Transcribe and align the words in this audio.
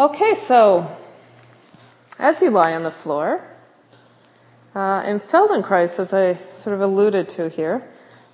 Okay, 0.00 0.36
so 0.46 0.90
as 2.18 2.40
you 2.40 2.48
lie 2.48 2.72
on 2.74 2.82
the 2.82 2.90
floor, 2.90 3.44
uh, 4.74 5.02
in 5.04 5.20
Feldenkrais, 5.20 5.98
as 5.98 6.14
I 6.14 6.38
sort 6.52 6.74
of 6.74 6.80
alluded 6.80 7.28
to 7.30 7.50
here, 7.50 7.86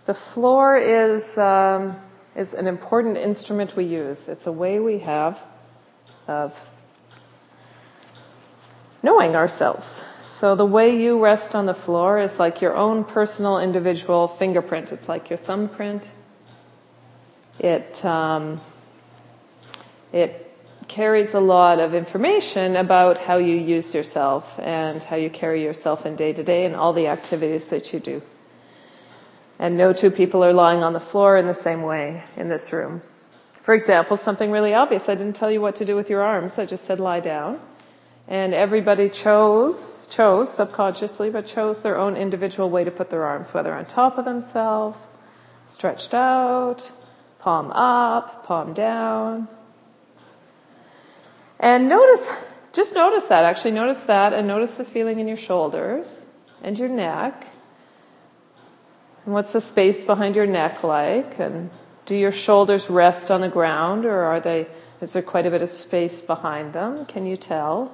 the 0.06 0.14
floor 0.14 0.76
is 0.76 1.36
um, 1.36 1.96
is 2.36 2.54
an 2.54 2.68
important 2.68 3.16
instrument 3.16 3.74
we 3.74 3.86
use. 3.86 4.29
It's 4.29 4.46
a 4.46 4.52
way 4.52 4.79
we 4.79 5.00
have 5.00 5.40
of 6.29 6.57
knowing 9.02 9.34
ourselves. 9.34 10.04
So 10.22 10.54
the 10.54 10.64
way 10.64 11.02
you 11.02 11.18
rest 11.18 11.56
on 11.56 11.66
the 11.66 11.75
floor 11.75 12.20
is 12.20 12.38
like 12.38 12.61
your 12.61 12.77
own 12.77 13.02
personal 13.02 13.59
individual 13.59 14.29
fingerprint. 14.29 14.93
It's 14.93 15.09
like 15.09 15.29
your 15.29 15.38
thumbprint. 15.38 16.09
It 17.59 18.04
um, 18.04 18.61
it 20.12 20.47
carries 20.88 21.34
a 21.34 21.40
lot 21.40 21.78
of 21.78 21.94
information 21.94 22.74
about 22.76 23.18
how 23.18 23.36
you 23.36 23.56
use 23.56 23.94
yourself 23.94 24.58
and 24.58 25.02
how 25.02 25.16
you 25.16 25.30
carry 25.30 25.62
yourself 25.62 26.06
in 26.06 26.16
day 26.16 26.32
to 26.32 26.42
day 26.42 26.64
and 26.64 26.74
all 26.74 26.92
the 26.92 27.08
activities 27.08 27.66
that 27.68 27.92
you 27.92 28.00
do. 28.00 28.22
And 29.58 29.76
no 29.76 29.92
two 29.92 30.11
people 30.11 30.44
are 30.44 30.52
lying 30.52 30.82
on 30.82 30.92
the 30.92 31.00
floor 31.00 31.36
in 31.36 31.46
the 31.46 31.54
same 31.54 31.82
way 31.82 32.22
in 32.36 32.48
this 32.48 32.72
room. 32.72 33.02
For 33.62 33.74
example, 33.74 34.16
something 34.16 34.50
really 34.50 34.72
obvious. 34.72 35.08
I 35.08 35.14
didn't 35.14 35.36
tell 35.36 35.50
you 35.50 35.61
what 35.61 35.77
to 35.77 35.84
do 35.84 35.94
with 35.94 36.08
your 36.08 36.22
arms. 36.22 36.58
I 36.58 36.64
just 36.64 36.84
said 36.84 37.00
lie 37.00 37.20
down. 37.20 37.61
And 38.27 38.55
everybody 38.55 39.08
chose, 39.08 40.06
chose 40.11 40.52
subconsciously, 40.52 41.30
but 41.30 41.47
chose 41.47 41.80
their 41.83 41.98
own 41.98 42.16
individual 42.16 42.70
way 42.70 42.84
to 42.84 42.91
put 42.91 43.11
their 43.11 43.25
arms, 43.25 43.52
whether 43.52 43.75
on 43.75 43.86
top 43.86 44.19
of 44.19 44.25
themselves, 44.25 45.06
stretched 45.66 46.14
out, 46.14 46.91
palm 47.41 47.70
up, 47.72 48.47
palm 48.47 48.75
down. 48.75 49.48
And 51.61 51.89
notice, 51.89 52.30
just 52.73 52.95
notice 52.95 53.25
that, 53.25 53.45
actually 53.45 53.73
notice 53.73 54.01
that 54.05 54.33
and 54.33 54.47
notice 54.47 54.75
the 54.75 54.84
feeling 54.84 55.19
in 55.19 55.27
your 55.27 55.37
shoulders 55.37 56.27
and 56.62 56.78
your 56.78 56.89
neck. 56.89 57.47
And 59.25 59.34
what's 59.34 59.53
the 59.53 59.61
space 59.61 60.05
behind 60.05 60.36
your 60.36 60.47
neck 60.47 60.84
like? 60.84 61.39
And 61.39 61.70
do 62.06 62.14
your 62.14 62.33
shoulders 62.33 62.89
rest 62.89 63.31
on 63.31 63.41
the 63.41 63.48
ground 63.48 64.06
or 64.06 64.25
are 64.25 64.41
they, 64.41 64.69
is 65.01 65.12
there 65.12 65.23
quite 65.23 65.47
a 65.47 65.51
bit 65.51 65.62
of 65.62 65.70
space 65.70 66.20
behind 66.20 66.73
them? 66.73 67.06
Can 67.06 67.27
you 67.27 67.36
tell? 67.36 67.92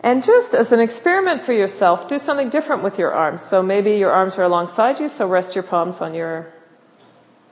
And 0.00 0.24
just 0.24 0.54
as 0.54 0.72
an 0.72 0.80
experiment 0.80 1.42
for 1.42 1.52
yourself, 1.52 2.08
do 2.08 2.18
something 2.18 2.48
different 2.50 2.82
with 2.82 2.98
your 2.98 3.12
arms. 3.12 3.42
So 3.42 3.62
maybe 3.62 3.96
your 3.96 4.10
arms 4.10 4.36
are 4.38 4.42
alongside 4.42 4.98
you, 4.98 5.08
so 5.08 5.28
rest 5.28 5.54
your 5.54 5.62
palms 5.62 6.00
on 6.00 6.14
your 6.14 6.52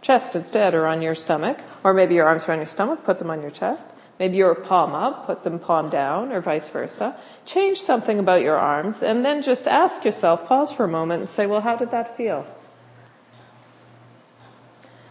chest 0.03 0.37
instead 0.37 0.75
or 0.75 0.87
on 0.87 1.03
your 1.03 1.15
stomach. 1.15 1.59
Or 1.84 1.95
maybe 1.95 2.15
your 2.15 2.27
arms 2.27 2.48
are 2.48 2.53
on 2.53 2.59
your 2.59 2.67
stomach, 2.67 3.05
put 3.05 3.19
them 3.19 3.31
on 3.31 3.43
your 3.43 3.51
chest. 3.51 3.89
Maybe 4.19 4.37
your 4.37 4.55
palm 4.55 4.95
up, 4.95 5.27
put 5.27 5.45
them 5.45 5.59
palm 5.59 5.89
down, 5.89 6.31
or 6.33 6.43
vice 6.43 6.69
versa. 6.69 7.17
Change 7.47 7.81
something 7.81 8.19
about 8.19 8.43
your 8.43 8.59
arms, 8.59 9.03
and 9.03 9.25
then 9.25 9.41
just 9.41 9.67
ask 9.67 10.05
yourself, 10.05 10.47
pause 10.47 10.71
for 10.71 10.84
a 10.84 10.89
moment 10.89 11.21
and 11.21 11.28
say, 11.31 11.47
well, 11.47 11.62
how 11.62 11.77
did 11.77 11.93
that 11.93 12.19
feel? 12.19 12.47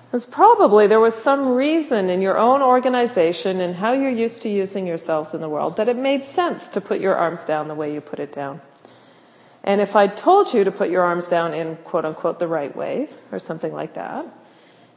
Because 0.05 0.27
probably 0.27 0.85
there 0.85 0.99
was 0.99 1.15
some 1.15 1.49
reason 1.49 2.11
in 2.11 2.21
your 2.21 2.37
own 2.37 2.61
organization 2.61 3.61
and 3.61 3.75
how 3.75 3.93
you're 3.93 4.09
used 4.09 4.43
to 4.43 4.49
using 4.49 4.85
yourselves 4.85 5.33
in 5.33 5.41
the 5.41 5.49
world 5.49 5.77
that 5.77 5.89
it 5.89 5.97
made 5.97 6.25
sense 6.25 6.67
to 6.69 6.81
put 6.81 6.99
your 6.99 7.15
arms 7.15 7.45
down 7.45 7.67
the 7.67 7.75
way 7.75 7.93
you 7.93 8.01
put 8.01 8.19
it 8.19 8.31
down. 8.31 8.61
And 9.63 9.81
if 9.81 9.95
I 9.95 10.07
told 10.07 10.53
you 10.53 10.63
to 10.63 10.71
put 10.71 10.89
your 10.89 11.03
arms 11.03 11.27
down 11.27 11.53
in 11.53 11.75
quote 11.77 12.05
unquote 12.05 12.39
the 12.39 12.47
right 12.47 12.75
way, 12.75 13.09
or 13.31 13.39
something 13.39 13.73
like 13.73 13.95
that, 13.95 14.25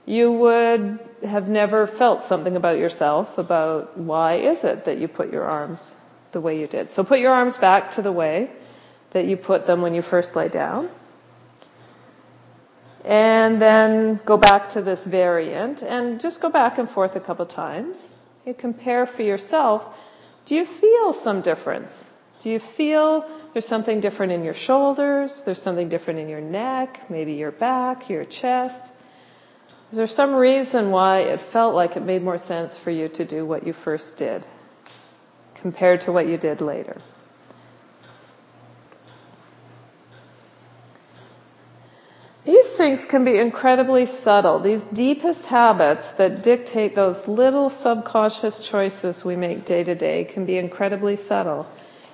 you 0.06 0.32
would 0.32 0.98
have 1.24 1.48
never 1.48 1.86
felt 1.86 2.22
something 2.22 2.56
about 2.56 2.78
yourself 2.78 3.38
about 3.38 3.96
why 3.98 4.34
is 4.34 4.64
it 4.64 4.86
that 4.86 4.98
you 4.98 5.08
put 5.08 5.32
your 5.32 5.44
arms 5.44 5.94
the 6.32 6.40
way 6.40 6.58
you 6.58 6.66
did. 6.66 6.90
So 6.90 7.04
put 7.04 7.20
your 7.20 7.32
arms 7.32 7.58
back 7.58 7.92
to 7.92 8.02
the 8.02 8.12
way 8.12 8.50
that 9.10 9.26
you 9.26 9.36
put 9.36 9.66
them 9.66 9.82
when 9.82 9.94
you 9.94 10.02
first 10.02 10.34
lay 10.34 10.48
down. 10.48 10.88
And 13.04 13.60
then 13.60 14.20
go 14.24 14.36
back 14.36 14.70
to 14.70 14.82
this 14.82 15.04
variant 15.04 15.82
and 15.82 16.20
just 16.20 16.40
go 16.40 16.50
back 16.50 16.78
and 16.78 16.88
forth 16.88 17.16
a 17.16 17.20
couple 17.20 17.46
times. 17.46 18.14
You 18.46 18.54
compare 18.54 19.06
for 19.06 19.22
yourself. 19.22 19.84
Do 20.46 20.54
you 20.56 20.64
feel 20.64 21.12
some 21.12 21.42
difference? 21.42 22.08
Do 22.40 22.50
you 22.50 22.58
feel 22.58 23.28
there's 23.52 23.66
something 23.66 24.00
different 24.00 24.32
in 24.32 24.44
your 24.44 24.54
shoulders? 24.54 25.42
There's 25.44 25.62
something 25.62 25.88
different 25.88 26.20
in 26.20 26.28
your 26.28 26.40
neck, 26.40 27.08
maybe 27.10 27.34
your 27.34 27.52
back, 27.52 28.08
your 28.08 28.24
chest? 28.24 28.91
Is 29.92 29.98
there 29.98 30.06
some 30.06 30.34
reason 30.34 30.90
why 30.90 31.18
it 31.18 31.38
felt 31.38 31.74
like 31.74 31.98
it 31.98 32.02
made 32.02 32.22
more 32.22 32.38
sense 32.38 32.78
for 32.78 32.90
you 32.90 33.10
to 33.10 33.26
do 33.26 33.44
what 33.44 33.66
you 33.66 33.74
first 33.74 34.16
did 34.16 34.46
compared 35.56 36.00
to 36.02 36.12
what 36.12 36.26
you 36.26 36.38
did 36.38 36.62
later? 36.62 36.96
These 42.46 42.64
things 42.68 43.04
can 43.04 43.24
be 43.24 43.36
incredibly 43.36 44.06
subtle. 44.06 44.60
These 44.60 44.82
deepest 44.82 45.44
habits 45.44 46.10
that 46.12 46.42
dictate 46.42 46.94
those 46.94 47.28
little 47.28 47.68
subconscious 47.68 48.66
choices 48.66 49.22
we 49.22 49.36
make 49.36 49.66
day 49.66 49.84
to 49.84 49.94
day 49.94 50.24
can 50.24 50.46
be 50.46 50.56
incredibly 50.56 51.16
subtle. 51.16 51.66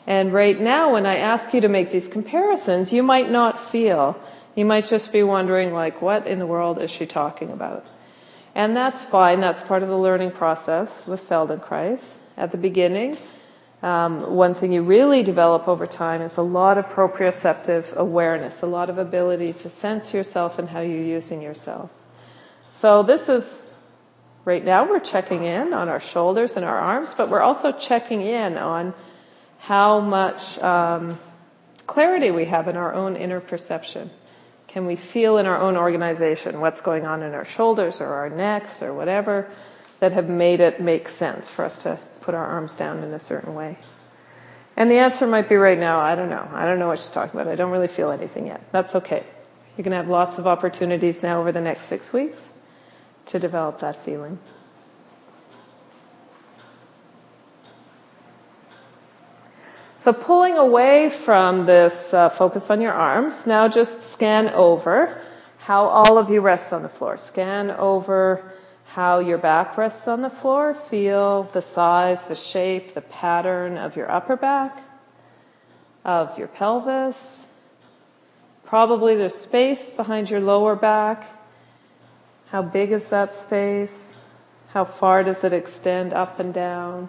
And 0.04 0.32
right 0.32 0.58
now, 0.58 0.94
when 0.94 1.06
I 1.06 1.18
ask 1.18 1.54
you 1.54 1.60
to 1.60 1.68
make 1.68 1.92
these 1.92 2.08
comparisons, 2.08 2.92
you 2.92 3.04
might 3.04 3.30
not 3.30 3.70
feel 3.70 4.20
you 4.58 4.64
might 4.64 4.86
just 4.86 5.12
be 5.12 5.22
wondering, 5.22 5.72
like, 5.72 6.02
what 6.02 6.26
in 6.26 6.40
the 6.40 6.46
world 6.46 6.82
is 6.82 6.90
she 6.90 7.06
talking 7.06 7.50
about? 7.52 7.86
And 8.56 8.76
that's 8.76 9.04
fine. 9.04 9.38
That's 9.40 9.62
part 9.62 9.84
of 9.84 9.88
the 9.88 9.96
learning 9.96 10.32
process 10.32 11.06
with 11.06 11.28
Feldenkrais. 11.28 12.02
At 12.36 12.50
the 12.50 12.58
beginning, 12.58 13.16
um, 13.84 14.34
one 14.34 14.54
thing 14.54 14.72
you 14.72 14.82
really 14.82 15.22
develop 15.22 15.68
over 15.68 15.86
time 15.86 16.22
is 16.22 16.36
a 16.38 16.42
lot 16.42 16.76
of 16.76 16.86
proprioceptive 16.86 17.94
awareness, 17.94 18.60
a 18.60 18.66
lot 18.66 18.90
of 18.90 18.98
ability 18.98 19.52
to 19.52 19.70
sense 19.70 20.12
yourself 20.12 20.58
and 20.58 20.68
how 20.68 20.80
you're 20.80 21.04
using 21.04 21.40
yourself. 21.40 21.88
So 22.70 23.04
this 23.04 23.28
is, 23.28 23.62
right 24.44 24.64
now 24.64 24.90
we're 24.90 24.98
checking 24.98 25.44
in 25.44 25.72
on 25.72 25.88
our 25.88 26.00
shoulders 26.00 26.56
and 26.56 26.64
our 26.64 26.78
arms, 26.80 27.14
but 27.14 27.28
we're 27.28 27.42
also 27.42 27.70
checking 27.70 28.22
in 28.22 28.58
on 28.58 28.92
how 29.60 30.00
much 30.00 30.58
um, 30.58 31.16
clarity 31.86 32.32
we 32.32 32.46
have 32.46 32.66
in 32.66 32.76
our 32.76 32.92
own 32.92 33.14
inner 33.14 33.38
perception. 33.38 34.10
Can 34.68 34.86
we 34.86 34.96
feel 34.96 35.38
in 35.38 35.46
our 35.46 35.58
own 35.60 35.76
organization 35.76 36.60
what's 36.60 36.82
going 36.82 37.06
on 37.06 37.22
in 37.22 37.34
our 37.34 37.44
shoulders 37.44 38.00
or 38.00 38.06
our 38.06 38.30
necks 38.30 38.82
or 38.82 38.92
whatever 38.94 39.50
that 40.00 40.12
have 40.12 40.28
made 40.28 40.60
it 40.60 40.80
make 40.80 41.08
sense 41.08 41.48
for 41.48 41.64
us 41.64 41.80
to 41.80 41.98
put 42.20 42.34
our 42.34 42.46
arms 42.46 42.76
down 42.76 43.02
in 43.02 43.12
a 43.12 43.18
certain 43.18 43.54
way? 43.54 43.78
And 44.76 44.90
the 44.90 44.98
answer 44.98 45.26
might 45.26 45.48
be 45.48 45.56
right 45.56 45.78
now, 45.78 46.00
I 46.00 46.14
don't 46.14 46.30
know. 46.30 46.48
I 46.52 46.66
don't 46.66 46.78
know 46.78 46.86
what 46.86 46.98
she's 46.98 47.08
talking 47.08 47.40
about. 47.40 47.50
I 47.50 47.56
don't 47.56 47.72
really 47.72 47.88
feel 47.88 48.10
anything 48.10 48.46
yet. 48.46 48.62
That's 48.70 48.94
okay. 48.94 49.24
You're 49.76 49.84
going 49.84 49.92
to 49.92 49.96
have 49.96 50.08
lots 50.08 50.38
of 50.38 50.46
opportunities 50.46 51.22
now 51.22 51.40
over 51.40 51.50
the 51.50 51.60
next 51.60 51.82
six 51.82 52.12
weeks 52.12 52.40
to 53.26 53.38
develop 53.38 53.80
that 53.80 54.04
feeling. 54.04 54.38
So 59.98 60.12
pulling 60.12 60.56
away 60.56 61.10
from 61.10 61.66
this 61.66 62.14
uh, 62.14 62.28
focus 62.28 62.70
on 62.70 62.80
your 62.80 62.92
arms, 62.92 63.48
now 63.48 63.66
just 63.66 64.04
scan 64.04 64.48
over 64.50 65.20
how 65.58 65.86
all 65.86 66.18
of 66.18 66.30
you 66.30 66.40
rest 66.40 66.72
on 66.72 66.84
the 66.84 66.88
floor. 66.88 67.16
Scan 67.16 67.72
over 67.72 68.52
how 68.86 69.18
your 69.18 69.38
back 69.38 69.76
rests 69.76 70.06
on 70.06 70.22
the 70.22 70.30
floor. 70.30 70.74
Feel 70.74 71.50
the 71.52 71.62
size, 71.62 72.22
the 72.22 72.36
shape, 72.36 72.94
the 72.94 73.00
pattern 73.00 73.76
of 73.76 73.96
your 73.96 74.08
upper 74.08 74.36
back, 74.36 74.80
of 76.04 76.38
your 76.38 76.46
pelvis. 76.46 77.48
Probably 78.66 79.16
there's 79.16 79.34
space 79.34 79.90
behind 79.90 80.30
your 80.30 80.40
lower 80.40 80.76
back. 80.76 81.28
How 82.50 82.62
big 82.62 82.92
is 82.92 83.08
that 83.08 83.34
space? 83.34 84.16
How 84.68 84.84
far 84.84 85.24
does 85.24 85.42
it 85.42 85.52
extend 85.52 86.14
up 86.14 86.38
and 86.38 86.54
down? 86.54 87.08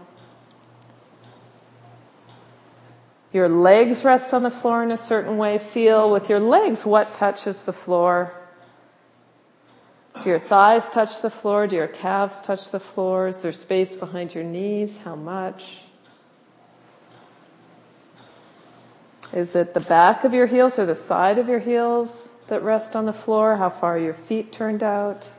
Your 3.32 3.48
legs 3.48 4.04
rest 4.04 4.34
on 4.34 4.42
the 4.42 4.52
floor 4.52 4.82
in 4.84 4.92
a 4.92 4.98
certain 4.98 5.38
way. 5.38 5.60
Feel 5.60 6.10
with 6.10 6.30
your 6.30 6.40
legs 6.40 6.84
what 6.84 7.14
touches 7.14 7.62
the 7.62 7.74
floor. 7.74 8.34
Do 10.24 10.30
your 10.30 10.40
thighs 10.40 10.88
touch 10.90 11.22
the 11.22 11.30
floor? 11.30 11.68
Do 11.68 11.76
your 11.76 11.88
calves 11.88 12.42
touch 12.42 12.72
the 12.72 12.80
floor? 12.80 13.28
Is 13.28 13.38
there 13.38 13.52
space 13.52 13.96
behind 13.96 14.34
your 14.34 14.44
knees? 14.44 14.98
How 14.98 15.16
much? 15.16 15.82
Is 19.32 19.56
it 19.56 19.76
the 19.76 19.80
back 19.80 20.24
of 20.24 20.34
your 20.34 20.48
heels 20.48 20.80
or 20.80 20.88
the 20.88 20.96
side 20.96 21.38
of 21.38 21.48
your 21.48 21.60
heels 21.60 22.34
that 22.48 22.64
rest 22.64 22.96
on 22.96 23.06
the 23.06 23.14
floor? 23.14 23.56
How 23.56 23.70
far 23.70 23.96
are 23.96 24.00
your 24.00 24.16
feet 24.16 24.52
turned 24.52 24.82
out? 24.82 25.30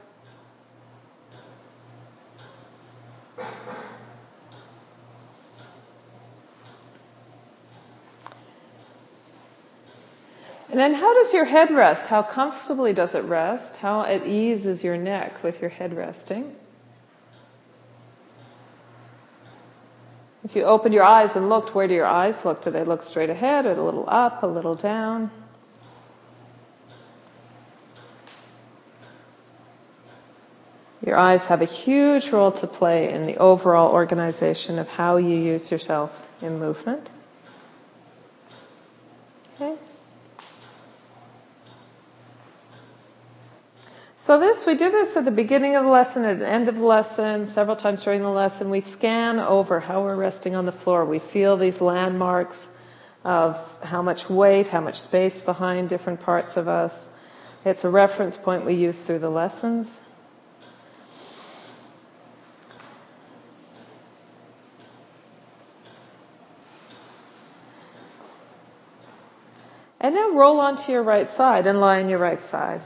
And 10.70 10.78
then 10.78 10.94
how 10.94 11.14
does 11.14 11.34
your 11.34 11.44
head 11.44 11.72
rest? 11.72 12.06
How 12.06 12.22
comfortably 12.22 12.93
does 12.93 13.17
it 13.17 13.25
rest? 13.25 13.76
How 13.76 14.05
at 14.05 14.25
ease 14.25 14.67
is 14.67 14.84
your 14.84 14.96
neck 14.96 15.43
with 15.43 15.61
your 15.61 15.70
head 15.70 15.96
resting? 15.96 16.55
If 20.44 20.55
you 20.55 20.62
opened 20.62 20.94
your 20.94 21.02
eyes 21.02 21.34
and 21.34 21.49
looked, 21.49 21.75
where 21.75 21.88
do 21.88 21.94
your 21.94 22.06
eyes 22.06 22.44
look? 22.44 22.62
Do 22.62 22.70
they 22.70 22.84
look 22.84 23.02
straight 23.02 23.31
ahead 23.31 23.67
or 23.67 23.72
a 23.72 23.82
little 23.82 24.05
up, 24.06 24.44
a 24.44 24.46
little 24.46 24.76
down? 24.76 25.32
Your 31.05 31.17
eyes 31.17 31.44
have 31.46 31.62
a 31.62 31.67
huge 31.67 32.31
role 32.31 32.52
to 32.52 32.67
play 32.67 33.11
in 33.11 33.26
the 33.26 33.38
overall 33.38 33.93
organization 33.93 34.78
of 34.78 34.87
how 34.87 35.17
you 35.17 35.37
use 35.37 35.70
yourself 35.70 36.22
in 36.40 36.58
movement. 36.61 37.11
Okay. 39.56 39.76
So 44.20 44.38
this, 44.38 44.67
we 44.67 44.75
do 44.75 44.90
this 44.90 45.17
at 45.17 45.25
the 45.25 45.31
beginning 45.31 45.76
of 45.76 45.84
the 45.84 45.90
lesson, 45.90 46.26
at 46.26 46.40
the 46.40 46.46
end 46.46 46.69
of 46.69 46.75
the 46.75 46.84
lesson, 46.84 47.46
several 47.46 47.75
times 47.75 48.05
during 48.05 48.20
the 48.20 48.28
lesson. 48.28 48.69
We 48.69 48.82
scan 48.82 49.40
over 49.40 49.81
how 49.81 50.02
we're 50.02 50.14
resting 50.14 50.55
on 50.55 50.67
the 50.67 50.72
floor. 50.72 51.06
We 51.06 51.20
feel 51.20 51.56
these 51.56 51.81
landmarks 51.81 52.69
of 53.25 53.56
how 53.82 54.02
much 54.02 54.28
weight, 54.28 54.69
how 54.69 54.82
much 54.82 55.00
space 55.00 55.40
behind 55.40 55.88
different 55.88 56.20
parts 56.20 56.58
of 56.58 56.69
us. 56.69 57.08
It's 57.64 57.82
a 57.84 57.88
reference 57.88 58.37
point 58.37 58.67
we 58.67 58.75
use 58.75 58.99
through 58.99 59.20
the 59.20 59.31
lessons. 59.31 59.88
And 69.99 70.14
now 70.14 70.32
roll 70.32 70.61
onto 70.61 70.93
your 70.93 71.02
right 71.02 71.31
side 71.31 71.67
and 71.67 71.81
lie 71.81 72.02
on 72.02 72.11
your 72.11 72.19
right 72.19 72.43
side. 72.43 72.82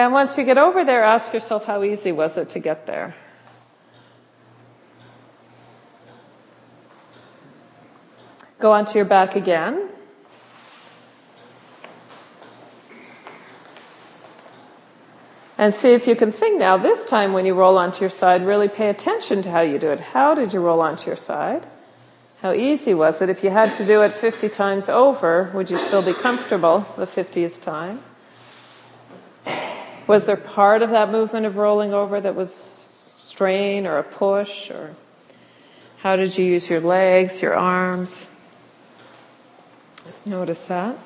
And 0.00 0.14
once 0.14 0.38
you 0.38 0.44
get 0.44 0.56
over 0.56 0.82
there, 0.82 1.04
ask 1.04 1.34
yourself 1.34 1.66
how 1.66 1.82
easy 1.82 2.10
was 2.10 2.38
it 2.38 2.50
to 2.50 2.58
get 2.58 2.86
there? 2.86 3.14
Go 8.58 8.72
onto 8.72 8.96
your 8.96 9.04
back 9.04 9.36
again. 9.36 9.90
And 15.58 15.74
see 15.74 15.92
if 15.92 16.06
you 16.06 16.16
can 16.16 16.32
think 16.32 16.58
now, 16.58 16.78
this 16.78 17.10
time 17.10 17.34
when 17.34 17.44
you 17.44 17.52
roll 17.52 17.76
onto 17.76 18.00
your 18.00 18.08
side, 18.08 18.46
really 18.46 18.68
pay 18.68 18.88
attention 18.88 19.42
to 19.42 19.50
how 19.50 19.60
you 19.60 19.78
do 19.78 19.90
it. 19.90 20.00
How 20.00 20.34
did 20.34 20.54
you 20.54 20.60
roll 20.60 20.80
onto 20.80 21.08
your 21.08 21.16
side? 21.16 21.66
How 22.40 22.54
easy 22.54 22.94
was 22.94 23.20
it? 23.20 23.28
If 23.28 23.44
you 23.44 23.50
had 23.50 23.74
to 23.74 23.84
do 23.84 24.00
it 24.00 24.14
50 24.14 24.48
times 24.48 24.88
over, 24.88 25.50
would 25.52 25.68
you 25.70 25.76
still 25.76 26.00
be 26.00 26.14
comfortable 26.14 26.86
the 26.96 27.06
50th 27.06 27.60
time? 27.60 28.00
Was 30.10 30.26
there 30.26 30.36
part 30.36 30.82
of 30.82 30.90
that 30.90 31.12
movement 31.12 31.46
of 31.46 31.56
rolling 31.56 31.94
over 31.94 32.20
that 32.20 32.34
was 32.34 32.52
strain 32.52 33.86
or 33.86 33.98
a 33.98 34.02
push 34.02 34.68
or 34.72 34.96
how 35.98 36.16
did 36.16 36.36
you 36.36 36.44
use 36.44 36.68
your 36.68 36.80
legs, 36.80 37.40
your 37.40 37.54
arms? 37.54 38.26
Just 40.06 40.26
notice 40.26 40.64
that. 40.64 40.98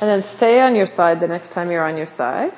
And 0.00 0.10
then 0.10 0.24
stay 0.24 0.60
on 0.60 0.74
your 0.74 0.86
side 0.86 1.20
the 1.20 1.28
next 1.28 1.50
time 1.50 1.70
you're 1.70 1.86
on 1.86 1.96
your 1.98 2.06
side. 2.06 2.52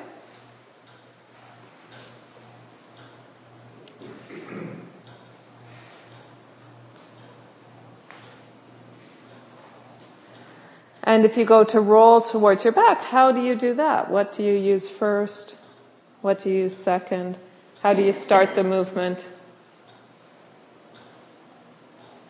And 11.11 11.25
if 11.25 11.35
you 11.35 11.43
go 11.43 11.65
to 11.65 11.81
roll 11.81 12.21
towards 12.21 12.63
your 12.63 12.71
back, 12.71 13.01
how 13.01 13.33
do 13.33 13.41
you 13.41 13.53
do 13.53 13.73
that? 13.73 14.09
What 14.09 14.31
do 14.31 14.43
you 14.43 14.53
use 14.53 14.87
first? 14.87 15.57
What 16.21 16.39
do 16.39 16.49
you 16.49 16.59
use 16.59 16.73
second? 16.73 17.37
How 17.81 17.91
do 17.91 18.01
you 18.01 18.13
start 18.13 18.55
the 18.55 18.63
movement? 18.63 19.27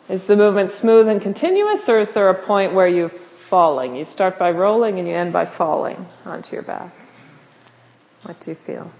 Is 0.10 0.26
the 0.26 0.36
movement 0.36 0.72
smooth 0.72 1.08
and 1.10 1.22
continuous 1.22 1.88
or 1.90 2.00
is 2.00 2.12
there 2.14 2.30
a 2.30 2.34
point 2.34 2.74
where 2.74 2.88
you're 2.88 3.10
falling? 3.10 3.96
You 3.96 4.04
start 4.04 4.40
by 4.40 4.50
rolling 4.50 4.98
and 4.98 5.08
you 5.08 5.14
end 5.14 5.32
by 5.32 5.46
falling 5.46 6.04
onto 6.26 6.56
your 6.56 6.64
back. 6.64 6.92
What 8.24 8.40
do 8.40 8.50
you 8.50 8.56
feel? 8.56 8.92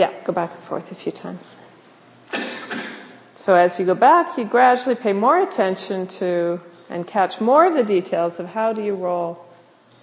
Yeah, 0.00 0.09
go 0.24 0.32
back 0.32 0.52
and 0.54 0.62
forth 0.64 0.90
a 0.92 0.94
few 0.94 1.12
times. 1.12 1.56
So 3.34 3.54
as 3.54 3.78
you 3.78 3.86
go 3.86 3.94
back, 3.94 4.36
you 4.36 4.44
gradually 4.44 4.96
pay 4.96 5.14
more 5.14 5.38
attention 5.38 6.08
to 6.18 6.60
and 6.90 7.06
catch 7.06 7.40
more 7.40 7.64
of 7.64 7.74
the 7.74 7.84
details 7.84 8.38
of 8.38 8.46
how 8.46 8.72
do 8.72 8.82
you 8.82 8.94
roll 8.94 9.42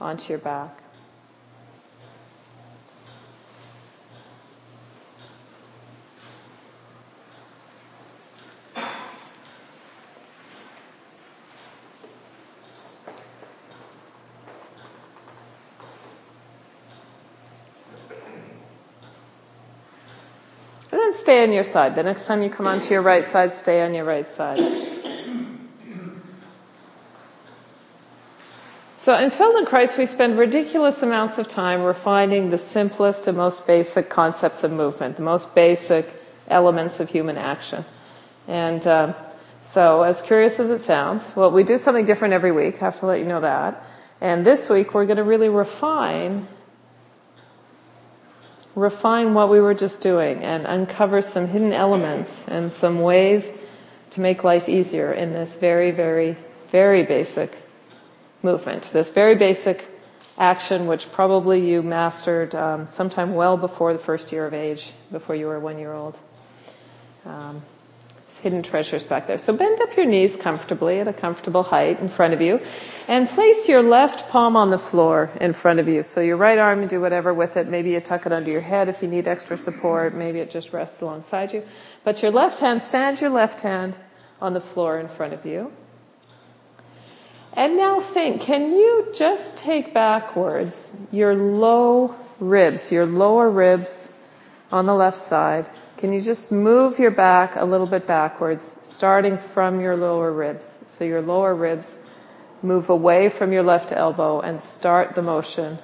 onto 0.01 0.29
your 0.33 0.39
back. 0.39 0.81
Stay 21.15 21.43
on 21.43 21.51
your 21.51 21.63
side. 21.63 21.95
The 21.95 22.03
next 22.03 22.25
time 22.25 22.43
you 22.43 22.49
come 22.49 22.67
onto 22.67 22.93
your 22.93 23.01
right 23.01 23.25
side, 23.25 23.53
stay 23.53 23.81
on 23.81 23.93
your 23.93 24.05
right 24.05 24.29
side. 24.29 24.59
So 28.99 29.15
in 29.15 29.31
Feldenkrais, 29.31 29.97
we 29.97 30.05
spend 30.05 30.37
ridiculous 30.37 31.01
amounts 31.01 31.37
of 31.37 31.47
time 31.47 31.83
refining 31.83 32.49
the 32.49 32.57
simplest 32.57 33.27
and 33.27 33.37
most 33.37 33.65
basic 33.65 34.09
concepts 34.09 34.65
of 34.65 34.71
movement, 34.73 35.15
the 35.15 35.21
most 35.23 35.55
basic 35.55 36.13
elements 36.49 36.99
of 36.99 37.09
human 37.09 37.37
action. 37.37 37.85
And 38.49 38.85
um, 38.85 39.15
so, 39.63 40.01
as 40.03 40.21
curious 40.21 40.59
as 40.59 40.69
it 40.69 40.83
sounds, 40.83 41.35
well, 41.37 41.51
we 41.51 41.63
do 41.63 41.77
something 41.77 42.05
different 42.05 42.33
every 42.33 42.51
week. 42.51 42.81
I 42.81 42.85
have 42.85 42.99
to 42.99 43.05
let 43.05 43.19
you 43.19 43.25
know 43.25 43.41
that. 43.41 43.81
And 44.19 44.45
this 44.45 44.69
week, 44.69 44.93
we're 44.93 45.05
going 45.05 45.17
to 45.17 45.23
really 45.23 45.49
refine 45.49 46.47
refine 48.77 49.33
what 49.33 49.49
we 49.49 49.59
were 49.59 49.73
just 49.73 50.01
doing 50.01 50.43
and 50.43 50.67
uncover 50.67 51.23
some 51.23 51.47
hidden 51.47 51.73
elements 51.73 52.47
and 52.47 52.71
some 52.71 53.01
ways 53.01 53.51
to 54.11 54.21
make 54.21 54.43
life 54.43 54.69
easier 54.69 55.11
in 55.11 55.33
this 55.33 55.57
very, 55.57 55.89
very, 55.89 56.37
very 56.71 57.03
basic 57.03 57.57
movement. 58.43 58.83
This 58.93 59.09
very 59.09 59.35
basic 59.35 59.85
action, 60.37 60.85
which 60.85 61.11
probably 61.11 61.67
you 61.67 61.81
mastered 61.81 62.53
um, 62.53 62.85
sometime 62.85 63.33
well 63.33 63.57
before 63.57 63.93
the 63.93 63.99
first 63.99 64.31
year 64.31 64.45
of 64.45 64.53
age, 64.53 64.91
before 65.11 65.35
you 65.35 65.47
were 65.47 65.59
one 65.59 65.79
year 65.79 65.91
old. 65.91 66.15
Um, 67.25 67.63
hidden 68.37 68.63
treasures 68.63 69.05
back 69.05 69.27
there. 69.27 69.37
So 69.37 69.55
bend 69.55 69.81
up 69.81 69.95
your 69.97 70.05
knees 70.05 70.35
comfortably 70.35 70.99
at 70.99 71.07
a 71.07 71.13
comfortable 71.13 71.63
height 71.63 71.99
in 71.99 72.07
front 72.07 72.33
of 72.33 72.41
you 72.41 72.59
and 73.07 73.27
place 73.27 73.67
your 73.67 73.81
left 73.81 74.29
palm 74.29 74.55
on 74.55 74.69
the 74.69 74.77
floor 74.77 75.31
in 75.41 75.53
front 75.53 75.79
of 75.79 75.87
you. 75.87 76.03
So 76.03 76.21
your 76.21 76.37
right 76.37 76.57
arm, 76.57 76.81
you 76.81 76.87
do 76.87 77.01
whatever 77.01 77.33
with 77.33 77.57
it. 77.57 77.67
Maybe 77.67 77.91
you 77.91 77.99
tuck 77.99 78.25
it 78.25 78.31
under 78.31 78.51
your 78.51 78.61
head 78.61 78.89
if 78.89 79.01
you 79.01 79.07
need 79.07 79.27
extra 79.27 79.57
support. 79.57 80.13
Maybe 80.13 80.39
it 80.39 80.51
just 80.51 80.73
rests 80.73 81.01
alongside 81.01 81.53
you. 81.53 81.63
But 82.03 82.21
your 82.21 82.31
left 82.31 82.59
hand, 82.59 82.81
stand 82.81 83.19
your 83.21 83.29
left 83.29 83.61
hand 83.61 83.95
on 84.41 84.53
the 84.53 84.61
floor 84.61 84.99
in 84.99 85.07
front 85.07 85.33
of 85.33 85.45
you. 85.45 85.71
And 87.53 87.75
now 87.75 88.01
think, 88.01 88.41
can 88.41 88.71
you 88.71 89.13
just 89.15 89.57
take 89.57 89.93
backwards 89.93 90.95
your 91.11 91.35
low 91.35 92.15
ribs, 92.39 92.91
your 92.91 93.07
lower 93.07 93.49
ribs 93.49 94.13
on 94.71 94.85
the 94.85 94.93
left 94.93 95.17
side 95.17 95.67
can 95.97 96.13
you 96.13 96.21
just 96.21 96.51
move 96.51 96.99
your 96.99 97.11
back 97.11 97.55
a 97.55 97.65
little 97.65 97.87
bit 97.87 98.05
backwards, 98.05 98.77
starting 98.81 99.37
from 99.37 99.81
your 99.81 99.97
lower 99.97 100.31
ribs? 100.31 100.83
So 100.87 101.03
your 101.03 101.21
lower 101.21 101.55
ribs 101.55 101.97
move 102.61 102.89
away 102.89 103.29
from 103.29 103.51
your 103.51 103.63
left 103.63 103.91
elbow 103.91 104.39
and 104.39 104.61
start 104.61 105.15
the 105.15 105.23
motion 105.23 105.79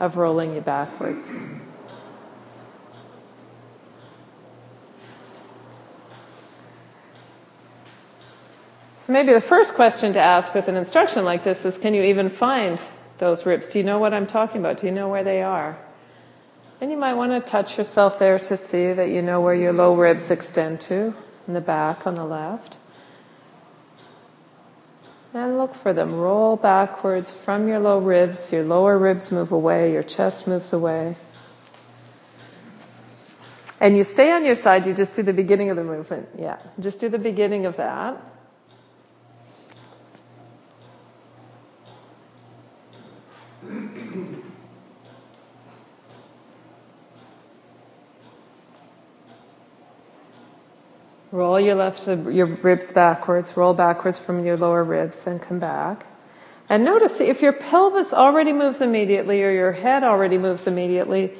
of 0.00 0.16
rolling 0.16 0.54
you 0.54 0.60
backwards. 0.60 1.34
So 9.00 9.12
maybe 9.14 9.32
the 9.32 9.40
first 9.40 9.74
question 9.74 10.12
to 10.12 10.20
ask 10.20 10.54
with 10.54 10.68
an 10.68 10.76
instruction 10.76 11.24
like 11.24 11.42
this 11.42 11.64
is, 11.64 11.78
can 11.78 11.94
you 11.94 12.02
even 12.02 12.28
find 12.28 12.78
those 13.16 13.46
ribs? 13.46 13.70
Do 13.70 13.78
you 13.78 13.84
know 13.84 13.98
what 13.98 14.12
I'm 14.12 14.26
talking 14.26 14.60
about? 14.60 14.76
Do 14.76 14.86
you 14.86 14.92
know 14.92 15.08
where 15.08 15.24
they 15.24 15.42
are? 15.42 15.78
And 16.80 16.90
you 16.90 16.96
might 16.96 17.14
want 17.14 17.32
to 17.32 17.40
touch 17.40 17.76
yourself 17.76 18.18
there 18.18 18.38
to 18.38 18.56
see 18.56 18.92
that 18.92 19.08
you 19.08 19.20
know 19.20 19.40
where 19.40 19.54
your 19.54 19.72
low 19.72 19.94
ribs 19.94 20.30
extend 20.30 20.80
to 20.82 21.12
in 21.48 21.54
the 21.54 21.60
back 21.60 22.06
on 22.06 22.14
the 22.14 22.24
left. 22.24 22.76
And 25.34 25.58
look 25.58 25.74
for 25.74 25.92
them. 25.92 26.14
Roll 26.14 26.56
backwards 26.56 27.32
from 27.32 27.68
your 27.68 27.80
low 27.80 27.98
ribs. 27.98 28.52
Your 28.52 28.62
lower 28.62 28.96
ribs 28.96 29.30
move 29.32 29.52
away. 29.52 29.92
Your 29.92 30.02
chest 30.02 30.46
moves 30.46 30.72
away. 30.72 31.16
And 33.80 33.96
you 33.96 34.04
stay 34.04 34.32
on 34.32 34.44
your 34.44 34.54
side. 34.54 34.86
You 34.86 34.94
just 34.94 35.16
do 35.16 35.22
the 35.22 35.32
beginning 35.32 35.70
of 35.70 35.76
the 35.76 35.84
movement. 35.84 36.28
Yeah. 36.38 36.58
Just 36.80 37.00
do 37.00 37.08
the 37.08 37.18
beginning 37.18 37.66
of 37.66 37.76
that. 37.76 38.20
Roll 51.38 51.60
your 51.60 51.76
left, 51.76 52.08
your 52.08 52.46
ribs 52.46 52.92
backwards, 52.92 53.56
roll 53.56 53.72
backwards 53.72 54.18
from 54.18 54.44
your 54.44 54.56
lower 54.56 54.82
ribs 54.82 55.24
and 55.24 55.40
come 55.40 55.60
back. 55.60 56.04
And 56.68 56.84
notice 56.84 57.20
if 57.20 57.42
your 57.42 57.52
pelvis 57.52 58.12
already 58.12 58.52
moves 58.52 58.80
immediately 58.80 59.44
or 59.44 59.52
your 59.52 59.70
head 59.70 60.02
already 60.02 60.36
moves 60.36 60.66
immediately, 60.66 61.34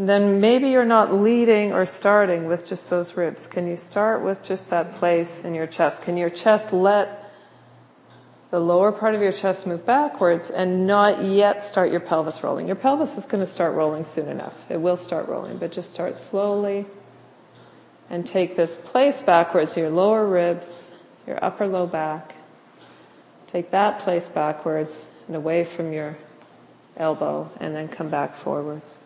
then 0.00 0.40
maybe 0.40 0.70
you're 0.70 0.84
not 0.84 1.14
leading 1.14 1.72
or 1.72 1.86
starting 1.86 2.46
with 2.46 2.66
just 2.66 2.90
those 2.90 3.16
ribs. 3.16 3.46
Can 3.46 3.68
you 3.68 3.76
start 3.76 4.24
with 4.24 4.42
just 4.42 4.70
that 4.70 4.94
place 4.94 5.44
in 5.44 5.54
your 5.54 5.68
chest? 5.68 6.02
Can 6.02 6.16
your 6.16 6.30
chest 6.30 6.72
let 6.72 7.32
the 8.50 8.58
lower 8.58 8.90
part 8.90 9.14
of 9.14 9.22
your 9.22 9.30
chest 9.30 9.64
move 9.64 9.86
backwards 9.86 10.50
and 10.50 10.88
not 10.88 11.24
yet 11.24 11.62
start 11.62 11.92
your 11.92 12.00
pelvis 12.00 12.42
rolling? 12.42 12.66
Your 12.66 12.74
pelvis 12.74 13.16
is 13.16 13.26
going 13.26 13.46
to 13.46 13.52
start 13.52 13.76
rolling 13.76 14.02
soon 14.02 14.28
enough. 14.28 14.56
It 14.68 14.80
will 14.80 14.96
start 14.96 15.28
rolling, 15.28 15.58
but 15.58 15.70
just 15.70 15.92
start 15.92 16.16
slowly 16.16 16.84
and 18.10 18.26
take 18.26 18.56
this 18.56 18.76
place 18.76 19.22
backwards, 19.22 19.76
your 19.76 19.90
lower 19.90 20.26
ribs, 20.26 20.90
your 21.26 21.42
upper 21.42 21.66
low 21.66 21.86
back. 21.86 22.34
Take 23.48 23.70
that 23.70 24.00
place 24.00 24.28
backwards 24.28 25.10
and 25.26 25.36
away 25.36 25.64
from 25.64 25.92
your 25.92 26.16
elbow 26.96 27.50
and 27.60 27.74
then 27.74 27.88
come 27.88 28.08
back 28.08 28.36
forwards. 28.36 28.98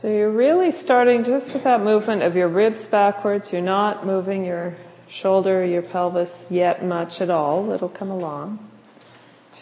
So 0.00 0.08
you're 0.08 0.30
really 0.30 0.70
starting 0.70 1.24
just 1.24 1.52
with 1.52 1.64
that 1.64 1.82
movement 1.82 2.22
of 2.22 2.34
your 2.34 2.48
ribs 2.48 2.86
backwards. 2.86 3.52
You're 3.52 3.60
not 3.60 4.06
moving 4.06 4.46
your 4.46 4.74
shoulder, 5.08 5.62
your 5.62 5.82
pelvis 5.82 6.48
yet 6.50 6.82
much 6.82 7.20
at 7.20 7.28
all. 7.28 7.70
It'll 7.72 7.90
come 7.90 8.10
along. 8.10 8.66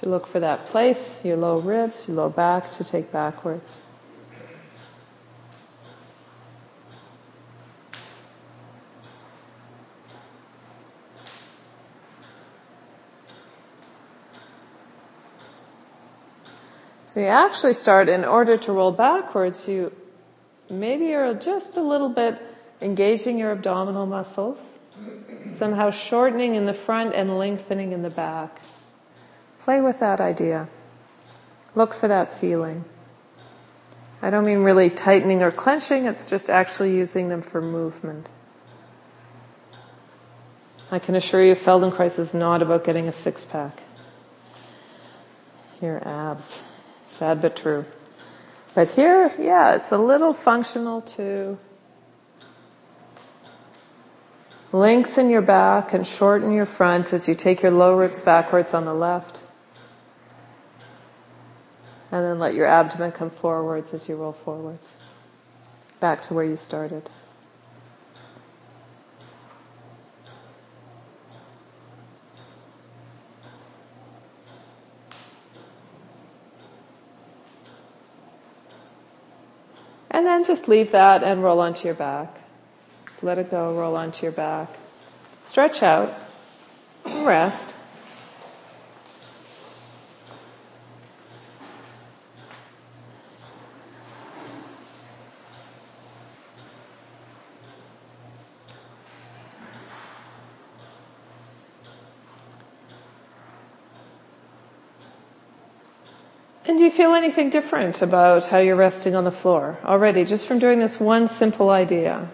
You 0.00 0.11
look 0.12 0.28
for 0.28 0.38
that 0.38 0.66
place, 0.66 1.25
your 1.25 1.37
low 1.37 1.59
ribs, 1.59 2.07
your 2.07 2.18
low 2.18 2.28
back 2.28 2.71
to 2.71 2.85
take 2.85 3.11
backwards. 3.11 3.76
So 17.07 17.18
you 17.18 17.26
actually 17.26 17.73
start, 17.73 18.09
in 18.09 18.25
order 18.25 18.57
to 18.57 18.71
roll 18.71 18.92
backwards, 18.92 19.66
you 19.66 19.90
maybe 20.71 21.07
you're 21.07 21.35
just 21.35 21.77
a 21.77 21.83
little 21.83 22.09
bit 22.09 22.41
engaging 22.81 23.39
your 23.39 23.53
abdominal 23.53 24.07
muscles, 24.07 24.59
somehow 25.55 25.91
shortening 25.91 26.55
in 26.55 26.67
the 26.67 26.75
front 26.75 27.15
and 27.15 27.39
lengthening 27.39 27.93
in 27.93 28.03
the 28.03 28.11
back. 28.11 28.59
Play 29.61 29.81
with 29.81 30.01
that 30.01 30.21
idea. 30.21 30.69
Look 31.75 31.95
for 31.95 32.09
that 32.09 32.41
feeling. 32.41 32.85
I 34.21 34.31
don't 34.31 34.45
mean 34.45 34.59
really 34.59 34.91
tightening 34.91 35.43
or 35.43 35.53
clenching, 35.53 36.07
it's 36.07 36.27
just 36.27 36.51
actually 36.51 36.95
using 36.95 37.29
them 37.29 37.43
for 37.43 37.61
movement. 37.61 38.29
I 40.91 40.99
can 40.99 41.15
assure 41.15 41.45
you 41.45 41.55
Feldenkrais 41.55 42.19
is 42.19 42.33
not 42.33 42.63
about 42.63 42.83
getting 42.83 43.09
a 43.09 43.13
six 43.13 43.45
pack. 43.45 43.79
Your 45.83 46.07
abs. 46.07 46.61
Sad 47.09 47.43
but 47.43 47.57
true. 47.57 47.85
But 48.79 48.91
here, 48.91 49.33
yeah, 49.41 49.75
it's 49.75 49.91
a 49.91 49.99
little 49.99 50.33
functional 50.33 51.03
to 51.17 51.59
lengthen 54.71 55.31
your 55.31 55.43
back 55.43 55.95
and 55.95 56.07
shorten 56.07 56.53
your 56.53 56.65
front 56.65 57.13
as 57.13 57.27
you 57.27 57.35
take 57.35 57.63
your 57.63 57.73
low 57.73 57.97
ribs 57.97 58.23
backwards 58.23 58.75
on 58.75 58.85
the 58.85 58.95
left. 58.95 59.41
And 62.13 62.25
then 62.25 62.39
let 62.39 62.55
your 62.55 62.67
abdomen 62.67 63.11
come 63.11 63.31
forwards 63.31 63.93
as 63.95 64.09
you 64.09 64.15
roll 64.15 64.33
forwards. 64.33 64.89
Back 65.99 66.23
to 66.29 66.35
where 66.35 66.45
you 66.45 66.55
started. 66.55 67.11
Just 80.49 80.67
leave 80.67 80.93
that 80.93 81.23
and 81.23 81.43
roll 81.45 81.61
onto 81.61 81.85
your 81.87 81.95
back. 81.95 82.40
Just 83.05 83.23
let 83.23 83.38
it 83.38 83.50
go, 83.50 83.75
roll 83.75 83.95
onto 83.95 84.25
your 84.25 84.33
back. 84.33 84.69
Stretch 85.45 85.83
out, 85.83 86.12
rest. 87.05 87.75
Feel 106.99 107.14
anything 107.14 107.49
different 107.50 108.02
about 108.02 108.47
how 108.47 108.59
you're 108.59 108.75
resting 108.75 109.14
on 109.14 109.23
the 109.23 109.31
floor 109.31 109.78
already, 109.85 110.25
just 110.25 110.47
from 110.49 110.59
doing 110.59 110.81
this 110.81 110.99
one 110.99 111.28
simple 111.28 111.71
idea? 111.71 112.28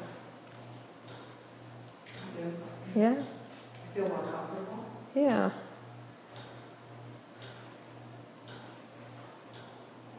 Yeah? 2.97 3.15
Feel 3.95 4.09
more 4.09 4.19
comfortable? 4.19 4.85
Yeah. 5.15 5.51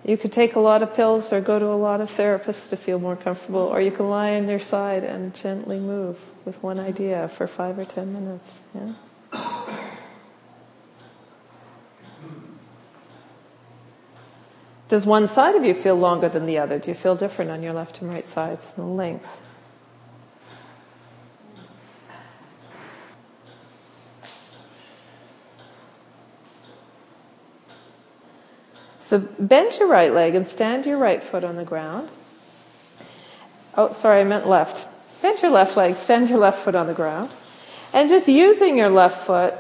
You 0.03 0.15
could 0.15 0.31
take 0.31 0.55
a 0.55 0.59
lot 0.59 0.83
of 0.83 0.93
pills 0.93 1.33
or 1.33 1.41
go 1.41 1.57
to 1.57 1.65
a 1.65 1.79
lot 1.87 1.99
of 2.01 2.11
therapists 2.11 2.69
to 2.69 2.77
feel 2.77 2.99
more 2.99 3.15
comfortable, 3.15 3.61
or 3.61 3.81
you 3.81 3.89
can 3.89 4.07
lie 4.11 4.35
on 4.35 4.47
your 4.47 4.59
side 4.59 5.03
and 5.03 5.33
gently 5.33 5.79
move 5.79 6.19
with 6.45 6.61
one 6.61 6.79
idea 6.79 7.29
for 7.29 7.47
five 7.47 7.79
or 7.79 7.85
ten 7.85 8.13
minutes. 8.13 8.61
Yeah? 8.75 8.93
Does 14.87 15.05
one 15.05 15.27
side 15.27 15.55
of 15.55 15.65
you 15.65 15.73
feel 15.73 15.95
longer 15.95 16.29
than 16.29 16.45
the 16.45 16.59
other? 16.59 16.77
Do 16.77 16.91
you 16.91 16.95
feel 16.95 17.15
different 17.15 17.49
on 17.49 17.63
your 17.63 17.73
left 17.73 18.01
and 18.01 18.13
right 18.13 18.27
sides, 18.29 18.65
the 18.75 18.83
length? 18.83 19.27
So 28.99 29.19
bend 29.19 29.77
your 29.79 29.87
right 29.87 30.13
leg 30.13 30.35
and 30.35 30.47
stand 30.47 30.85
your 30.85 30.97
right 30.97 31.23
foot 31.23 31.45
on 31.45 31.55
the 31.55 31.63
ground. 31.63 32.09
Oh, 33.75 33.91
sorry, 33.91 34.21
I 34.21 34.23
meant 34.23 34.47
left. 34.47 34.85
Bend 35.21 35.41
your 35.41 35.51
left 35.51 35.77
leg, 35.77 35.95
stand 35.95 36.29
your 36.29 36.39
left 36.39 36.63
foot 36.63 36.75
on 36.75 36.87
the 36.87 36.93
ground. 36.93 37.29
And 37.93 38.09
just 38.09 38.27
using 38.27 38.77
your 38.77 38.89
left 38.89 39.25
foot 39.25 39.55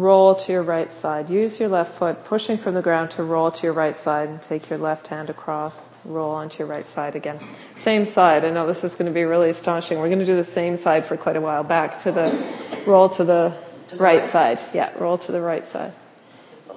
roll 0.00 0.34
to 0.34 0.52
your 0.52 0.62
right 0.62 0.92
side. 1.00 1.30
Use 1.30 1.58
your 1.58 1.68
left 1.68 1.98
foot, 1.98 2.24
pushing 2.24 2.58
from 2.58 2.74
the 2.74 2.82
ground 2.82 3.12
to 3.12 3.22
roll 3.22 3.50
to 3.50 3.62
your 3.64 3.72
right 3.72 3.96
side 3.96 4.28
and 4.28 4.40
take 4.40 4.70
your 4.70 4.78
left 4.78 5.06
hand 5.06 5.30
across, 5.30 5.88
roll 6.04 6.30
onto 6.30 6.58
your 6.58 6.68
right 6.68 6.88
side 6.88 7.16
again. 7.16 7.38
Same 7.80 8.04
side. 8.04 8.44
I 8.44 8.50
know 8.50 8.66
this 8.66 8.84
is 8.84 8.94
going 8.94 9.06
to 9.06 9.14
be 9.14 9.24
really 9.24 9.48
astonishing. 9.48 9.98
We're 9.98 10.08
going 10.08 10.20
to 10.20 10.26
do 10.26 10.36
the 10.36 10.44
same 10.44 10.76
side 10.76 11.06
for 11.06 11.16
quite 11.16 11.36
a 11.36 11.40
while. 11.40 11.64
Back 11.64 12.00
to 12.00 12.12
the, 12.12 12.46
roll 12.86 13.08
to 13.10 13.24
the, 13.24 13.56
right, 13.96 14.20
right. 14.20 14.30
side. 14.30 14.58
Yeah, 14.72 14.92
roll 14.98 15.18
to 15.18 15.32
the 15.32 15.40
right 15.40 15.66
side. 15.68 15.92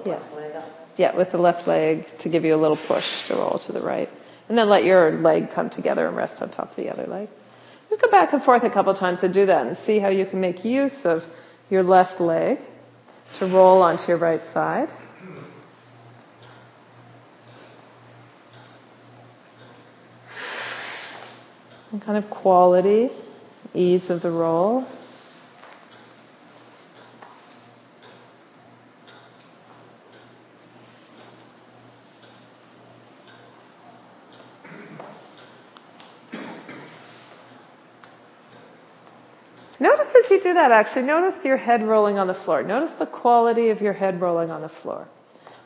Yeah. 0.04 0.20
Yeah, 0.96 1.16
with 1.16 1.30
the 1.30 1.38
left 1.38 1.66
leg 1.66 2.06
to 2.18 2.28
give 2.28 2.44
you 2.44 2.54
a 2.54 2.60
little 2.60 2.76
push 2.76 3.26
to 3.28 3.34
roll 3.34 3.58
to 3.60 3.72
the 3.72 3.80
right. 3.80 4.10
And 4.48 4.58
then 4.58 4.68
let 4.68 4.84
your 4.84 5.12
leg 5.12 5.50
come 5.50 5.70
together 5.70 6.06
and 6.06 6.16
rest 6.16 6.42
on 6.42 6.50
top 6.50 6.70
of 6.70 6.76
the 6.76 6.90
other 6.90 7.06
leg. 7.06 7.28
Just 7.88 8.02
go 8.02 8.10
back 8.10 8.32
and 8.32 8.42
forth 8.42 8.64
a 8.64 8.70
couple 8.70 8.92
times 8.94 9.22
and 9.22 9.32
do 9.32 9.46
that 9.46 9.66
and 9.66 9.76
see 9.76 9.98
how 9.98 10.08
you 10.08 10.26
can 10.26 10.40
make 10.40 10.64
use 10.64 11.06
of 11.06 11.24
your 11.70 11.82
left 11.82 12.20
leg 12.20 12.60
to 13.34 13.46
roll 13.46 13.82
onto 13.82 14.08
your 14.08 14.18
right 14.18 14.44
side. 14.44 14.92
And 21.92 22.00
kind 22.00 22.16
of 22.16 22.30
quality, 22.30 23.10
ease 23.74 24.10
of 24.10 24.22
the 24.22 24.30
roll. 24.30 24.86
You 40.30 40.40
do 40.40 40.54
that, 40.54 40.70
actually, 40.70 41.02
notice 41.02 41.44
your 41.44 41.56
head 41.56 41.82
rolling 41.82 42.18
on 42.18 42.28
the 42.28 42.34
floor. 42.34 42.62
Notice 42.62 42.92
the 42.92 43.06
quality 43.06 43.70
of 43.70 43.80
your 43.80 43.92
head 43.92 44.20
rolling 44.20 44.50
on 44.50 44.60
the 44.60 44.68
floor. 44.68 45.08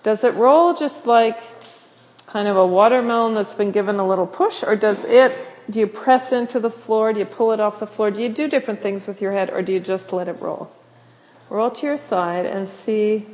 Does 0.02 0.24
it 0.24 0.34
roll 0.34 0.74
just 0.74 1.06
like 1.06 1.38
kind 2.26 2.48
of 2.48 2.56
a 2.56 2.66
watermelon 2.66 3.34
that's 3.34 3.54
been 3.54 3.72
given 3.72 3.96
a 3.96 4.06
little 4.06 4.26
push, 4.26 4.62
or 4.62 4.74
does 4.74 5.04
it, 5.04 5.36
do 5.68 5.80
you 5.80 5.86
press 5.86 6.32
into 6.32 6.60
the 6.60 6.70
floor? 6.70 7.12
Do 7.12 7.18
you 7.18 7.26
pull 7.26 7.52
it 7.52 7.60
off 7.60 7.78
the 7.78 7.86
floor? 7.86 8.10
Do 8.10 8.22
you 8.22 8.30
do 8.30 8.48
different 8.48 8.80
things 8.80 9.06
with 9.06 9.20
your 9.20 9.32
head, 9.32 9.50
or 9.50 9.62
do 9.62 9.72
you 9.72 9.80
just 9.80 10.12
let 10.12 10.28
it 10.28 10.40
roll? 10.40 10.70
Roll 11.50 11.70
to 11.70 11.86
your 11.86 11.96
side 11.98 12.46
and 12.46 12.66
see 12.66 13.26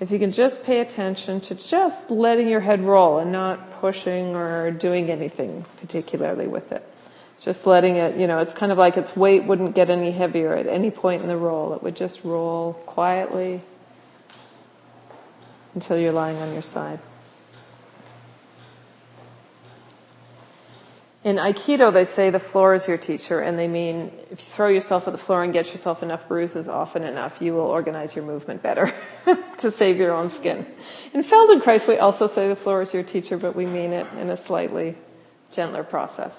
if 0.00 0.10
you 0.10 0.18
can 0.18 0.32
just 0.32 0.64
pay 0.64 0.80
attention 0.80 1.40
to 1.42 1.54
just 1.54 2.10
letting 2.10 2.48
your 2.48 2.60
head 2.60 2.80
roll 2.80 3.18
and 3.18 3.30
not 3.30 3.80
pushing 3.80 4.34
or 4.34 4.72
doing 4.72 5.10
anything 5.10 5.64
particularly 5.80 6.48
with 6.48 6.72
it. 6.72 6.86
Just 7.40 7.66
letting 7.66 7.96
it, 7.96 8.16
you 8.16 8.26
know, 8.26 8.38
it's 8.38 8.54
kind 8.54 8.72
of 8.72 8.78
like 8.78 8.96
its 8.96 9.14
weight 9.16 9.44
wouldn't 9.44 9.74
get 9.74 9.90
any 9.90 10.10
heavier 10.12 10.54
at 10.54 10.66
any 10.66 10.90
point 10.90 11.22
in 11.22 11.28
the 11.28 11.36
roll. 11.36 11.74
It 11.74 11.82
would 11.82 11.96
just 11.96 12.24
roll 12.24 12.74
quietly 12.86 13.60
until 15.74 15.98
you're 15.98 16.12
lying 16.12 16.36
on 16.38 16.52
your 16.52 16.62
side. 16.62 17.00
In 21.24 21.36
Aikido, 21.36 21.90
they 21.90 22.04
say 22.04 22.28
the 22.28 22.38
floor 22.38 22.74
is 22.74 22.86
your 22.86 22.98
teacher, 22.98 23.40
and 23.40 23.58
they 23.58 23.66
mean 23.66 24.12
if 24.30 24.40
you 24.40 24.46
throw 24.52 24.68
yourself 24.68 25.08
at 25.08 25.12
the 25.12 25.18
floor 25.18 25.42
and 25.42 25.54
get 25.54 25.70
yourself 25.70 26.02
enough 26.02 26.28
bruises 26.28 26.68
often 26.68 27.02
enough, 27.02 27.40
you 27.40 27.54
will 27.54 27.62
organize 27.62 28.14
your 28.14 28.26
movement 28.26 28.62
better 28.62 28.92
to 29.58 29.70
save 29.70 29.96
your 29.96 30.12
own 30.12 30.28
skin. 30.28 30.66
In 31.14 31.22
Feldenkrais, 31.22 31.88
we 31.88 31.96
also 31.96 32.26
say 32.26 32.48
the 32.48 32.56
floor 32.56 32.82
is 32.82 32.92
your 32.92 33.02
teacher, 33.02 33.38
but 33.38 33.56
we 33.56 33.64
mean 33.64 33.94
it 33.94 34.06
in 34.20 34.28
a 34.28 34.36
slightly 34.36 34.96
gentler 35.50 35.82
process. 35.82 36.38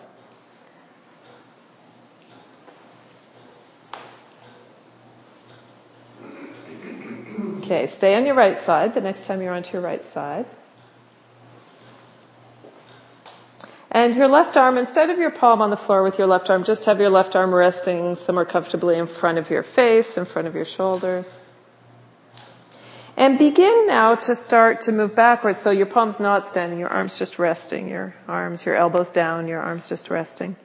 Okay, 7.65 7.88
stay 7.88 8.13
on 8.13 8.27
your 8.27 8.36
right 8.36 8.62
side 8.62 8.93
the 8.93 9.01
next 9.01 9.25
time 9.25 9.41
you're 9.41 9.51
onto 9.51 9.74
your 9.74 9.81
right 9.81 10.05
side. 10.05 10.45
And 13.89 14.15
your 14.15 14.27
left 14.27 14.55
arm, 14.55 14.77
instead 14.77 15.10
of 15.10 15.17
your 15.17 15.31
palm 15.31 15.63
on 15.63 15.72
the 15.72 15.77
floor 15.77 16.03
with 16.03 16.19
your 16.19 16.27
left 16.27 16.51
arm, 16.51 16.63
just 16.63 16.86
have 16.86 17.00
your 17.00 17.10
left 17.10 17.36
arm 17.36 17.51
resting 17.51 18.17
somewhere 18.17 18.45
comfortably 18.45 18.98
in 18.98 19.07
front 19.07 19.39
of 19.39 19.50
your 19.50 19.63
face, 19.63 20.15
in 20.15 20.25
front 20.25 20.48
of 20.48 20.53
your 20.53 20.65
shoulders. 20.65 21.41
And 23.17 23.39
begin 23.39 23.88
now 23.88 24.13
to 24.13 24.36
start 24.36 24.81
to 24.81 24.91
move 24.91 25.15
backwards. 25.15 25.57
So 25.57 25.72
your 25.72 25.88
palm's 25.88 26.19
not 26.19 26.45
standing, 26.45 26.77
your 26.77 26.89
arm's 26.89 27.17
just 27.17 27.39
resting. 27.39 27.89
Your 27.89 28.13
arms, 28.27 28.63
your 28.63 28.75
elbows 28.75 29.10
down, 29.10 29.48
your 29.48 29.62
arm's 29.62 29.89
just 29.89 30.12
resting. 30.12 30.55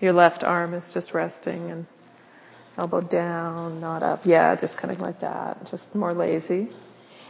Your 0.00 0.12
left 0.12 0.42
arm 0.42 0.74
is 0.74 0.92
just 0.92 1.14
resting 1.14 1.70
and 1.70 1.86
elbow 2.76 3.00
down, 3.00 3.80
not 3.80 4.02
up. 4.02 4.26
Yeah, 4.26 4.54
just 4.56 4.78
kind 4.78 4.92
of 4.92 5.00
like 5.00 5.20
that, 5.20 5.66
just 5.66 5.94
more 5.94 6.14
lazy. 6.14 6.68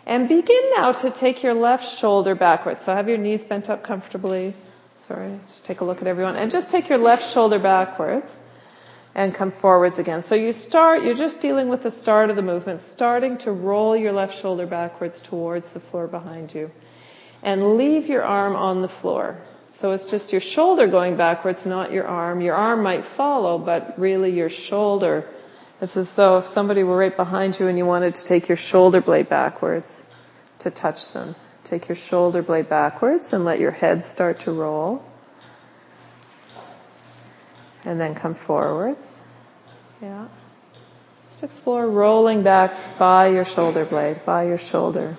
And 0.06 0.28
begin 0.28 0.70
now 0.76 0.92
to 0.92 1.10
take 1.10 1.42
your 1.42 1.54
left 1.54 1.98
shoulder 1.98 2.34
backwards. 2.34 2.80
So 2.82 2.94
have 2.94 3.08
your 3.08 3.18
knees 3.18 3.44
bent 3.44 3.70
up 3.70 3.82
comfortably. 3.82 4.54
Sorry, 4.96 5.38
just 5.46 5.64
take 5.64 5.80
a 5.80 5.84
look 5.84 6.02
at 6.02 6.06
everyone. 6.06 6.36
And 6.36 6.50
just 6.50 6.70
take 6.70 6.88
your 6.88 6.98
left 6.98 7.32
shoulder 7.32 7.58
backwards 7.58 8.40
and 9.14 9.32
come 9.32 9.50
forwards 9.50 9.98
again. 9.98 10.22
So 10.22 10.34
you 10.34 10.52
start, 10.52 11.04
you're 11.04 11.14
just 11.14 11.40
dealing 11.40 11.68
with 11.68 11.82
the 11.82 11.90
start 11.90 12.30
of 12.30 12.36
the 12.36 12.42
movement, 12.42 12.82
starting 12.82 13.38
to 13.38 13.52
roll 13.52 13.96
your 13.96 14.12
left 14.12 14.38
shoulder 14.38 14.66
backwards 14.66 15.20
towards 15.20 15.70
the 15.70 15.80
floor 15.80 16.06
behind 16.06 16.52
you. 16.54 16.70
And 17.42 17.76
leave 17.76 18.06
your 18.06 18.24
arm 18.24 18.56
on 18.56 18.82
the 18.82 18.88
floor. 18.88 19.38
So 19.74 19.90
it's 19.90 20.06
just 20.06 20.30
your 20.30 20.40
shoulder 20.40 20.86
going 20.86 21.16
backwards, 21.16 21.66
not 21.66 21.90
your 21.90 22.06
arm. 22.06 22.40
Your 22.40 22.54
arm 22.54 22.84
might 22.84 23.04
follow, 23.04 23.58
but 23.58 23.98
really 23.98 24.30
your 24.30 24.48
shoulder. 24.48 25.28
It's 25.80 25.96
as 25.96 26.12
though 26.14 26.38
if 26.38 26.46
somebody 26.46 26.84
were 26.84 26.96
right 26.96 27.14
behind 27.14 27.58
you 27.58 27.66
and 27.66 27.76
you 27.76 27.84
wanted 27.84 28.14
to 28.14 28.24
take 28.24 28.48
your 28.48 28.56
shoulder 28.56 29.00
blade 29.00 29.28
backwards 29.28 30.06
to 30.60 30.70
touch 30.70 31.12
them. 31.12 31.34
Take 31.64 31.88
your 31.88 31.96
shoulder 31.96 32.40
blade 32.40 32.68
backwards 32.68 33.32
and 33.32 33.44
let 33.44 33.58
your 33.58 33.72
head 33.72 34.04
start 34.04 34.40
to 34.40 34.52
roll. 34.52 35.04
And 37.84 38.00
then 38.00 38.14
come 38.14 38.34
forwards. 38.34 39.20
Yeah. 40.00 40.28
Just 41.30 41.42
explore 41.42 41.84
rolling 41.84 42.44
back 42.44 42.76
by 42.96 43.26
your 43.26 43.44
shoulder 43.44 43.84
blade, 43.84 44.24
by 44.24 44.44
your 44.44 44.58
shoulder. 44.58 45.16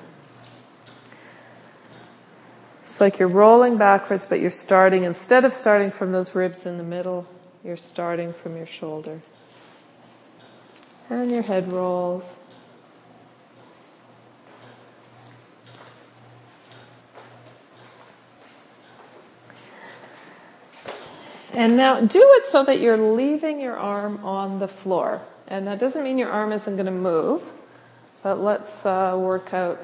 It's 2.85 3.01
like 3.01 3.17
you're 3.17 3.27
rolling 3.27 3.77
backwards, 3.77 4.27
but 4.27 4.39
you're 4.39 4.51
starting, 4.51 5.05
instead 5.05 5.43
of 5.43 5.53
starting 5.53 5.89
from 5.89 6.11
those 6.11 6.35
ribs 6.35 6.67
in 6.67 6.77
the 6.77 6.83
middle, 6.83 7.25
you're 7.63 7.77
starting 7.77 8.31
from 8.31 8.55
your 8.57 8.67
shoulder. 8.67 9.23
And 11.09 11.31
your 11.31 11.41
head 11.41 11.73
rolls. 11.73 12.37
And 21.55 21.77
now 21.77 22.01
do 22.01 22.21
it 22.21 22.45
so 22.45 22.65
that 22.65 22.79
you're 22.79 22.97
leaving 22.97 23.59
your 23.61 23.77
arm 23.77 24.23
on 24.23 24.59
the 24.59 24.67
floor. 24.67 25.23
And 25.47 25.65
that 25.65 25.79
doesn't 25.79 26.03
mean 26.03 26.19
your 26.19 26.29
arm 26.29 26.51
isn't 26.51 26.75
going 26.75 26.85
to 26.85 26.91
move, 26.91 27.41
but 28.21 28.39
let's 28.39 28.85
uh, 28.85 29.15
work 29.17 29.55
out 29.55 29.83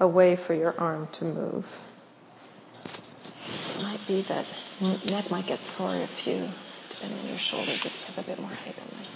a 0.00 0.08
way 0.08 0.36
for 0.36 0.54
your 0.54 0.74
arm 0.80 1.06
to 1.12 1.26
move. 1.26 1.66
It 3.78 3.82
might 3.82 4.06
be 4.08 4.22
that 4.22 4.44
neck 5.04 5.30
might 5.30 5.46
get 5.46 5.62
sore 5.62 5.94
if 5.94 6.26
you, 6.26 6.48
depending 6.90 7.20
on 7.20 7.28
your 7.28 7.38
shoulders, 7.38 7.84
if 7.84 7.84
you 7.84 8.14
have 8.14 8.18
a 8.18 8.26
bit 8.28 8.40
more 8.40 8.50
height 8.50 8.74
than 8.74 8.98
me. 8.98 9.06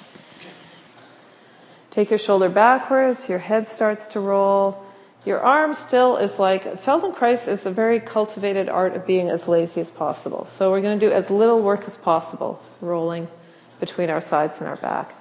Take 1.90 2.10
your 2.10 2.18
shoulder 2.18 2.48
backwards, 2.48 3.28
your 3.28 3.40
head 3.40 3.66
starts 3.66 4.08
to 4.08 4.20
roll. 4.20 4.84
Your 5.24 5.40
arm 5.40 5.74
still 5.74 6.16
is 6.16 6.38
like, 6.38 6.82
Feldenkrais 6.82 7.48
is 7.48 7.66
a 7.66 7.72
very 7.72 7.98
cultivated 7.98 8.68
art 8.68 8.94
of 8.94 9.04
being 9.04 9.30
as 9.30 9.48
lazy 9.48 9.80
as 9.80 9.90
possible. 9.90 10.46
So 10.52 10.70
we're 10.70 10.80
going 10.80 10.98
to 10.98 11.06
do 11.06 11.12
as 11.12 11.28
little 11.28 11.60
work 11.60 11.84
as 11.86 11.96
possible, 11.96 12.62
rolling 12.80 13.26
between 13.80 14.10
our 14.10 14.20
sides 14.20 14.60
and 14.60 14.68
our 14.68 14.76
back. 14.76 15.12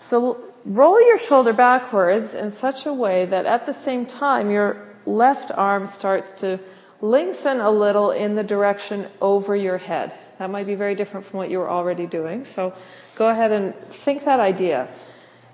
So 0.00 0.42
roll 0.64 1.00
your 1.00 1.18
shoulder 1.18 1.52
backwards 1.52 2.34
in 2.34 2.50
such 2.50 2.86
a 2.86 2.92
way 2.92 3.26
that 3.26 3.46
at 3.46 3.64
the 3.64 3.74
same 3.74 4.06
time 4.06 4.50
your 4.50 4.84
left 5.06 5.52
arm 5.52 5.86
starts 5.86 6.32
to 6.40 6.58
lengthen 7.02 7.60
a 7.60 7.70
little 7.70 8.12
in 8.12 8.36
the 8.36 8.44
direction 8.44 9.06
over 9.20 9.54
your 9.54 9.76
head. 9.76 10.14
That 10.38 10.50
might 10.50 10.66
be 10.66 10.76
very 10.76 10.94
different 10.94 11.26
from 11.26 11.38
what 11.38 11.50
you 11.50 11.58
were 11.58 11.68
already 11.68 12.06
doing. 12.06 12.44
So 12.44 12.74
go 13.16 13.28
ahead 13.28 13.52
and 13.52 13.74
think 14.04 14.24
that 14.24 14.40
idea. 14.40 14.88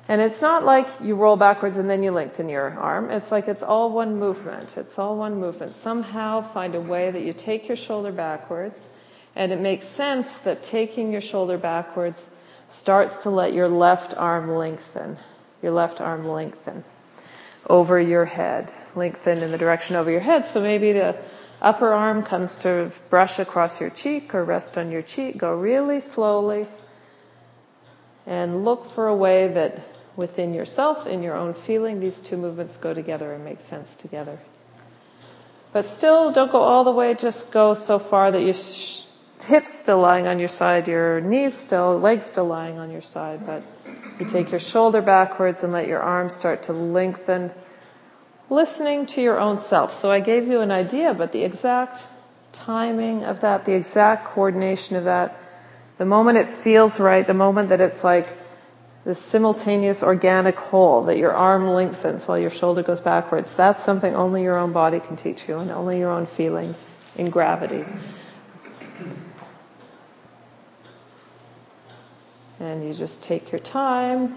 And 0.08 0.20
it's 0.20 0.40
not 0.40 0.64
like 0.64 0.88
you 1.02 1.14
roll 1.14 1.36
backwards 1.36 1.76
and 1.76 1.88
then 1.88 2.02
you 2.02 2.12
lengthen 2.12 2.48
your 2.48 2.70
arm. 2.78 3.10
It's 3.10 3.32
like 3.32 3.48
it's 3.48 3.62
all 3.62 3.90
one 3.90 4.18
movement. 4.18 4.76
It's 4.76 4.98
all 4.98 5.16
one 5.16 5.40
movement. 5.40 5.76
Somehow 5.76 6.42
find 6.52 6.74
a 6.74 6.80
way 6.80 7.10
that 7.10 7.22
you 7.22 7.32
take 7.32 7.66
your 7.66 7.76
shoulder 7.76 8.12
backwards 8.12 8.80
and 9.34 9.50
it 9.50 9.60
makes 9.60 9.86
sense 9.86 10.26
that 10.44 10.62
taking 10.62 11.12
your 11.12 11.20
shoulder 11.20 11.58
backwards 11.58 12.28
starts 12.70 13.18
to 13.22 13.30
let 13.30 13.54
your 13.54 13.68
left 13.68 14.14
arm 14.14 14.54
lengthen. 14.54 15.16
Your 15.62 15.72
left 15.72 16.00
arm 16.00 16.28
lengthen 16.28 16.84
over 17.66 18.00
your 18.00 18.24
head. 18.24 18.72
Lengthen 18.94 19.38
in 19.38 19.50
the 19.50 19.58
direction 19.58 19.96
over 19.96 20.10
your 20.10 20.20
head. 20.20 20.46
So 20.46 20.60
maybe 20.60 20.92
the 20.92 21.18
upper 21.60 21.92
arm 21.92 22.22
comes 22.22 22.58
to 22.58 22.90
brush 23.10 23.38
across 23.38 23.80
your 23.80 23.90
cheek 23.90 24.34
or 24.34 24.44
rest 24.44 24.78
on 24.78 24.90
your 24.90 25.02
cheek. 25.02 25.38
Go 25.38 25.54
really 25.54 26.00
slowly 26.00 26.66
and 28.26 28.64
look 28.64 28.92
for 28.92 29.08
a 29.08 29.14
way 29.14 29.48
that 29.48 29.80
within 30.16 30.52
yourself, 30.52 31.06
in 31.06 31.22
your 31.22 31.34
own 31.34 31.54
feeling, 31.54 32.00
these 32.00 32.18
two 32.18 32.36
movements 32.36 32.76
go 32.76 32.92
together 32.92 33.32
and 33.32 33.44
make 33.44 33.60
sense 33.62 33.94
together. 33.96 34.38
But 35.72 35.86
still, 35.86 36.32
don't 36.32 36.50
go 36.50 36.60
all 36.60 36.84
the 36.84 36.90
way, 36.90 37.14
just 37.14 37.52
go 37.52 37.74
so 37.74 37.98
far 37.98 38.30
that 38.32 38.42
your 38.42 38.54
sh- 38.54 39.04
hips 39.44 39.72
still 39.72 40.00
lying 40.00 40.26
on 40.26 40.38
your 40.38 40.48
side, 40.48 40.88
your 40.88 41.20
knees 41.20 41.54
still, 41.54 41.98
legs 41.98 42.26
still 42.26 42.46
lying 42.46 42.78
on 42.78 42.90
your 42.90 43.02
side, 43.02 43.46
but 43.46 43.62
you 44.18 44.26
take 44.26 44.50
your 44.50 44.60
shoulder 44.60 45.00
backwards 45.00 45.62
and 45.62 45.72
let 45.72 45.86
your 45.86 46.00
arms 46.00 46.34
start 46.34 46.64
to 46.64 46.72
lengthen, 46.72 47.52
listening 48.50 49.06
to 49.06 49.22
your 49.22 49.38
own 49.38 49.58
self. 49.62 49.92
So 49.92 50.10
I 50.10 50.20
gave 50.20 50.46
you 50.46 50.60
an 50.60 50.70
idea, 50.70 51.14
but 51.14 51.32
the 51.32 51.42
exact 51.44 52.02
timing 52.52 53.24
of 53.24 53.40
that, 53.40 53.64
the 53.64 53.74
exact 53.74 54.26
coordination 54.26 54.96
of 54.96 55.04
that, 55.04 55.40
the 55.98 56.04
moment 56.04 56.38
it 56.38 56.48
feels 56.48 56.98
right, 57.00 57.26
the 57.26 57.34
moment 57.34 57.70
that 57.70 57.80
it's 57.80 58.02
like, 58.04 58.34
this 59.08 59.18
simultaneous 59.18 60.02
organic 60.02 60.56
whole 60.56 61.04
that 61.04 61.16
your 61.16 61.32
arm 61.32 61.70
lengthens 61.70 62.28
while 62.28 62.38
your 62.38 62.50
shoulder 62.50 62.82
goes 62.82 63.00
backwards. 63.00 63.54
That's 63.54 63.82
something 63.82 64.14
only 64.14 64.42
your 64.42 64.58
own 64.58 64.72
body 64.72 65.00
can 65.00 65.16
teach 65.16 65.48
you 65.48 65.56
and 65.56 65.70
only 65.70 65.98
your 65.98 66.10
own 66.10 66.26
feeling 66.26 66.74
in 67.16 67.30
gravity. 67.30 67.86
And 72.60 72.86
you 72.86 72.92
just 72.92 73.22
take 73.22 73.50
your 73.50 73.60
time. 73.60 74.36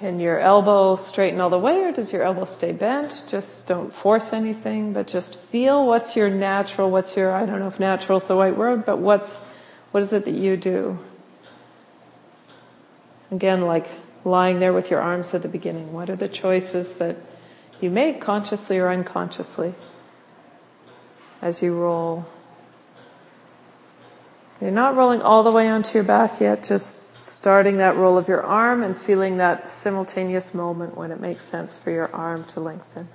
Can 0.00 0.18
your 0.18 0.38
elbow 0.38 0.96
straighten 0.96 1.42
all 1.42 1.50
the 1.50 1.58
way 1.58 1.82
or 1.82 1.92
does 1.92 2.10
your 2.10 2.22
elbow 2.22 2.46
stay 2.46 2.72
bent? 2.72 3.22
Just 3.28 3.66
don't 3.66 3.92
force 3.92 4.32
anything, 4.32 4.94
but 4.94 5.06
just 5.06 5.38
feel 5.38 5.86
what's 5.86 6.16
your 6.16 6.30
natural, 6.30 6.90
what's 6.90 7.18
your, 7.18 7.30
I 7.30 7.44
don't 7.44 7.58
know 7.58 7.66
if 7.66 7.78
natural 7.78 8.16
is 8.16 8.24
the 8.24 8.34
right 8.34 8.56
word, 8.56 8.86
but 8.86 8.96
what's, 8.96 9.30
what 9.90 10.02
is 10.02 10.14
it 10.14 10.24
that 10.24 10.32
you 10.32 10.56
do? 10.56 10.98
Again, 13.30 13.60
like 13.60 13.90
lying 14.24 14.58
there 14.58 14.72
with 14.72 14.90
your 14.90 15.02
arms 15.02 15.34
at 15.34 15.42
the 15.42 15.48
beginning. 15.48 15.92
What 15.92 16.08
are 16.08 16.16
the 16.16 16.30
choices 16.30 16.94
that 16.94 17.16
you 17.82 17.90
make 17.90 18.22
consciously 18.22 18.78
or 18.78 18.90
unconsciously 18.90 19.74
as 21.42 21.60
you 21.60 21.78
roll? 21.78 22.24
You're 24.60 24.70
not 24.70 24.96
rolling 24.96 25.22
all 25.22 25.42
the 25.42 25.52
way 25.52 25.68
onto 25.68 25.94
your 25.94 26.04
back 26.04 26.40
yet, 26.40 26.64
just 26.64 27.14
starting 27.14 27.78
that 27.78 27.96
roll 27.96 28.18
of 28.18 28.28
your 28.28 28.42
arm 28.42 28.82
and 28.82 28.96
feeling 28.96 29.38
that 29.38 29.68
simultaneous 29.68 30.52
moment 30.54 30.96
when 30.96 31.12
it 31.12 31.20
makes 31.20 31.44
sense 31.44 31.78
for 31.78 31.90
your 31.90 32.14
arm 32.14 32.44
to 32.48 32.60
lengthen. 32.60 33.08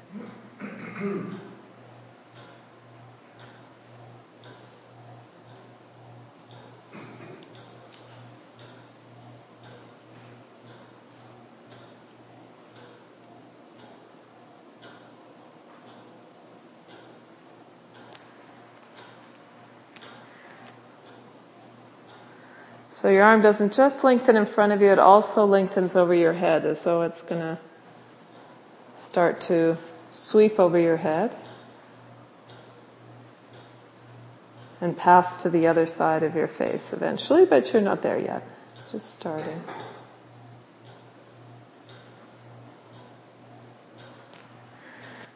So 22.95 23.10
your 23.10 23.25
arm 23.25 23.41
doesn't 23.41 23.73
just 23.73 24.05
lengthen 24.05 24.38
in 24.38 24.45
front 24.45 24.71
of 24.71 24.81
you, 24.81 24.89
it 24.89 24.99
also 24.99 25.45
lengthens 25.45 25.97
over 25.97 26.15
your 26.15 26.31
head 26.31 26.65
as 26.65 26.81
though 26.81 27.01
it's 27.01 27.21
going 27.23 27.41
to 27.41 27.60
start 28.95 29.41
to 29.41 29.75
sweep 30.13 30.62
over 30.62 30.79
your 30.79 30.95
head 30.95 31.36
and 34.79 34.97
pass 34.97 35.43
to 35.43 35.49
the 35.49 35.67
other 35.67 35.86
side 35.86 36.23
of 36.23 36.38
your 36.38 36.47
face 36.47 36.93
eventually, 36.93 37.43
but 37.43 37.73
you're 37.73 37.81
not 37.81 38.01
there 38.01 38.17
yet. 38.17 38.47
Just 38.89 39.13
starting. 39.13 39.62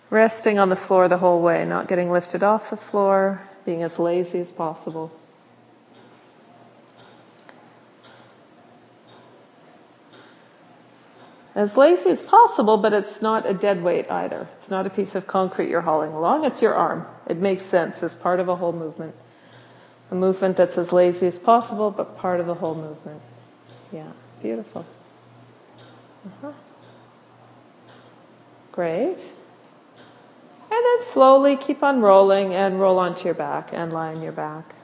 Resting 0.10 0.60
on 0.60 0.69
the 0.69 0.78
floor 0.78 1.10
the 1.10 1.17
whole 1.17 1.41
way, 1.41 1.65
not 1.65 1.89
getting 1.89 2.10
lifted 2.10 2.41
off 2.41 2.69
the 2.69 2.78
floor, 2.78 3.41
being 3.65 3.84
as 3.84 4.00
lazy 4.00 4.39
as 4.39 4.50
possible. 4.50 5.12
As 11.60 11.76
lazy 11.76 12.10
as 12.10 12.24
possible, 12.24 12.78
but 12.78 12.93
it's 12.93 13.22
not 13.22 13.45
a 13.45 13.54
dead 13.54 13.84
weight 13.84 14.10
either. 14.10 14.48
It's 14.54 14.72
not 14.72 14.88
a 14.88 14.89
piece 14.89 15.15
of 15.15 15.28
concrete 15.28 15.69
you're 15.69 15.82
hauling 15.82 16.13
along, 16.13 16.45
it's 16.45 16.62
your 16.62 16.74
arm. 16.74 17.06
It 17.28 17.36
makes 17.36 17.65
sense 17.65 18.02
as 18.02 18.15
part 18.15 18.39
of 18.39 18.48
a 18.48 18.56
whole 18.56 18.72
movement. 18.72 19.13
A 20.10 20.15
movement 20.15 20.56
that's 20.56 20.78
as 20.78 20.93
lazy 20.93 21.28
as 21.28 21.38
possible, 21.38 21.91
but 21.91 22.17
part 22.17 22.39
of 22.39 22.45
the 22.45 22.54
whole 22.54 22.76
movement. 22.76 23.22
Yeah, 23.91 24.10
beautiful. 24.41 24.86
Uh-huh. 26.26 26.54
Great. 28.72 29.19
And 30.72 30.86
then 30.86 31.08
slowly 31.12 31.58
keep 31.58 31.84
on 31.84 32.00
rolling 32.00 32.54
and 32.54 32.80
roll 32.80 33.00
onto 33.00 33.26
your 33.26 33.34
back 33.34 33.72
and 33.74 33.91
lie 33.91 34.13
on 34.15 34.22
your 34.22 34.32
back. 34.32 34.76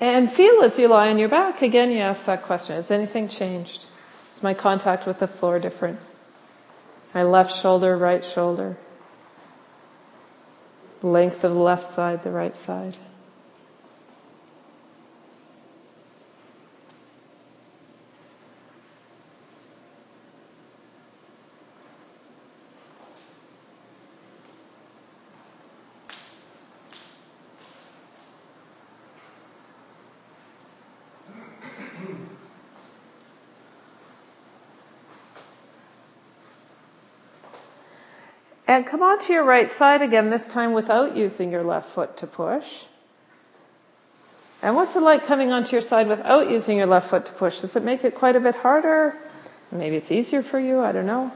And 0.00 0.30
feel 0.30 0.62
as 0.62 0.78
you 0.78 0.88
lie 0.88 1.08
on 1.08 1.18
your 1.18 1.28
back, 1.28 1.62
again, 1.62 1.90
you 1.90 1.98
ask 1.98 2.26
that 2.26 2.42
question 2.42 2.76
Has 2.76 2.90
anything 2.90 3.28
changed? 3.28 3.86
Is 4.34 4.42
my 4.42 4.54
contact 4.54 5.06
with 5.06 5.18
the 5.18 5.28
floor 5.28 5.58
different? 5.58 5.98
My 7.14 7.22
left 7.22 7.54
shoulder, 7.54 7.96
right 7.96 8.24
shoulder? 8.24 8.76
Length 11.02 11.44
of 11.44 11.54
the 11.54 11.58
left 11.58 11.94
side, 11.94 12.22
the 12.22 12.30
right 12.30 12.56
side? 12.56 12.96
And 38.66 38.84
come 38.86 39.02
onto 39.02 39.32
your 39.32 39.44
right 39.44 39.70
side 39.70 40.02
again, 40.02 40.30
this 40.30 40.52
time 40.52 40.72
without 40.72 41.16
using 41.16 41.52
your 41.52 41.62
left 41.62 41.90
foot 41.90 42.16
to 42.18 42.26
push. 42.26 42.66
And 44.62 44.74
what's 44.74 44.96
it 44.96 45.00
like 45.00 45.26
coming 45.26 45.52
onto 45.52 45.72
your 45.72 45.82
side 45.82 46.08
without 46.08 46.50
using 46.50 46.78
your 46.78 46.86
left 46.86 47.10
foot 47.10 47.26
to 47.26 47.32
push? 47.32 47.60
Does 47.60 47.76
it 47.76 47.84
make 47.84 48.04
it 48.04 48.16
quite 48.16 48.34
a 48.34 48.40
bit 48.40 48.56
harder? 48.56 49.16
Maybe 49.70 49.96
it's 49.96 50.10
easier 50.10 50.42
for 50.42 50.58
you, 50.58 50.80
I 50.80 50.92
don't 50.92 51.06
know. 51.06 51.32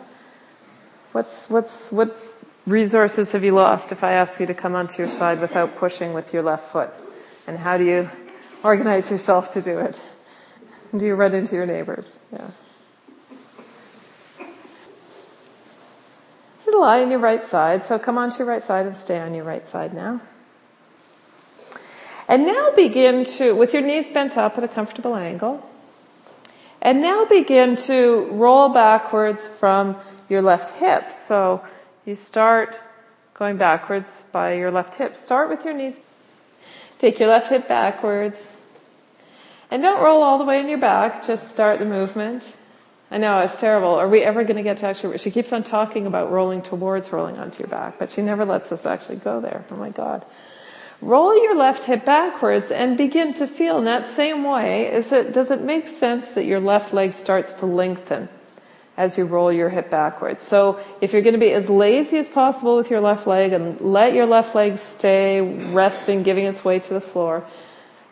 What's, 1.13 1.49
what's, 1.49 1.93
what 1.93 2.17
resources 2.67 3.33
have 3.33 3.45
you 3.45 3.53
lost 3.53 3.93
if 3.93 4.03
I 4.03 4.13
ask 4.13 4.41
you 4.41 4.47
to 4.47 4.55
come 4.55 4.75
onto 4.75 5.03
your 5.03 5.11
side 5.11 5.41
without 5.41 5.77
pushing 5.77 6.13
with 6.13 6.33
your 6.33 6.43
left 6.43 6.73
foot? 6.73 6.91
And 7.47 7.59
how 7.59 7.79
do 7.79 7.85
you 7.85 8.11
organize 8.65 9.11
yourself 9.11 9.53
to 9.53 9.63
do 9.63 9.79
it? 9.79 10.01
Do 10.97 11.07
you 11.07 11.15
run 11.15 11.35
into 11.35 11.55
your 11.55 11.67
neighbors? 11.67 12.19
Yeah. 12.33 12.51
Lie 16.81 17.03
on 17.03 17.11
your 17.11 17.21
right 17.21 17.45
side. 17.45 17.85
So 17.85 17.99
come 17.99 18.19
onto 18.19 18.39
your 18.39 18.47
right 18.49 18.63
side 18.63 18.87
and 18.87 18.97
stay 18.97 19.19
on 19.19 19.35
your 19.35 19.45
right 19.45 19.67
side 19.69 19.95
now. 19.95 20.21
And 22.29 22.47
now 22.47 22.71
begin 22.77 23.25
to, 23.25 23.55
with 23.55 23.73
your 23.75 23.83
knees 23.83 24.09
bent 24.09 24.37
up 24.37 24.57
at 24.57 24.65
a 24.65 24.69
comfortable 24.69 25.17
angle, 25.17 25.69
and 26.81 27.03
now 27.03 27.25
begin 27.25 27.77
to 27.77 28.29
roll 28.31 28.69
backwards 28.69 29.47
from 29.47 29.97
your 30.29 30.41
left 30.41 30.77
hip. 30.77 31.11
So 31.11 31.65
you 32.07 32.15
start 32.15 32.79
going 33.35 33.57
backwards 33.57 34.25
by 34.33 34.55
your 34.55 34.71
left 34.71 34.95
hip. 34.95 35.17
Start 35.17 35.51
with 35.51 35.65
your 35.65 35.75
knees. 35.75 35.99
Take 37.01 37.19
your 37.19 37.29
left 37.29 37.49
hip 37.49 37.67
backwards. 37.67 38.41
And 39.71 39.83
don't 39.83 40.03
roll 40.03 40.23
all 40.23 40.39
the 40.39 40.45
way 40.45 40.61
in 40.61 40.69
your 40.69 40.79
back, 40.79 41.27
just 41.27 41.53
start 41.53 41.79
the 41.79 41.85
movement. 41.85 42.45
I 43.13 43.19
know, 43.19 43.41
it's 43.41 43.57
terrible. 43.57 43.95
Are 43.95 44.09
we 44.09 44.23
ever 44.23 44.45
going 44.45 44.57
to 44.57 44.63
get 44.63 44.79
to 44.79 44.87
actually, 44.87 45.19
she 45.19 45.33
keeps 45.33 45.53
on 45.53 45.65
talking 45.65 46.07
about 46.07 46.31
rolling 46.31 46.63
towards 46.63 47.13
rolling 47.13 47.39
onto 47.39 47.59
your 47.59 47.69
back, 47.69 47.99
but 47.99 48.09
she 48.09 48.23
never 48.23 48.45
lets 48.45 48.71
us 48.71 48.87
actually 48.87 49.17
go 49.17 49.41
there. 49.41 49.65
Oh 49.71 49.77
my 49.77 49.91
God. 49.91 50.25
Roll 51.03 51.35
your 51.43 51.57
left 51.57 51.85
hip 51.85 52.05
backwards 52.05 52.71
and 52.71 52.97
begin 52.97 53.35
to 53.35 53.49
feel 53.49 53.79
in 53.79 53.85
that 53.85 54.07
same 54.07 54.45
way. 54.45 54.93
Is 54.93 55.11
it, 55.11 55.33
does 55.33 55.51
it 55.51 55.61
make 55.61 55.89
sense 55.89 56.27
that 56.29 56.45
your 56.45 56.61
left 56.61 56.93
leg 56.93 57.15
starts 57.15 57.55
to 57.55 57.67
lengthen 57.67 58.29
as 58.97 59.19
you 59.19 59.25
roll 59.25 59.51
your 59.53 59.71
hip 59.71 59.91
backwards? 59.91 60.43
So 60.43 60.79
if 61.01 61.13
you're 61.13 61.23
going 61.23 61.35
to 61.35 61.41
be 61.41 61.53
as 61.53 61.69
lazy 61.69 62.19
as 62.19 62.29
possible 62.29 62.77
with 62.77 62.91
your 62.91 63.01
left 63.01 63.27
leg 63.27 63.53
and 63.53 63.81
let 63.81 64.15
your 64.15 64.27
left 64.27 64.55
leg 64.55 64.79
stay 64.79 65.41
resting, 65.73 66.23
giving 66.23 66.45
its 66.45 66.65
way 66.65 66.79
to 66.79 66.95
the 66.95 67.01
floor, 67.01 67.45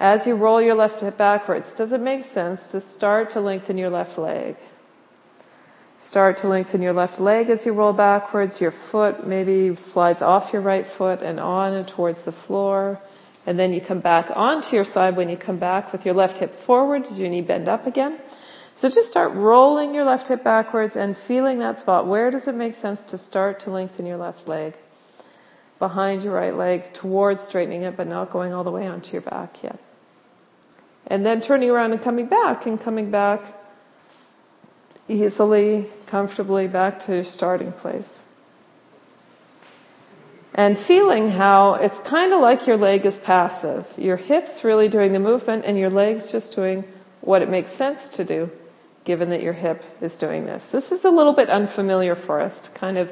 as 0.01 0.27
you 0.27 0.35
roll 0.35 0.61
your 0.61 0.75
left 0.75 1.01
hip 1.01 1.17
backwards, 1.17 1.73
does 1.75 1.93
it 1.93 2.01
make 2.01 2.25
sense 2.25 2.73
to 2.73 2.81
start 2.81 3.31
to 3.31 3.41
lengthen 3.41 3.79
your 3.79 3.91
left 3.91 4.19
leg? 4.19 4.57
Start 6.01 6.39
to 6.39 6.49
lengthen 6.49 6.81
your 6.81 6.93
left 6.93 7.19
leg 7.19 7.51
as 7.51 7.67
you 7.67 7.73
roll 7.73 7.93
backwards. 7.93 8.61
Your 8.61 8.71
foot 8.71 9.27
maybe 9.27 9.75
slides 9.75 10.23
off 10.23 10.53
your 10.53 10.63
right 10.63 10.87
foot 10.87 11.23
and 11.23 11.41
on 11.41 11.75
and 11.75 11.89
towards 11.89 12.23
the 12.23 12.33
floor. 12.33 13.01
And 13.47 13.59
then 13.59 13.73
you 13.73 13.81
come 13.81 14.01
back 14.01 14.31
onto 14.35 14.77
your 14.77 14.85
side 14.85 15.17
when 15.17 15.29
you 15.29 15.37
come 15.37 15.59
back 15.59 15.93
with 15.93 16.07
your 16.07 16.15
left 16.15 16.39
hip 16.39 16.55
forward. 16.55 17.03
Does 17.03 17.19
your 17.19 17.29
knee 17.29 17.41
bend 17.41 17.69
up 17.69 17.87
again? 17.87 18.19
So 18.77 18.89
just 18.89 19.11
start 19.11 19.33
rolling 19.35 19.93
your 19.93 20.05
left 20.05 20.29
hip 20.29 20.45
backwards 20.45 20.95
and 20.95 21.19
feeling 21.19 21.59
that 21.59 21.81
spot. 21.81 22.07
Where 22.07 22.31
does 22.31 22.47
it 22.47 22.55
make 22.55 22.77
sense 22.77 23.03
to 23.11 23.19
start 23.19 23.61
to 23.61 23.71
lengthen 23.71 24.07
your 24.07 24.19
left 24.19 24.47
leg? 24.47 24.77
Behind 25.81 26.23
your 26.23 26.35
right 26.35 26.55
leg 26.55 26.93
towards 26.93 27.41
straightening 27.41 27.83
it, 27.83 27.97
but 27.97 28.07
not 28.07 28.31
going 28.31 28.53
all 28.53 28.63
the 28.63 28.71
way 28.71 28.87
onto 28.87 29.13
your 29.15 29.23
back 29.23 29.65
yet. 29.65 29.81
And 31.09 31.27
then 31.27 31.41
turning 31.41 31.71
around 31.71 31.91
and 31.93 32.01
coming 32.01 32.27
back 32.27 32.67
and 32.67 32.81
coming 32.81 33.11
back 33.11 33.41
easily, 35.09 35.87
comfortably 36.07 36.69
back 36.69 37.01
to 37.01 37.15
your 37.15 37.25
starting 37.25 37.73
place. 37.73 38.23
And 40.55 40.77
feeling 40.77 41.31
how 41.31 41.75
it's 41.75 41.99
kind 42.01 42.33
of 42.33 42.41
like 42.41 42.67
your 42.67 42.77
leg 42.77 43.07
is 43.07 43.17
passive. 43.17 43.87
Your 43.97 44.17
hips 44.17 44.65
really 44.65 44.89
doing 44.89 45.13
the 45.13 45.21
movement 45.21 45.65
and 45.65 45.79
your 45.79 45.91
legs 45.91 46.33
just 46.33 46.55
doing 46.55 46.85
what 47.21 47.43
it 47.43 47.49
makes 47.49 47.71
sense 47.73 48.09
to 48.11 48.25
do 48.25 48.51
given 49.05 49.31
that 49.31 49.41
your 49.41 49.53
hip 49.53 49.83
is 50.03 50.17
doing 50.19 50.45
this. 50.45 50.69
This 50.69 50.93
is 50.93 51.05
a 51.05 51.11
little 51.11 51.33
bit 51.33 51.49
unfamiliar 51.49 52.15
for 52.15 52.41
us, 52.41 52.69
kind 52.75 52.99
of 52.99 53.11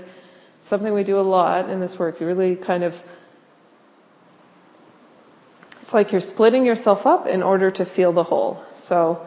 something 0.63 0.93
we 0.93 1.05
do 1.05 1.19
a 1.19 1.23
lot 1.23 1.71
in 1.71 1.81
this 1.81 1.99
work. 1.99 2.21
You 2.21 2.27
really 2.27 2.57
kind 2.57 2.85
of, 2.85 3.01
it's 5.81 5.95
like 5.95 6.13
you're 6.13 6.21
splitting 6.21 6.67
yourself 6.67 7.07
up 7.07 7.27
in 7.27 7.43
order 7.43 7.71
to 7.71 7.85
feel 7.87 8.13
the 8.13 8.25
whole. 8.25 8.63
So 8.75 9.27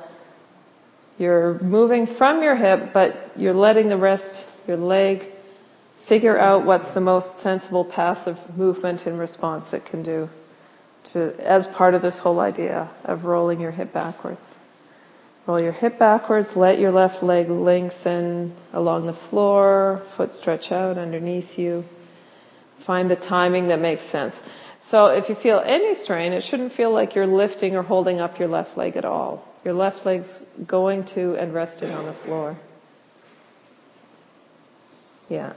you're 1.19 1.60
moving 1.60 2.05
from 2.05 2.41
your 2.41 2.55
hip, 2.55 2.93
but 2.93 3.32
you're 3.36 3.53
letting 3.53 3.89
the 3.89 3.97
rest, 3.97 4.45
your 4.67 4.77
leg, 4.77 5.25
figure 6.03 6.39
out 6.39 6.65
what's 6.65 6.91
the 6.91 7.01
most 7.01 7.39
sensible 7.39 7.86
passive 7.86 8.58
movement 8.58 9.05
in 9.05 9.17
response 9.17 9.73
it 9.73 9.86
can 9.86 10.01
do 10.01 10.29
to, 11.03 11.36
as 11.39 11.67
part 11.67 11.93
of 11.93 12.01
this 12.01 12.17
whole 12.17 12.39
idea 12.39 12.89
of 13.03 13.25
rolling 13.25 13.60
your 13.60 13.71
hip 13.71 13.93
backwards. 13.93 14.58
Roll 15.45 15.62
your 15.62 15.71
hip 15.71 15.97
backwards, 15.97 16.55
let 16.55 16.79
your 16.79 16.91
left 16.91 17.23
leg 17.23 17.49
lengthen 17.49 18.55
along 18.71 19.08
the 19.08 19.13
floor, 19.13 20.01
foot 20.15 20.34
stretch 20.34 20.71
out 20.71 20.97
underneath 20.97 21.58
you. 21.58 21.86
Find 22.79 23.10
the 23.10 23.15
timing 23.15 23.67
that 23.69 23.79
makes 23.79 24.03
sense. 24.03 24.41
So 24.79 25.08
if 25.08 25.27
you 25.27 25.36
feel 25.36 25.60
any 25.60 25.95
strain, 25.95 26.34
it 26.34 26.43
shouldn't 26.43 26.71
feel 26.71 26.91
like 26.91 27.15
you're 27.15 27.27
lifting 27.27 27.75
or 27.75 27.84
holding 27.84 28.21
up 28.21 28.39
your 28.39 28.47
left 28.47 28.77
leg 28.77 28.95
at 28.95 29.05
all. 29.05 29.45
Your 29.63 29.74
left 29.74 30.06
leg's 30.06 30.45
going 30.65 31.04
to 31.06 31.36
and 31.36 31.54
resting 31.54 31.91
on 31.91 32.06
the 32.06 32.13
floor. 32.13 32.58
Yeah. 35.30 35.54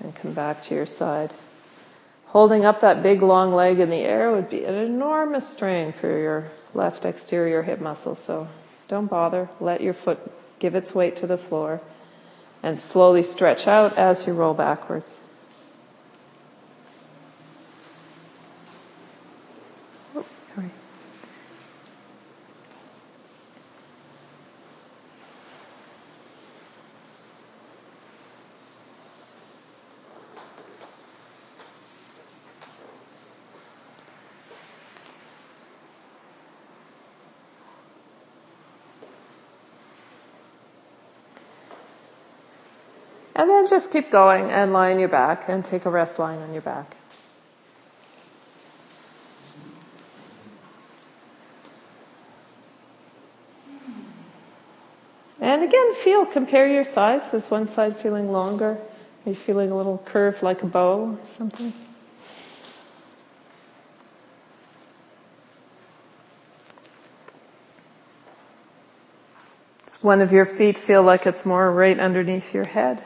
And 0.00 0.14
come 0.14 0.32
back 0.32 0.62
to 0.62 0.74
your 0.74 0.86
side. 0.86 1.32
Holding 2.26 2.64
up 2.64 2.80
that 2.80 3.02
big 3.02 3.22
long 3.22 3.54
leg 3.54 3.80
in 3.80 3.90
the 3.90 3.96
air 3.96 4.30
would 4.32 4.50
be 4.50 4.64
an 4.64 4.74
enormous 4.74 5.48
strain 5.48 5.92
for 5.92 6.06
your 6.06 6.50
left 6.74 7.04
exterior 7.04 7.62
hip 7.62 7.80
muscle. 7.80 8.14
So 8.14 8.48
don't 8.88 9.06
bother. 9.06 9.48
Let 9.60 9.80
your 9.80 9.94
foot 9.94 10.18
give 10.58 10.74
its 10.74 10.94
weight 10.94 11.18
to 11.18 11.26
the 11.26 11.38
floor 11.38 11.80
and 12.62 12.78
slowly 12.78 13.22
stretch 13.22 13.66
out 13.66 13.96
as 13.96 14.26
you 14.26 14.32
roll 14.32 14.54
backwards. 14.54 15.18
Oh, 20.16 20.26
sorry. 20.42 20.70
And 43.38 43.48
just 43.68 43.92
keep 43.92 44.10
going 44.10 44.50
and 44.50 44.72
lie 44.72 44.90
on 44.90 44.98
your 44.98 45.08
back 45.08 45.48
and 45.48 45.64
take 45.64 45.84
a 45.84 45.90
rest 45.90 46.18
lying 46.18 46.40
on 46.40 46.52
your 46.52 46.62
back. 46.62 46.96
And 55.40 55.62
again, 55.62 55.94
feel, 55.94 56.26
compare 56.26 56.66
your 56.66 56.84
sides. 56.84 57.32
Is 57.32 57.50
one 57.50 57.68
side 57.68 57.96
feeling 57.96 58.32
longer? 58.32 58.78
Are 59.24 59.28
you 59.28 59.34
feeling 59.34 59.70
a 59.70 59.76
little 59.76 59.98
curved 59.98 60.42
like 60.42 60.62
a 60.62 60.66
bow 60.66 61.18
or 61.20 61.26
something? 61.26 61.72
Does 69.86 70.02
one 70.02 70.20
of 70.20 70.32
your 70.32 70.44
feet 70.44 70.76
feel 70.76 71.02
like 71.02 71.26
it's 71.26 71.46
more 71.46 71.72
right 71.72 71.98
underneath 71.98 72.52
your 72.52 72.64
head? 72.64 73.02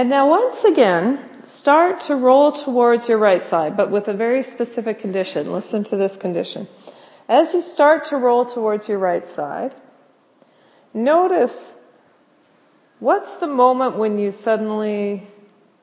And 0.00 0.08
now 0.08 0.30
once 0.30 0.64
again, 0.64 1.18
start 1.44 2.00
to 2.08 2.16
roll 2.16 2.52
towards 2.52 3.06
your 3.06 3.18
right 3.18 3.42
side, 3.42 3.76
but 3.76 3.90
with 3.90 4.08
a 4.08 4.14
very 4.14 4.42
specific 4.42 5.00
condition. 5.00 5.52
Listen 5.52 5.84
to 5.84 5.96
this 5.98 6.16
condition. 6.16 6.68
As 7.28 7.52
you 7.52 7.60
start 7.60 8.06
to 8.06 8.16
roll 8.16 8.46
towards 8.46 8.88
your 8.88 8.96
right 8.96 9.26
side, 9.26 9.74
notice 10.94 11.76
what's 12.98 13.30
the 13.40 13.46
moment 13.46 13.96
when 13.96 14.18
you 14.18 14.30
suddenly 14.30 15.26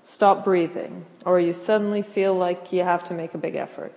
stop 0.03 0.43
breathing 0.43 1.05
or 1.23 1.39
you 1.39 1.53
suddenly 1.53 2.01
feel 2.01 2.33
like 2.33 2.73
you 2.73 2.81
have 2.81 3.03
to 3.09 3.13
make 3.13 3.35
a 3.35 3.37
big 3.37 3.53
effort. 3.53 3.93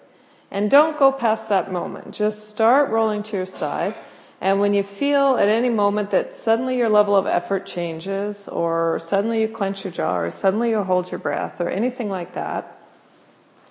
And 0.51 0.71
don't 0.71 0.99
go 0.99 1.13
past 1.13 1.49
that 1.49 1.73
moment. 1.73 2.13
Just 2.13 2.51
start 2.51 2.91
rolling 2.91 3.23
to 3.23 3.39
your 3.39 3.47
side 3.47 3.95
and 4.41 4.59
when 4.59 4.73
you 4.73 4.83
feel 4.83 5.37
at 5.37 5.49
any 5.49 5.69
moment 5.69 6.13
that 6.13 6.35
suddenly 6.35 6.79
your 6.79 6.89
level 6.89 7.15
of 7.15 7.27
effort 7.27 7.67
changes, 7.67 8.49
or 8.49 8.99
suddenly 8.99 9.43
you 9.43 9.49
clench 9.49 9.85
your 9.85 9.93
jaw, 9.93 10.17
or 10.17 10.31
suddenly 10.31 10.71
you 10.71 10.83
hold 10.83 11.11
your 11.11 11.19
breath, 11.19 11.61
or 11.61 11.69
anything 11.69 12.09
like 12.09 12.35
that, 12.35 12.79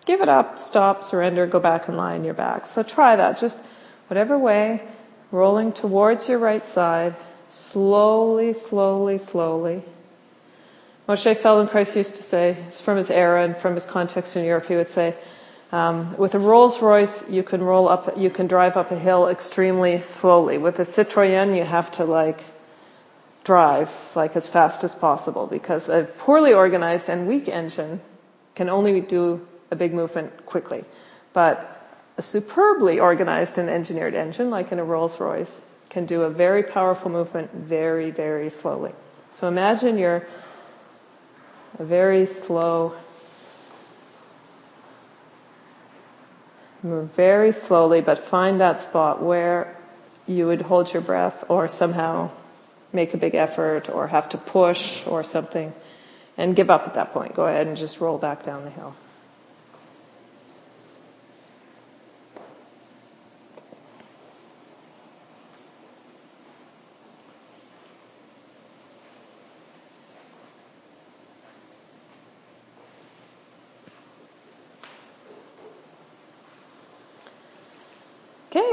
give 0.06 0.22
it 0.22 0.30
up, 0.30 0.60
stop, 0.60 1.04
surrender, 1.04 1.48
go 1.48 1.60
back 1.60 1.88
and 1.88 1.98
lie 1.98 2.14
on 2.14 2.24
your 2.24 2.36
back. 2.36 2.68
So 2.68 2.84
try 2.84 3.16
that. 3.16 3.40
Just 3.40 3.60
whatever 4.08 4.38
way, 4.38 4.82
rolling 5.32 5.72
towards 5.72 6.30
your 6.30 6.40
right 6.40 6.64
side, 6.64 7.16
slowly, 7.48 8.54
slowly, 8.54 9.18
slowly. 9.18 9.84
Moshe 11.08 11.36
Feldenkrais 11.36 11.96
used 11.96 12.18
to 12.18 12.24
say, 12.24 12.56
from 12.84 12.98
his 12.98 13.10
era 13.10 13.44
and 13.44 13.58
from 13.58 13.74
his 13.74 13.86
context 13.86 14.36
in 14.36 14.46
Europe, 14.46 14.68
he 14.68 14.76
would 14.76 14.90
say, 14.90 15.16
um, 15.72 16.18
with 16.18 16.34
a 16.36 16.40
Rolls 16.40 16.82
Royce, 16.82 17.30
you 17.30 17.44
can 17.44 17.64
roll 17.64 17.88
up, 17.88 18.18
you 18.18 18.30
can 18.30 18.48
drive 18.48 18.76
up 18.76 18.92
a 18.92 18.98
hill 18.98 19.28
extremely 19.28 20.02
slowly. 20.02 20.58
With 20.58 20.80
a 20.80 20.84
Citroën, 20.84 21.56
you 21.56 21.64
have 21.64 21.92
to 21.94 22.06
like 22.06 22.42
drive 23.44 23.92
like 24.16 24.36
as 24.36 24.48
fast 24.48 24.84
as 24.84 24.94
possible 24.96 25.48
because 25.48 25.90
a 25.90 26.04
poorly 26.18 26.54
organized 26.54 27.10
and 27.10 27.28
weak 27.28 27.48
engine 27.48 28.02
can 28.56 28.70
only 28.70 29.00
do 29.02 29.48
a 29.72 29.76
big 29.76 29.94
movement 29.94 30.46
quickly. 30.46 30.84
But 31.34 31.76
a 32.18 32.22
superbly 32.22 33.00
organized 33.00 33.58
and 33.60 33.70
engineered 33.70 34.16
engine, 34.16 34.50
like 34.50 34.72
in 34.72 34.80
a 34.80 34.84
Rolls 34.84 35.20
Royce, 35.20 35.62
can 35.90 36.06
do 36.06 36.24
a 36.24 36.30
very 36.30 36.64
powerful 36.64 37.12
movement 37.12 37.52
very, 37.54 38.12
very 38.12 38.50
slowly. 38.50 38.92
So 39.32 39.48
imagine 39.48 39.98
you're 39.98 40.28
a 41.78 41.84
very 41.84 42.26
slow 42.26 42.96
Move 46.82 47.12
very 47.12 47.52
slowly, 47.52 48.02
but 48.02 48.20
find 48.20 48.62
that 48.62 48.84
spot 48.84 49.22
where 49.22 49.76
you 50.28 50.48
would 50.48 50.62
hold 50.62 50.92
your 50.94 51.02
breath 51.02 51.44
or 51.50 51.68
somehow 51.68 52.30
make 52.94 53.14
a 53.14 53.18
big 53.18 53.36
effort 53.36 53.90
or 53.90 54.08
have 54.08 54.30
to 54.30 54.38
push 54.38 55.06
or 55.06 55.24
something 55.24 55.74
and 56.38 56.56
give 56.56 56.70
up 56.70 56.88
at 56.88 56.94
that 56.94 57.12
point. 57.12 57.36
Go 57.36 57.46
ahead 57.46 57.68
and 57.68 57.76
just 57.76 58.00
roll 58.00 58.18
back 58.18 58.44
down 58.44 58.64
the 58.64 58.70
hill. 58.70 58.96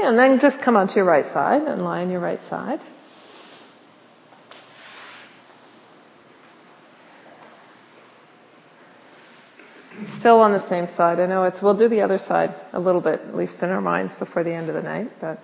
And 0.07 0.17
then 0.17 0.39
just 0.39 0.61
come 0.61 0.77
onto 0.77 0.95
your 0.95 1.05
right 1.05 1.25
side 1.25 1.63
and 1.63 1.83
lie 1.83 2.01
on 2.01 2.09
your 2.09 2.21
right 2.21 2.43
side. 2.45 2.79
Still 10.05 10.39
on 10.39 10.53
the 10.53 10.59
same 10.59 10.85
side. 10.85 11.19
I 11.19 11.25
know 11.25 11.43
it's, 11.43 11.61
we'll 11.61 11.73
do 11.73 11.89
the 11.89 12.01
other 12.01 12.17
side 12.17 12.53
a 12.71 12.79
little 12.79 13.01
bit, 13.01 13.19
at 13.19 13.35
least 13.35 13.61
in 13.63 13.69
our 13.69 13.81
minds 13.81 14.15
before 14.15 14.43
the 14.43 14.53
end 14.53 14.69
of 14.69 14.75
the 14.75 14.81
night, 14.81 15.11
but. 15.19 15.41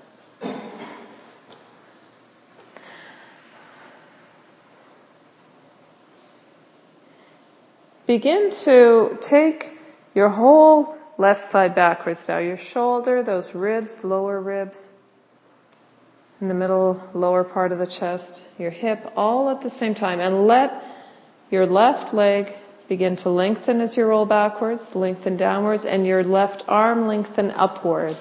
Begin 8.08 8.52
to 8.52 9.18
take 9.20 9.78
your 10.14 10.30
whole 10.30 10.98
Left 11.24 11.40
side 11.42 11.74
backwards 11.74 12.28
now. 12.28 12.40
Your 12.40 12.58
shoulder, 12.58 13.24
those 13.24 13.56
ribs, 13.56 14.04
lower 14.04 14.42
ribs, 14.42 14.92
in 16.42 16.50
the 16.50 16.54
middle, 16.54 17.02
lower 17.14 17.46
part 17.46 17.72
of 17.72 17.80
the 17.80 17.88
chest, 17.88 18.42
your 18.60 18.72
hip, 18.72 19.14
all 19.16 19.50
at 19.50 19.62
the 19.62 19.70
same 19.70 19.96
time. 19.96 20.20
And 20.20 20.48
let 20.48 20.84
your 21.50 21.66
left 21.66 22.14
leg 22.14 22.54
begin 22.90 23.16
to 23.24 23.30
lengthen 23.30 23.80
as 23.80 23.96
you 23.96 24.04
roll 24.04 24.26
backwards, 24.26 24.96
lengthen 24.98 25.38
downwards, 25.38 25.86
and 25.86 26.06
your 26.06 26.26
left 26.26 26.66
arm 26.68 27.08
lengthen 27.08 27.52
upwards. 27.52 28.20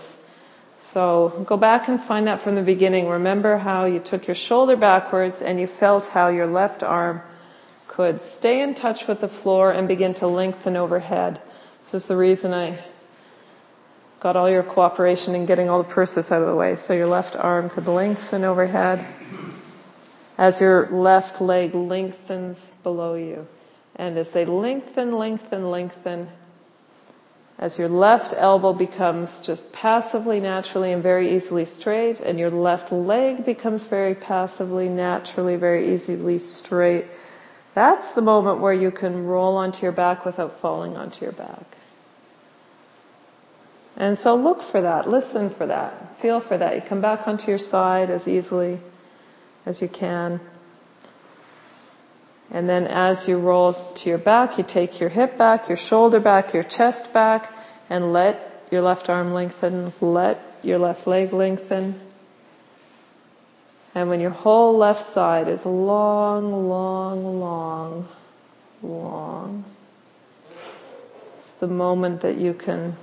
So 0.77 1.45
go 1.45 1.57
back 1.57 1.88
and 1.88 2.01
find 2.01 2.29
that 2.29 2.43
from 2.43 2.55
the 2.55 2.62
beginning. 2.62 3.09
Remember 3.09 3.57
how 3.57 3.87
you 3.87 3.99
took 3.99 4.29
your 4.29 4.37
shoulder 4.37 4.77
backwards 4.77 5.43
and 5.43 5.59
you 5.59 5.67
felt 5.67 6.07
how 6.07 6.29
your 6.29 6.47
left 6.47 6.85
arm 6.85 7.21
could 7.88 8.23
stay 8.23 8.62
in 8.62 8.77
touch 8.77 9.09
with 9.09 9.21
the 9.21 9.27
floor 9.43 9.73
and 9.73 9.88
begin 9.88 10.15
to 10.23 10.29
lengthen 10.29 10.77
overhead. 10.77 11.41
This 11.83 11.95
is 11.95 12.07
the 12.07 12.17
reason 12.17 12.55
I 12.55 12.79
got 14.23 14.37
all 14.37 14.49
your 14.49 14.63
cooperation 14.63 15.35
in 15.35 15.47
getting 15.47 15.69
all 15.69 15.83
the 15.83 15.89
purses 15.89 16.31
out 16.31 16.43
of 16.43 16.47
the 16.47 16.55
way. 16.55 16.77
So 16.77 16.95
your 16.95 17.09
left 17.09 17.35
arm 17.35 17.69
could 17.69 17.89
lengthen 17.89 18.45
overhead 18.45 19.05
as 20.39 20.61
your 20.61 20.87
left 20.91 21.41
leg 21.41 21.75
lengthens 21.75 22.65
below 22.85 23.15
you. 23.15 23.49
And 23.97 24.17
as 24.17 24.31
they 24.31 24.45
lengthen, 24.45 25.19
lengthen, 25.19 25.73
lengthen, 25.73 26.29
as 27.59 27.77
your 27.79 27.89
left 27.89 28.33
elbow 28.37 28.73
becomes 28.73 29.41
just 29.41 29.73
passively, 29.73 30.39
naturally, 30.39 30.93
and 30.93 31.03
very 31.03 31.37
easily 31.37 31.65
straight, 31.65 32.21
and 32.21 32.39
your 32.39 32.51
left 32.51 32.93
leg 32.93 33.45
becomes 33.45 33.85
very 33.85 34.15
passively, 34.15 34.89
naturally, 34.89 35.57
very 35.57 35.95
easily 35.95 36.39
straight, 36.39 37.07
that's 37.75 38.13
the 38.13 38.23
moment 38.23 38.61
where 38.61 38.73
you 38.73 38.91
can 38.91 39.27
roll 39.27 39.57
onto 39.57 39.83
your 39.83 39.93
back 39.93 40.25
without 40.25 40.61
falling 40.61 40.97
onto 40.97 41.25
your 41.25 41.33
back. 41.33 41.77
And 43.97 44.17
so 44.17 44.35
look 44.35 44.63
for 44.63 44.81
that, 44.81 45.09
listen 45.09 45.51
for 45.51 45.67
that, 45.67 46.19
feel 46.19 46.41
for 46.41 46.57
that. 46.57 46.75
You 46.75 46.81
come 46.81 47.01
back 47.01 47.29
onto 47.29 47.49
your 47.49 47.59
side 47.59 48.11
as 48.11 48.27
easily 48.27 48.81
as 49.67 49.83
you 49.83 49.89
can. 49.89 50.41
And 52.51 52.69
then 52.69 52.87
as 52.87 53.29
you 53.29 53.39
roll 53.39 53.73
to 53.73 54.09
your 54.09 54.19
back, 54.19 54.59
you 54.59 54.65
take 54.65 55.01
your 55.01 55.09
hip 55.09 55.39
back, 55.39 55.69
your 55.69 55.77
shoulder 55.77 56.21
back, 56.21 56.53
your 56.53 56.63
chest 56.63 57.13
back, 57.13 57.53
and 57.89 58.13
let 58.13 58.67
your 58.71 58.83
left 58.83 59.09
arm 59.09 59.33
lengthen, 59.33 59.93
let 60.01 60.41
your 60.63 60.79
left 60.79 61.07
leg 61.07 61.33
lengthen. 61.33 61.99
And 63.95 64.09
when 64.09 64.21
your 64.21 64.31
whole 64.31 64.79
left 64.79 65.13
side 65.13 65.49
is 65.49 65.67
long, 65.67 66.69
long, 66.69 67.41
long, 67.41 68.09
long, 68.83 69.65
it's 71.35 71.51
the 71.53 71.67
moment 71.67 72.23
that 72.23 72.37
you 72.37 72.55
can 72.55 72.97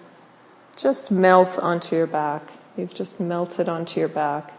just 0.81 1.11
melt 1.11 1.59
onto 1.59 1.95
your 1.95 2.07
back. 2.07 2.41
You've 2.77 2.93
just 2.93 3.19
melted 3.19 3.67
onto 3.67 3.99
your 3.99 4.09
back. 4.09 4.53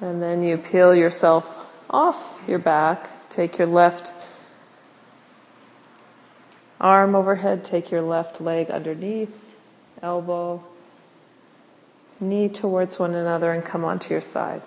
And 0.00 0.22
then 0.22 0.42
you 0.42 0.58
peel 0.58 0.94
yourself 0.94 1.46
off 1.88 2.16
your 2.46 2.58
back. 2.58 3.08
Take 3.30 3.58
your 3.58 3.66
left 3.66 4.12
arm 6.80 7.14
overhead. 7.14 7.64
Take 7.64 7.90
your 7.90 8.02
left 8.02 8.40
leg 8.40 8.70
underneath, 8.70 9.34
elbow, 10.02 10.62
knee 12.20 12.48
towards 12.48 12.98
one 12.98 13.14
another, 13.14 13.52
and 13.52 13.64
come 13.64 13.84
onto 13.84 14.12
your 14.14 14.20
side. 14.20 14.62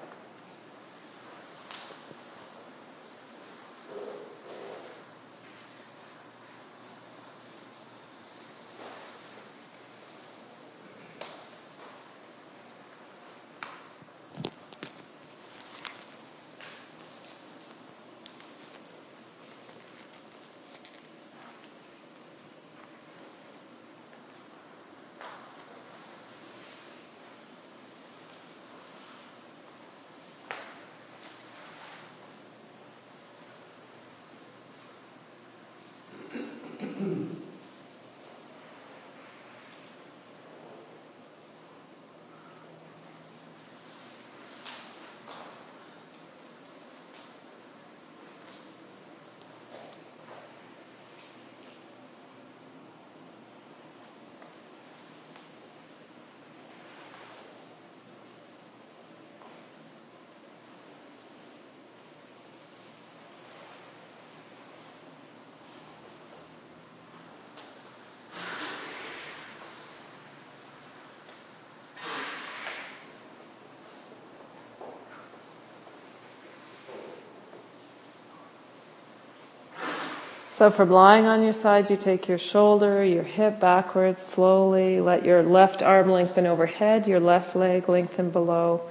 So 80.60 80.70
from 80.70 80.90
lying 80.90 81.26
on 81.26 81.42
your 81.42 81.54
side, 81.54 81.90
you 81.90 81.96
take 81.96 82.28
your 82.28 82.38
shoulder, 82.38 83.02
your 83.02 83.24
hip 83.24 83.62
backwards 83.62 84.22
slowly. 84.22 85.00
Let 85.00 85.24
your 85.24 85.42
left 85.42 85.82
arm 85.82 86.10
lengthen 86.12 86.46
overhead, 86.46 87.08
your 87.08 87.22
left 87.22 87.56
leg 87.56 87.88
lengthen 87.88 88.30
below. 88.30 88.82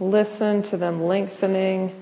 Listen 0.00 0.62
to 0.62 0.78
them 0.78 1.04
lengthening. 1.04 1.92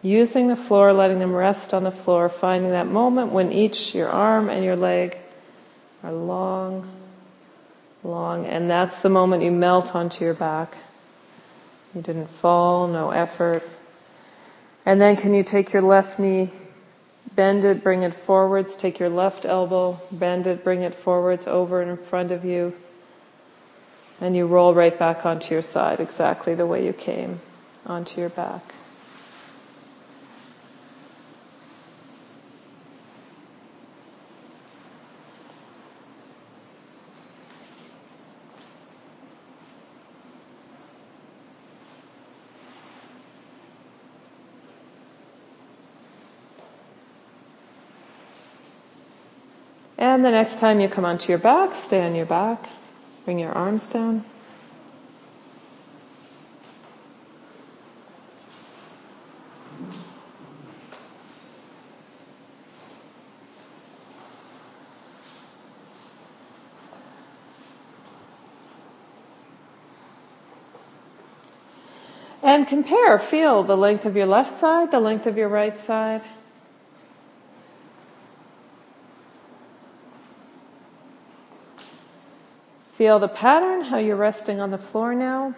Using 0.00 0.46
the 0.46 0.54
floor, 0.54 0.92
letting 0.92 1.18
them 1.18 1.34
rest 1.34 1.74
on 1.74 1.82
the 1.82 1.90
floor, 1.90 2.28
finding 2.28 2.70
that 2.70 2.86
moment 2.86 3.32
when 3.32 3.50
each, 3.50 3.96
your 3.96 4.08
arm 4.08 4.48
and 4.48 4.64
your 4.64 4.76
leg, 4.76 5.18
are 6.04 6.12
long, 6.12 6.88
long, 8.04 8.46
and 8.46 8.70
that's 8.70 8.96
the 9.00 9.08
moment 9.08 9.42
you 9.42 9.50
melt 9.50 9.92
onto 9.96 10.24
your 10.24 10.34
back. 10.34 10.78
You 11.96 12.02
didn't 12.02 12.30
fall, 12.30 12.86
no 12.86 13.10
effort. 13.10 13.68
And 14.86 15.00
then 15.00 15.16
can 15.16 15.34
you 15.34 15.42
take 15.42 15.72
your 15.72 15.82
left 15.82 16.20
knee 16.20 16.52
Bend 17.34 17.64
it, 17.64 17.82
bring 17.82 18.02
it 18.02 18.14
forwards. 18.14 18.76
Take 18.76 18.98
your 18.98 19.08
left 19.08 19.44
elbow, 19.44 19.98
bend 20.10 20.46
it, 20.46 20.64
bring 20.64 20.82
it 20.82 20.94
forwards 20.94 21.46
over 21.46 21.80
and 21.80 21.90
in 21.90 21.96
front 21.96 22.30
of 22.30 22.44
you. 22.44 22.74
And 24.20 24.36
you 24.36 24.46
roll 24.46 24.74
right 24.74 24.96
back 24.96 25.24
onto 25.24 25.54
your 25.54 25.62
side 25.62 26.00
exactly 26.00 26.54
the 26.54 26.66
way 26.66 26.84
you 26.84 26.92
came 26.92 27.40
onto 27.86 28.20
your 28.20 28.30
back. 28.30 28.74
And 50.22 50.32
the 50.32 50.38
next 50.38 50.60
time 50.60 50.78
you 50.78 50.88
come 50.88 51.04
onto 51.04 51.30
your 51.30 51.38
back, 51.38 51.74
stay 51.74 52.06
on 52.06 52.14
your 52.14 52.26
back. 52.26 52.64
Bring 53.24 53.40
your 53.40 53.50
arms 53.50 53.88
down. 53.88 54.24
And 72.44 72.68
compare, 72.68 73.18
feel 73.18 73.64
the 73.64 73.76
length 73.76 74.04
of 74.04 74.14
your 74.14 74.26
left 74.26 74.60
side, 74.60 74.92
the 74.92 75.00
length 75.00 75.26
of 75.26 75.36
your 75.36 75.48
right 75.48 75.76
side. 75.78 76.22
Feel 83.02 83.18
the 83.18 83.26
pattern, 83.26 83.80
how 83.80 83.98
you're 83.98 84.14
resting 84.14 84.60
on 84.60 84.70
the 84.70 84.78
floor 84.78 85.12
now. 85.12 85.56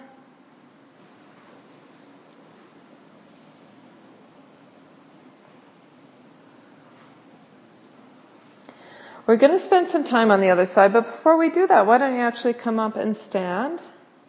We're 9.27 9.37
going 9.37 9.53
to 9.53 9.59
spend 9.59 9.91
some 9.91 10.05
time 10.05 10.31
on 10.31 10.41
the 10.41 10.49
other 10.49 10.65
side, 10.65 10.95
but 10.95 11.03
before 11.03 11.37
we 11.37 11.51
do 11.51 11.67
that, 11.67 11.87
why 11.87 11.99
don't 11.99 12.15
you 12.15 12.23
actually 12.23 12.55
come 12.55 12.81
up 12.81 12.97
and 12.97 13.15
stand? 13.15 13.79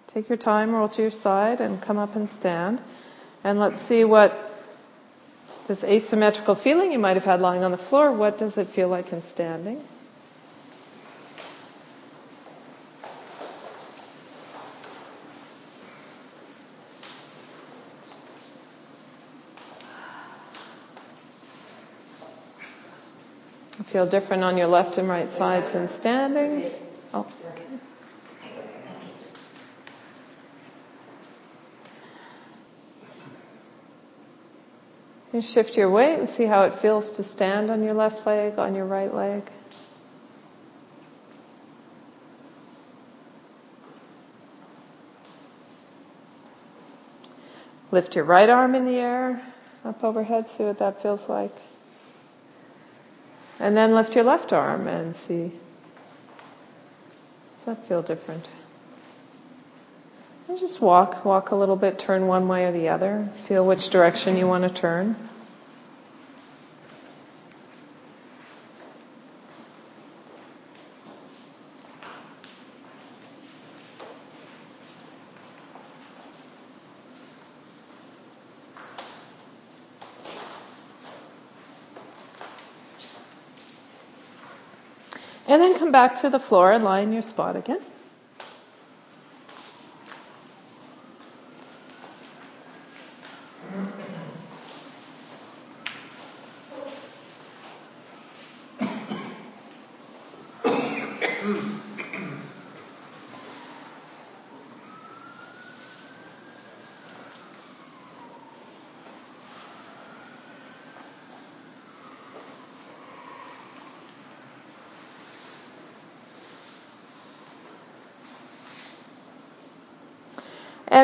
Take 0.07 0.27
your 0.27 0.37
time, 0.37 0.75
roll 0.75 0.89
to 0.89 1.01
your 1.01 1.11
side, 1.11 1.61
and 1.61 1.81
come 1.81 1.97
up 1.97 2.17
and 2.17 2.29
stand. 2.29 2.81
And 3.45 3.61
let's 3.61 3.79
see 3.79 4.03
what 4.03 4.37
this 5.67 5.85
asymmetrical 5.85 6.55
feeling 6.55 6.91
you 6.91 6.99
might 6.99 7.15
have 7.15 7.23
had 7.23 7.39
lying 7.39 7.63
on 7.63 7.71
the 7.71 7.77
floor, 7.77 8.11
what 8.11 8.37
does 8.39 8.57
it 8.57 8.67
feel 8.67 8.89
like 8.89 9.13
in 9.13 9.21
standing? 9.21 9.81
Feel 23.83 24.05
different 24.05 24.43
on 24.43 24.57
your 24.57 24.67
left 24.67 24.97
and 24.97 25.07
right 25.09 25.29
sides 25.33 25.75
in 25.75 25.89
standing. 25.89 26.71
Oh. 27.13 27.27
You 35.33 35.41
shift 35.41 35.75
your 35.75 35.89
weight 35.89 36.17
and 36.17 36.29
see 36.29 36.45
how 36.45 36.63
it 36.63 36.75
feels 36.75 37.17
to 37.17 37.23
stand 37.23 37.69
on 37.69 37.83
your 37.83 37.93
left 37.93 38.25
leg, 38.25 38.57
on 38.57 38.73
your 38.73 38.85
right 38.85 39.13
leg. 39.13 39.43
Lift 47.91 48.15
your 48.15 48.23
right 48.23 48.49
arm 48.49 48.75
in 48.75 48.85
the 48.85 48.95
air, 48.95 49.41
up 49.83 50.01
overhead, 50.05 50.47
see 50.47 50.63
what 50.63 50.77
that 50.77 51.01
feels 51.01 51.27
like. 51.27 51.51
And 53.59 53.75
then 53.75 53.95
lift 53.95 54.15
your 54.15 54.23
left 54.25 54.53
arm 54.53 54.87
and 54.87 55.15
see. 55.15 55.51
Does 57.57 57.65
that 57.65 57.87
feel 57.87 58.01
different? 58.01 58.47
And 60.47 60.59
just 60.59 60.81
walk, 60.81 61.25
walk 61.25 61.51
a 61.51 61.55
little 61.55 61.75
bit, 61.75 61.97
turn 61.97 62.27
one 62.27 62.47
way 62.47 62.65
or 62.65 62.71
the 62.71 62.89
other. 62.89 63.27
Feel 63.47 63.65
which 63.65 63.89
direction 63.89 64.37
you 64.37 64.47
want 64.47 64.63
to 64.63 64.69
turn. 64.69 65.15
And 85.47 85.61
then 85.61 85.77
come 85.77 85.84
back 85.95 86.19
to 86.19 86.29
the 86.29 86.39
floor 86.41 86.73
and 86.73 86.83
lie 86.83 86.99
in 86.99 87.13
your 87.13 87.21
spot 87.21 87.55
again. 87.55 87.79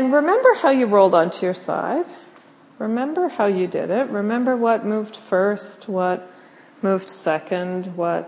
And 0.02 0.12
remember 0.12 0.56
how 0.56 0.72
you 0.72 0.88
rolled 0.88 1.14
onto 1.14 1.46
your 1.46 1.54
side. 1.54 2.08
Remember 2.80 3.30
how 3.30 3.46
you 3.46 3.68
did 3.68 3.92
it. 3.92 4.10
Remember 4.10 4.58
what 4.58 4.84
moved 4.84 5.16
first, 5.16 5.88
what 5.88 6.28
moved 6.82 7.08
second, 7.08 7.86
what 7.96 8.28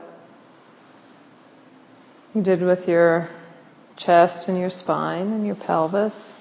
you 2.35 2.43
did 2.43 2.61
with 2.61 2.87
your 2.87 3.27
chest 3.95 4.49
and 4.49 4.59
your 4.59 4.69
spine 4.69 5.31
and 5.33 5.47
your 5.47 5.55
pelvis. 5.55 6.37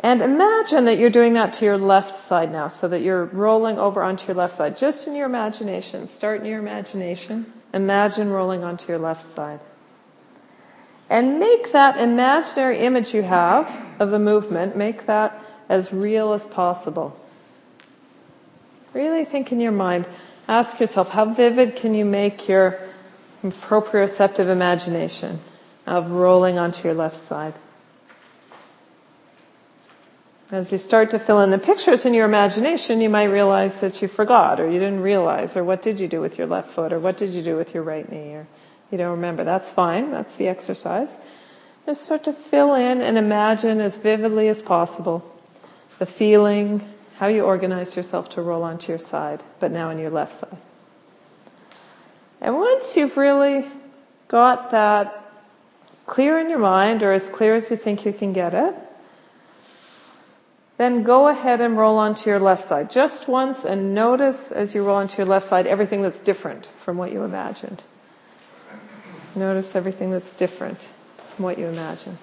And 0.00 0.22
imagine 0.22 0.84
that 0.84 0.98
you're 0.98 1.10
doing 1.10 1.32
that 1.32 1.54
to 1.54 1.64
your 1.64 1.76
left 1.76 2.14
side 2.14 2.52
now, 2.52 2.68
so 2.68 2.86
that 2.86 3.02
you're 3.02 3.24
rolling 3.24 3.80
over 3.80 4.00
onto 4.00 4.28
your 4.28 4.36
left 4.36 4.54
side, 4.54 4.76
just 4.76 5.08
in 5.08 5.16
your 5.16 5.26
imagination. 5.26 6.08
Start 6.10 6.38
in 6.38 6.46
your 6.46 6.60
imagination. 6.60 7.52
Imagine 7.72 8.30
rolling 8.30 8.62
onto 8.62 8.86
your 8.86 9.00
left 9.00 9.26
side. 9.26 9.58
And 11.10 11.38
make 11.38 11.72
that 11.72 11.98
imaginary 11.98 12.78
image 12.78 13.12
you 13.14 13.22
have 13.22 13.70
of 14.00 14.10
the 14.10 14.18
movement, 14.18 14.76
make 14.76 15.06
that 15.06 15.38
as 15.68 15.92
real 15.92 16.32
as 16.32 16.46
possible. 16.46 17.18
Really 18.92 19.24
think 19.24 19.52
in 19.52 19.60
your 19.60 19.72
mind. 19.72 20.06
Ask 20.48 20.80
yourself, 20.80 21.10
how 21.10 21.26
vivid 21.26 21.76
can 21.76 21.94
you 21.94 22.04
make 22.04 22.48
your 22.48 22.78
proprioceptive 23.44 24.48
imagination 24.48 25.40
of 25.86 26.10
rolling 26.10 26.58
onto 26.58 26.86
your 26.88 26.94
left 26.94 27.18
side? 27.18 27.54
As 30.52 30.70
you 30.70 30.78
start 30.78 31.10
to 31.10 31.18
fill 31.18 31.40
in 31.40 31.50
the 31.50 31.58
pictures 31.58 32.04
in 32.04 32.14
your 32.14 32.26
imagination, 32.26 33.00
you 33.00 33.08
might 33.08 33.24
realize 33.24 33.80
that 33.80 34.02
you 34.02 34.08
forgot, 34.08 34.60
or 34.60 34.70
you 34.70 34.78
didn't 34.78 35.00
realize, 35.00 35.56
or 35.56 35.64
what 35.64 35.82
did 35.82 35.98
you 35.98 36.06
do 36.06 36.20
with 36.20 36.38
your 36.38 36.46
left 36.46 36.70
foot, 36.70 36.92
or 36.92 36.98
what 37.00 37.16
did 37.16 37.30
you 37.30 37.42
do 37.42 37.56
with 37.56 37.74
your 37.74 37.82
right 37.82 38.10
knee, 38.10 38.34
or 38.34 38.46
you 38.90 38.98
don't 38.98 39.12
remember. 39.12 39.44
That's 39.44 39.70
fine. 39.70 40.10
That's 40.10 40.34
the 40.36 40.48
exercise. 40.48 41.16
Just 41.86 42.04
start 42.04 42.24
to 42.24 42.32
fill 42.32 42.74
in 42.74 43.02
and 43.02 43.18
imagine 43.18 43.80
as 43.80 43.96
vividly 43.96 44.48
as 44.48 44.62
possible 44.62 45.30
the 45.98 46.06
feeling, 46.06 46.80
how 47.16 47.28
you 47.28 47.44
organize 47.44 47.96
yourself 47.96 48.30
to 48.30 48.42
roll 48.42 48.62
onto 48.62 48.90
your 48.90 48.98
side, 48.98 49.42
but 49.60 49.70
now 49.70 49.90
on 49.90 49.98
your 49.98 50.10
left 50.10 50.34
side. 50.34 50.56
And 52.40 52.56
once 52.56 52.96
you've 52.96 53.16
really 53.16 53.64
got 54.28 54.70
that 54.70 55.24
clear 56.06 56.38
in 56.38 56.50
your 56.50 56.58
mind, 56.58 57.02
or 57.02 57.12
as 57.12 57.28
clear 57.28 57.54
as 57.54 57.70
you 57.70 57.76
think 57.76 58.04
you 58.04 58.12
can 58.12 58.32
get 58.32 58.54
it, 58.54 58.74
then 60.76 61.04
go 61.04 61.28
ahead 61.28 61.60
and 61.60 61.78
roll 61.78 61.98
onto 61.98 62.28
your 62.28 62.40
left 62.40 62.64
side 62.64 62.90
just 62.90 63.28
once 63.28 63.64
and 63.64 63.94
notice 63.94 64.50
as 64.50 64.74
you 64.74 64.84
roll 64.84 64.96
onto 64.96 65.18
your 65.18 65.26
left 65.26 65.46
side 65.46 65.66
everything 65.66 66.02
that's 66.02 66.18
different 66.18 66.66
from 66.84 66.96
what 66.96 67.12
you 67.12 67.22
imagined. 67.22 67.82
Notice 69.36 69.74
everything 69.74 70.10
that's 70.10 70.32
different 70.34 70.86
from 71.34 71.44
what 71.44 71.58
you 71.58 71.66
imagine. 71.66 72.16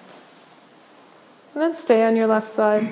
And 1.54 1.62
then 1.62 1.76
stay 1.76 2.04
on 2.04 2.16
your 2.16 2.26
left 2.26 2.48
side. 2.48 2.90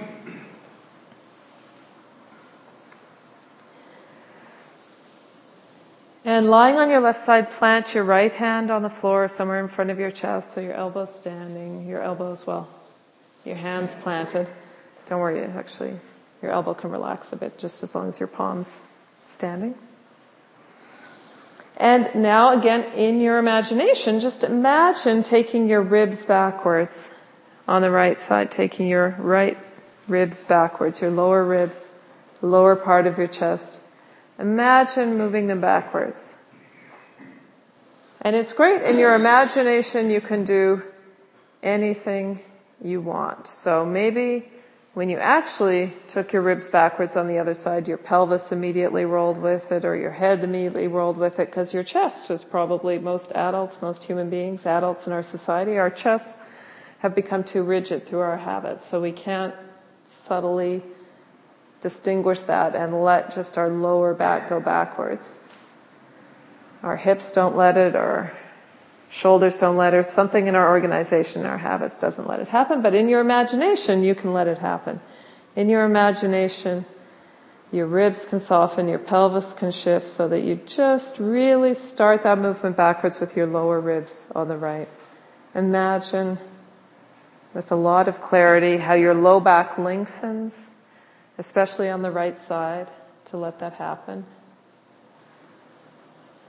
And 6.25 6.47
lying 6.47 6.77
on 6.77 6.91
your 6.91 7.01
left 7.01 7.21
side, 7.21 7.51
plant 7.51 7.95
your 7.95 8.05
right 8.05 8.33
hand 8.33 8.71
on 8.71 8.83
the 8.83 8.91
floor 8.91 9.27
somewhere 9.27 9.61
in 9.61 9.68
front 9.68 9.91
of 9.91 9.99
your 9.99 10.11
chest 10.11 10.53
so 10.53 10.61
your 10.61 10.75
elbow's 10.75 11.14
standing, 11.14 11.87
your 11.87 12.03
elbows, 12.03 12.47
well, 12.47 12.68
your 13.45 13.57
hands 13.57 13.95
planted. 14.03 14.49
Don't 15.07 15.18
worry, 15.18 15.43
actually, 15.43 15.99
your 16.43 16.53
elbow 16.53 16.75
can 16.75 16.91
relax 16.91 17.33
a 17.33 17.37
bit 17.37 17.59
just 17.59 17.83
as 17.83 17.95
long 17.95 18.09
as 18.09 18.21
your 18.21 18.27
palm's 18.29 18.81
standing. 19.25 19.75
And 21.81 22.14
now 22.14 22.59
again, 22.59 22.93
in 22.93 23.22
your 23.22 23.39
imagination, 23.39 24.20
just 24.20 24.45
imagine 24.45 25.22
taking 25.22 25.66
your 25.66 25.81
ribs 25.81 26.26
backwards 26.26 27.11
on 27.66 27.81
the 27.81 27.91
right 27.91 28.18
side, 28.18 28.51
taking 28.51 28.87
your 28.87 29.16
right 29.18 29.57
ribs 30.07 30.45
backwards, 30.45 31.01
your 31.01 31.11
lower 31.11 31.43
ribs, 31.43 31.91
the 32.43 32.49
lower 32.49 32.76
part 32.76 33.07
of 33.07 33.16
your 33.16 33.28
chest. 33.28 33.81
Imagine 34.39 35.16
moving 35.16 35.47
them 35.47 35.62
backwards. 35.62 36.37
And 38.20 38.37
it's 38.37 38.53
great 38.53 38.83
in 38.83 38.99
your 38.99 39.14
imagination 39.14 40.11
you 40.11 40.20
can 40.20 40.45
do 40.45 40.83
anything 41.62 42.41
you 42.85 43.01
want. 43.01 43.47
So 43.47 43.87
maybe 43.87 44.47
when 44.93 45.09
you 45.09 45.18
actually 45.18 45.93
took 46.09 46.32
your 46.32 46.43
ribs 46.43 46.68
backwards 46.68 47.16
on 47.16 47.28
the 47.28 47.38
other 47.38 47.55
side, 47.55 47.86
your 47.86 47.97
pelvis 47.97 48.51
immediately 48.51 49.05
rolled 49.05 49.38
with 49.38 49.70
it 49.70 49.84
or 49.84 49.95
your 49.97 50.11
head 50.11 50.43
immediately 50.43 50.88
rolled 50.88 51.16
with 51.16 51.38
it 51.38 51.47
because 51.47 51.72
your 51.72 51.84
chest 51.84 52.30
is 52.30 52.43
probably 52.43 52.99
most 52.99 53.30
adults, 53.32 53.80
most 53.80 54.03
human 54.03 54.30
beings, 54.30 54.66
adults 54.66 55.07
in 55.07 55.12
our 55.12 55.22
society, 55.22 55.78
our 55.78 55.91
chests 55.91 56.43
have 56.99 57.14
become 57.14 57.45
too 57.45 57.62
rigid 57.62 58.07
through 58.07 58.20
our 58.20 58.36
habits. 58.36 58.84
So 58.84 59.01
we 59.01 59.12
can't 59.12 59.55
subtly 60.07 60.82
distinguish 61.80 62.41
that 62.41 62.74
and 62.74 63.03
let 63.03 63.32
just 63.32 63.59
our 63.59 63.68
lower 63.68 64.12
back 64.12 64.49
go 64.49 64.61
backwards. 64.61 65.38
Our 66.82 66.97
hips 66.97 67.32
don't 67.32 67.57
let 67.57 67.76
it 67.76 67.95
or 67.95 68.32
Shoulders 69.11 69.59
don't 69.59 69.77
let 69.77 69.93
her. 69.93 70.05
Something 70.05 70.47
in 70.47 70.55
our 70.55 70.71
organization, 70.71 71.45
our 71.45 71.59
habits 71.59 71.99
doesn't 71.99 72.29
let 72.29 72.39
it 72.39 72.49
happen. 72.49 72.81
But 72.81 72.95
in 72.95 73.09
your 73.09 73.21
imagination, 73.21 74.05
you 74.05 74.15
can 74.15 74.33
let 74.33 74.47
it 74.47 74.59
happen. 74.59 75.01
In 75.57 75.69
your 75.69 75.85
imagination, 75.85 76.85
your 77.73 77.87
ribs 77.87 78.25
can 78.27 78.41
soften, 78.41 78.89
your 78.89 79.01
pelvis 79.01 79.53
can 79.53 79.73
shift 79.73 80.07
so 80.07 80.29
that 80.29 80.41
you 80.41 80.57
just 80.67 81.19
really 81.19 81.75
start 81.75 82.23
that 82.23 82.39
movement 82.39 82.77
backwards 82.77 83.19
with 83.19 83.37
your 83.37 83.47
lower 83.47 83.81
ribs 83.81 84.31
on 84.35 84.47
the 84.47 84.57
right. 84.57 84.89
Imagine 85.57 86.39
with 87.53 87.73
a 87.73 87.77
lot 87.77 88.07
of 88.07 88.21
clarity 88.21 88.77
how 88.77 88.95
your 88.95 89.15
low 89.15 89.41
back 89.41 89.77
lengthens, 89.77 90.71
especially 91.37 91.89
on 91.89 92.03
the 92.03 92.11
right 92.13 92.41
side, 92.45 92.89
to 93.27 93.37
let 93.37 93.59
that 93.59 93.73
happen. 93.75 94.25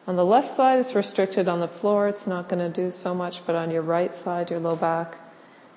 On 0.07 0.15
the 0.15 0.25
left 0.25 0.55
side, 0.55 0.79
it's 0.79 0.95
restricted 0.95 1.47
on 1.47 1.59
the 1.59 1.67
floor. 1.67 2.07
It's 2.07 2.25
not 2.25 2.49
going 2.49 2.59
to 2.59 2.69
do 2.69 2.89
so 2.89 3.13
much, 3.13 3.45
but 3.45 3.55
on 3.55 3.69
your 3.71 3.83
right 3.83 4.13
side, 4.15 4.49
your 4.49 4.59
low 4.59 4.75
back, 4.75 5.15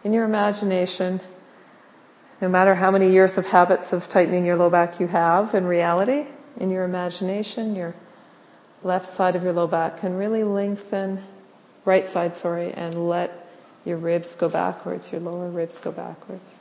in 0.03 0.13
your 0.13 0.25
imagination, 0.25 1.21
no 2.41 2.49
matter 2.49 2.75
how 2.75 2.91
many 2.91 3.11
years 3.13 3.39
of 3.39 3.47
habits 3.47 3.93
of 3.93 4.09
tightening 4.09 4.45
your 4.45 4.57
low 4.57 4.71
back 4.71 4.99
you 5.01 5.07
have 5.07 5.55
in 5.55 5.67
reality, 5.67 6.27
in 6.59 6.71
your 6.71 6.85
imagination, 6.85 7.75
your 7.75 7.95
left 8.83 9.15
side 9.15 9.37
of 9.37 9.43
your 9.43 9.53
low 9.53 9.67
back 9.67 9.99
can 10.01 10.17
really 10.17 10.45
lengthen, 10.45 11.23
right 11.85 12.09
side, 12.09 12.37
sorry, 12.37 12.73
and 12.73 13.09
let 13.09 13.47
your 13.85 13.99
ribs 13.99 14.35
go 14.37 14.49
backwards, 14.49 15.11
your 15.13 15.21
lower 15.21 15.49
ribs 15.49 15.79
go 15.79 15.93
backwards. 15.93 16.55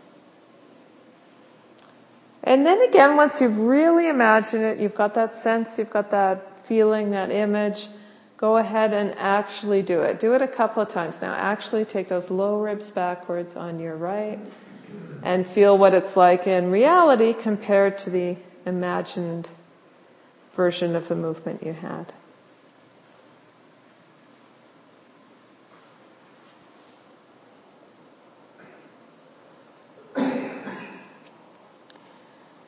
And 2.43 2.66
then 2.66 2.82
again, 2.82 3.16
once 3.16 3.39
you've 3.39 3.57
really 3.57 4.09
imagined 4.09 4.64
it, 4.64 4.80
you've 4.80 4.95
got 4.95 5.14
that 5.14 5.36
sense, 5.36 5.78
you've 5.78 5.89
got 5.89 6.11
that 6.11 6.52
feeling, 6.64 7.11
that 7.11 7.32
image, 7.32 7.88
go 8.38 8.57
ahead 8.57 8.93
and 8.93 9.16
actually 9.18 9.82
do 9.82 10.01
it. 10.01 10.20
Do 10.20 10.34
it 10.34 10.41
a 10.41 10.47
couple 10.47 10.82
of 10.84 10.89
times 10.89 11.22
now. 11.22 11.34
Actually 11.34 11.86
take 11.86 12.09
those 12.09 12.30
low 12.30 12.59
ribs 12.59 12.89
backwards 12.91 13.55
on 13.55 13.80
your 13.80 13.95
right 13.95 14.39
and 15.24 15.47
feel 15.47 15.78
what 15.78 15.93
it's 15.93 16.18
like 16.18 16.47
in 16.47 16.72
reality 16.72 17.34
compared 17.34 17.99
to 17.99 18.09
the 18.09 18.36
imagined 18.66 19.49
version 20.55 20.95
of 20.95 21.07
the 21.07 21.16
movement 21.16 21.64
you 21.64 21.74
had. 21.74 22.11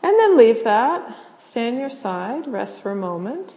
And 0.05 0.19
then 0.19 0.37
leave 0.37 0.63
that. 0.63 1.15
Stand 1.39 1.79
your 1.79 1.89
side, 1.89 2.47
rest 2.47 2.81
for 2.81 2.91
a 2.91 2.95
moment. 2.95 3.53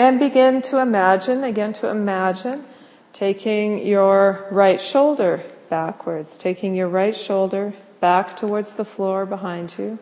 And 0.00 0.18
begin 0.18 0.62
to 0.62 0.78
imagine, 0.78 1.44
again 1.44 1.74
to 1.74 1.88
imagine, 1.90 2.64
taking 3.12 3.86
your 3.86 4.46
right 4.50 4.80
shoulder 4.80 5.42
backwards, 5.68 6.38
taking 6.38 6.74
your 6.74 6.88
right 6.88 7.14
shoulder 7.14 7.74
back 8.00 8.38
towards 8.38 8.72
the 8.76 8.86
floor 8.86 9.26
behind 9.26 9.74
you. 9.76 9.98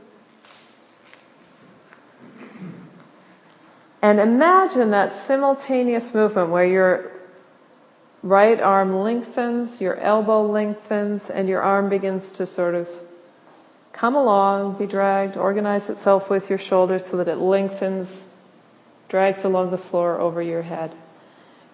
And 4.00 4.20
imagine 4.20 4.92
that 4.92 5.14
simultaneous 5.14 6.14
movement 6.14 6.50
where 6.50 6.64
your 6.64 7.10
right 8.22 8.60
arm 8.60 9.00
lengthens, 9.00 9.80
your 9.80 9.96
elbow 9.96 10.46
lengthens, 10.46 11.28
and 11.28 11.48
your 11.48 11.60
arm 11.60 11.88
begins 11.88 12.30
to 12.38 12.46
sort 12.46 12.76
of 12.76 12.88
come 13.90 14.14
along, 14.14 14.78
be 14.78 14.86
dragged, 14.86 15.36
organize 15.36 15.90
itself 15.90 16.30
with 16.30 16.50
your 16.50 16.58
shoulders 16.58 17.04
so 17.04 17.16
that 17.16 17.26
it 17.26 17.38
lengthens, 17.38 18.27
drags 19.08 19.44
along 19.44 19.70
the 19.70 19.78
floor 19.78 20.20
over 20.20 20.42
your 20.42 20.62
head. 20.62 20.94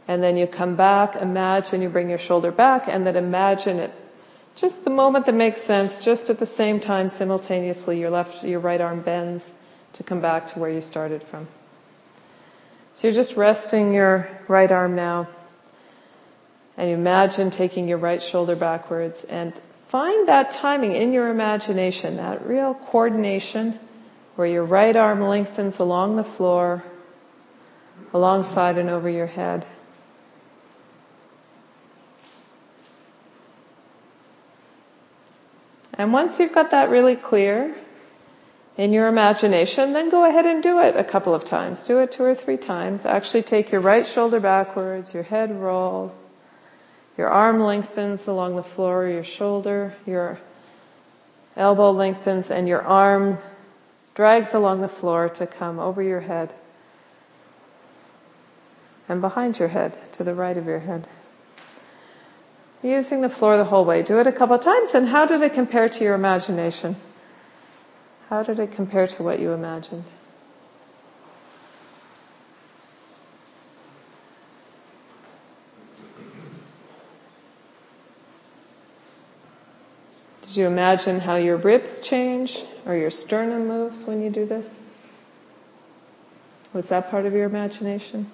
And 0.06 0.22
then 0.22 0.36
you 0.36 0.46
come 0.46 0.76
back, 0.76 1.16
imagine 1.16 1.82
you 1.82 1.88
bring 1.88 2.08
your 2.08 2.18
shoulder 2.18 2.50
back, 2.50 2.88
and 2.88 3.06
then 3.06 3.16
imagine 3.16 3.78
it 3.78 3.92
just 4.56 4.84
the 4.84 4.90
moment 4.90 5.26
that 5.26 5.34
makes 5.34 5.60
sense, 5.62 6.00
just 6.04 6.30
at 6.30 6.38
the 6.38 6.46
same 6.46 6.78
time, 6.78 7.08
simultaneously, 7.08 7.98
your 7.98 8.10
left, 8.10 8.44
your 8.44 8.60
right 8.60 8.80
arm 8.80 9.00
bends 9.00 9.52
to 9.94 10.04
come 10.04 10.20
back 10.20 10.52
to 10.52 10.60
where 10.60 10.70
you 10.70 10.80
started 10.80 11.22
from. 11.24 11.48
So 12.94 13.08
you're 13.08 13.14
just 13.14 13.36
resting 13.36 13.92
your 13.92 14.28
right 14.46 14.70
arm 14.70 14.94
now. 14.94 15.26
And 16.76 16.88
you 16.88 16.94
imagine 16.94 17.50
taking 17.50 17.88
your 17.88 17.98
right 17.98 18.22
shoulder 18.22 18.54
backwards 18.54 19.24
and 19.24 19.52
find 19.88 20.28
that 20.28 20.52
timing 20.52 20.94
in 20.94 21.12
your 21.12 21.28
imagination, 21.28 22.16
that 22.18 22.46
real 22.46 22.74
coordination 22.74 23.78
where 24.36 24.46
your 24.46 24.64
right 24.64 24.94
arm 24.94 25.20
lengthens 25.22 25.78
along 25.80 26.16
the 26.16 26.24
floor, 26.24 26.84
alongside 28.12 28.78
and 28.78 28.88
over 28.88 29.08
your 29.08 29.26
head. 29.26 29.66
And 35.96 36.12
once 36.12 36.40
you've 36.40 36.52
got 36.52 36.72
that 36.72 36.90
really 36.90 37.16
clear 37.16 37.74
in 38.76 38.92
your 38.92 39.06
imagination, 39.06 39.92
then 39.92 40.10
go 40.10 40.24
ahead 40.24 40.46
and 40.46 40.62
do 40.62 40.80
it 40.80 40.96
a 40.96 41.04
couple 41.04 41.34
of 41.34 41.44
times. 41.44 41.84
Do 41.84 42.00
it 42.00 42.12
two 42.12 42.24
or 42.24 42.34
three 42.34 42.56
times. 42.56 43.04
Actually 43.04 43.42
take 43.42 43.70
your 43.70 43.80
right 43.80 44.04
shoulder 44.06 44.40
backwards, 44.40 45.14
your 45.14 45.22
head 45.22 45.54
rolls, 45.60 46.24
your 47.16 47.28
arm 47.28 47.62
lengthens 47.62 48.26
along 48.26 48.56
the 48.56 48.64
floor, 48.64 49.06
your 49.06 49.22
shoulder, 49.22 49.94
your 50.04 50.38
elbow 51.56 51.92
lengthens, 51.92 52.50
and 52.50 52.66
your 52.66 52.82
arm 52.82 53.38
drags 54.16 54.52
along 54.52 54.80
the 54.80 54.88
floor 54.88 55.28
to 55.28 55.46
come 55.46 55.78
over 55.78 56.02
your 56.02 56.20
head 56.20 56.52
and 59.08 59.20
behind 59.20 59.58
your 59.58 59.68
head, 59.68 59.98
to 60.12 60.24
the 60.24 60.34
right 60.34 60.56
of 60.56 60.66
your 60.66 60.80
head 60.80 61.06
using 62.84 63.22
the 63.22 63.30
floor 63.30 63.56
the 63.56 63.64
whole 63.64 63.84
way. 63.84 64.02
Do 64.02 64.20
it 64.20 64.26
a 64.26 64.32
couple 64.32 64.54
of 64.54 64.62
times, 64.62 64.94
and 64.94 65.08
how 65.08 65.26
did 65.26 65.42
it 65.42 65.54
compare 65.54 65.88
to 65.88 66.04
your 66.04 66.14
imagination? 66.14 66.96
How 68.28 68.42
did 68.42 68.58
it 68.58 68.72
compare 68.72 69.06
to 69.06 69.22
what 69.22 69.40
you 69.40 69.52
imagined? 69.52 70.04
Did 80.42 80.56
you 80.56 80.66
imagine 80.66 81.20
how 81.20 81.36
your 81.36 81.56
ribs 81.56 82.00
change 82.00 82.62
or 82.86 82.94
your 82.94 83.10
sternum 83.10 83.66
moves 83.66 84.04
when 84.04 84.22
you 84.22 84.30
do 84.30 84.44
this? 84.44 84.80
Was 86.72 86.88
that 86.90 87.10
part 87.10 87.24
of 87.24 87.32
your 87.32 87.44
imagination? 87.44 88.30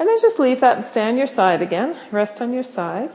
And 0.00 0.08
then 0.08 0.18
just 0.22 0.38
leave 0.38 0.60
that 0.60 0.78
and 0.78 0.86
stay 0.86 1.06
on 1.06 1.18
your 1.18 1.26
side 1.26 1.60
again. 1.60 1.94
Rest 2.10 2.40
on 2.40 2.54
your 2.54 2.62
side. 2.62 3.10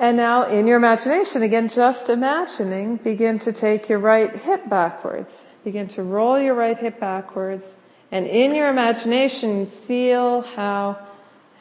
And 0.00 0.16
now 0.16 0.48
in 0.48 0.66
your 0.66 0.78
imagination, 0.78 1.44
again, 1.44 1.68
just 1.68 2.10
imagining, 2.10 2.96
begin 2.96 3.38
to 3.38 3.52
take 3.52 3.88
your 3.88 4.00
right 4.00 4.34
hip 4.34 4.68
backwards. 4.68 5.32
Begin 5.62 5.86
to 5.90 6.02
roll 6.02 6.40
your 6.40 6.54
right 6.54 6.76
hip 6.76 6.98
backwards. 6.98 7.76
And 8.10 8.26
in 8.26 8.52
your 8.52 8.68
imagination, 8.68 9.66
feel 9.68 10.40
how, 10.40 10.98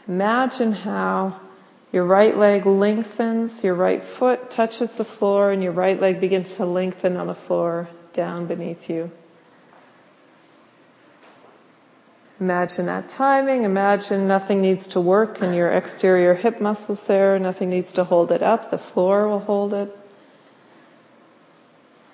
imagine 0.08 0.74
how 0.74 1.40
your 1.92 2.06
right 2.06 2.36
leg 2.36 2.66
lengthens, 2.66 3.64
your 3.64 3.76
right 3.76 4.04
foot 4.04 4.50
touches 4.50 4.96
the 4.96 5.06
floor, 5.06 5.52
and 5.52 5.62
your 5.62 5.72
right 5.72 6.02
leg 6.02 6.20
begins 6.20 6.56
to 6.56 6.66
lengthen 6.66 7.16
on 7.16 7.28
the 7.28 7.36
floor 7.36 7.88
down 8.14 8.48
beneath 8.48 8.90
you. 8.90 9.12
Imagine 12.40 12.88
that 12.88 13.08
timing. 13.08 13.64
Imagine 13.64 14.28
nothing 14.28 14.62
needs 14.62 14.88
to 14.90 15.00
work 15.00 15.44
in 15.44 15.54
your 15.54 15.72
exterior 15.72 16.34
hip 16.34 16.60
muscles 16.60 17.04
there. 17.04 17.38
Nothing 17.38 17.70
needs 17.70 17.94
to 17.94 18.04
hold 18.04 18.32
it 18.32 18.42
up. 18.42 18.72
The 18.72 18.80
floor 18.80 19.28
will 19.28 19.40
hold 19.40 19.76
it. 19.76 19.96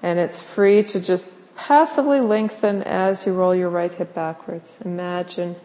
And 0.03 0.19
it's 0.19 0.41
free 0.41 0.83
to 0.83 0.99
just 0.99 1.25
passively 1.55 2.19
lengthen 2.19 2.83
as 2.83 3.25
you 3.25 3.33
roll 3.33 3.55
your 3.55 3.69
right 3.69 3.93
hip 3.93 4.13
backwards. 4.13 4.77
Imagine 4.83 5.55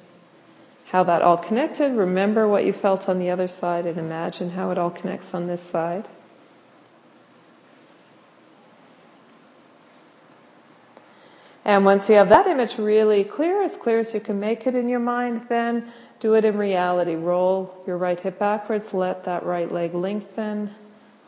how 0.86 1.04
that 1.04 1.22
all 1.22 1.38
connected. 1.38 1.92
Remember 1.92 2.46
what 2.46 2.64
you 2.64 2.72
felt 2.72 3.08
on 3.08 3.18
the 3.18 3.30
other 3.30 3.48
side 3.48 3.86
and 3.86 3.98
imagine 3.98 4.50
how 4.50 4.70
it 4.70 4.78
all 4.78 4.90
connects 4.90 5.34
on 5.34 5.48
this 5.48 5.62
side. 5.62 6.06
And 11.64 11.84
once 11.84 12.08
you 12.08 12.16
have 12.16 12.30
that 12.30 12.46
image 12.46 12.78
really 12.78 13.24
clear, 13.24 13.62
as 13.62 13.76
clear 13.76 14.00
as 14.00 14.12
you 14.14 14.20
can 14.20 14.40
make 14.40 14.66
it 14.66 14.74
in 14.74 14.88
your 14.88 15.00
mind, 15.00 15.40
then 15.48 15.92
do 16.20 16.34
it 16.34 16.44
in 16.44 16.56
reality. 16.56 17.14
Roll 17.14 17.82
your 17.86 17.96
right 17.96 18.18
hip 18.18 18.38
backwards, 18.38 18.92
let 18.92 19.24
that 19.24 19.44
right 19.44 19.70
leg 19.70 19.94
lengthen 19.94 20.74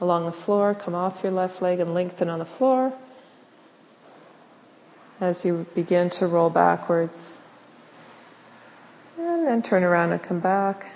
along 0.00 0.26
the 0.26 0.32
floor, 0.32 0.74
come 0.74 0.94
off 0.94 1.22
your 1.22 1.32
left 1.32 1.62
leg 1.62 1.80
and 1.80 1.94
lengthen 1.94 2.28
on 2.28 2.40
the 2.40 2.44
floor 2.44 2.92
as 5.20 5.44
you 5.44 5.66
begin 5.74 6.10
to 6.10 6.26
roll 6.26 6.50
backwards. 6.50 7.38
And 9.18 9.46
then 9.46 9.62
turn 9.62 9.84
around 9.84 10.12
and 10.12 10.22
come 10.22 10.40
back. 10.40 10.90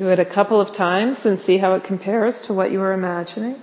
Do 0.00 0.08
it 0.08 0.18
a 0.18 0.24
couple 0.24 0.62
of 0.62 0.72
times 0.72 1.26
and 1.26 1.38
see 1.38 1.58
how 1.58 1.74
it 1.74 1.84
compares 1.84 2.40
to 2.46 2.54
what 2.54 2.70
you 2.70 2.78
were 2.78 2.94
imagining. 2.94 3.60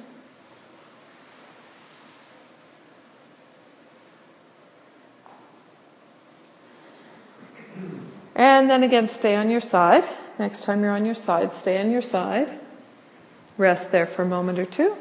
And 8.36 8.70
then 8.70 8.84
again, 8.84 9.08
stay 9.08 9.36
on 9.36 9.50
your 9.50 9.62
side. 9.62 10.06
Next 10.38 10.62
time 10.64 10.84
you're 10.84 10.92
on 10.92 11.08
your 11.08 11.16
side, 11.16 11.56
stay 11.56 11.82
on 11.82 11.90
your 11.90 12.04
side. 12.04 12.52
Rest 13.58 13.92
there 13.92 14.06
for 14.06 14.22
a 14.22 14.28
moment 14.28 14.60
or 14.60 14.66
two. 14.68 14.96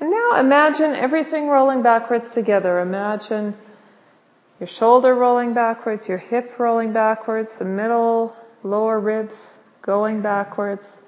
And 0.00 0.10
now 0.10 0.30
imagine 0.50 0.96
everything 0.96 1.46
rolling 1.46 1.82
backwards 1.82 2.32
together. 2.32 2.80
Imagine 2.80 3.54
Your 4.58 4.66
shoulder 4.66 5.14
rolling 5.14 5.54
backwards, 5.54 6.08
your 6.08 6.18
hip 6.18 6.58
rolling 6.58 6.92
backwards, 6.92 7.56
the 7.56 7.64
middle, 7.64 8.36
lower 8.64 8.98
ribs 8.98 9.36
going 9.80 10.22
backwards. 10.22 10.98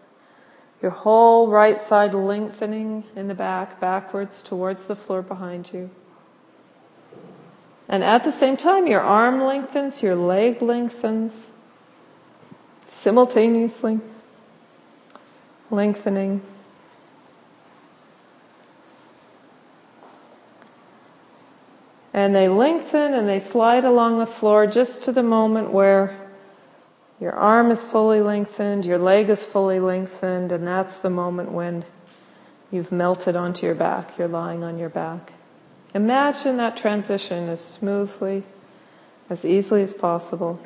Your 0.81 0.93
whole 0.93 1.49
right 1.49 1.81
side 1.83 2.15
lengthening 2.15 3.03
in 3.17 3.27
the 3.27 3.35
back, 3.35 3.81
backwards 3.81 4.45
towards 4.45 4.85
the 4.85 4.95
floor 4.95 5.23
behind 5.23 5.71
you. 5.73 5.91
And 7.89 8.05
at 8.05 8.23
the 8.23 8.33
same 8.33 8.57
time, 8.57 8.87
your 8.87 9.03
arm 9.03 9.43
lengthens, 9.43 10.03
your 10.03 10.15
leg 10.15 10.63
lengthens 10.63 11.51
simultaneously, 12.87 13.99
lengthening. 15.69 16.43
And 22.15 22.35
they 22.35 22.49
lengthen 22.49 23.15
and 23.15 23.29
they 23.29 23.41
slide 23.41 23.85
along 23.85 24.19
the 24.19 24.27
floor 24.27 24.67
just 24.67 25.05
to 25.05 25.13
the 25.13 25.23
moment 25.23 25.71
where 25.71 26.19
your 27.21 27.33
arm 27.33 27.71
is 27.71 27.85
fully 27.85 28.21
lengthened, 28.21 28.85
your 28.85 28.99
leg 28.99 29.31
is 29.31 29.45
fully 29.45 29.79
lengthened, 29.79 30.53
and 30.53 30.67
that's 30.67 30.97
the 30.97 31.11
moment 31.11 31.53
when 31.53 31.85
you've 32.71 32.91
melted 32.91 33.37
onto 33.37 33.65
your 33.65 33.77
back, 33.77 34.19
you're 34.19 34.29
lying 34.29 34.65
on 34.65 34.79
your 34.79 34.89
back. 34.89 35.33
Imagine 35.95 36.57
that 36.57 36.77
transition 36.79 37.49
as 37.49 37.61
smoothly, 37.61 38.43
as 39.31 39.45
easily 39.45 39.83
as 39.83 39.95
possible. 39.95 40.59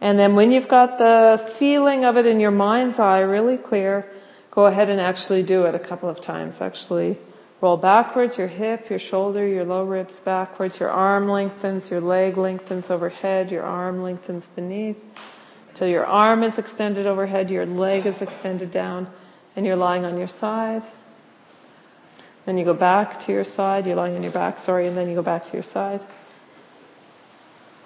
And 0.00 0.18
then 0.18 0.34
when 0.34 0.50
you've 0.50 0.68
got 0.68 0.98
the 0.98 1.52
feeling 1.58 2.04
of 2.04 2.16
it 2.16 2.26
in 2.26 2.40
your 2.40 2.50
mind's 2.50 2.98
eye 2.98 3.20
really 3.20 3.56
clear, 3.56 4.10
go 4.52 4.66
ahead 4.66 4.88
and 4.88 5.00
actually 5.00 5.42
do 5.42 5.64
it 5.64 5.74
a 5.74 5.78
couple 5.78 6.08
of 6.08 6.20
times. 6.20 6.60
Actually 6.60 7.18
roll 7.60 7.76
backwards, 7.76 8.36
your 8.36 8.48
hip, 8.48 8.90
your 8.90 8.98
shoulder, 8.98 9.46
your 9.46 9.64
low 9.64 9.84
ribs 9.84 10.18
backwards, 10.20 10.78
your 10.78 10.90
arm 10.90 11.28
lengthens, 11.28 11.90
your 11.90 12.00
leg 12.00 12.36
lengthens 12.36 12.90
overhead, 12.90 13.50
your 13.50 13.62
arm 13.62 14.02
lengthens 14.02 14.46
beneath, 14.48 14.96
till 15.74 15.88
your 15.88 16.04
arm 16.04 16.42
is 16.42 16.58
extended 16.58 17.06
overhead, 17.06 17.50
your 17.50 17.64
leg 17.64 18.04
is 18.04 18.20
extended 18.20 18.70
down, 18.70 19.06
and 19.56 19.64
you're 19.64 19.76
lying 19.76 20.04
on 20.04 20.18
your 20.18 20.28
side. 20.28 20.82
Then 22.44 22.58
you 22.58 22.64
go 22.64 22.74
back 22.74 23.20
to 23.26 23.32
your 23.32 23.44
side, 23.44 23.86
you're 23.86 23.96
lying 23.96 24.16
on 24.16 24.22
your 24.24 24.32
back, 24.32 24.58
sorry, 24.58 24.88
and 24.88 24.96
then 24.96 25.08
you 25.08 25.14
go 25.14 25.22
back 25.22 25.46
to 25.46 25.52
your 25.52 25.62
side. 25.62 26.00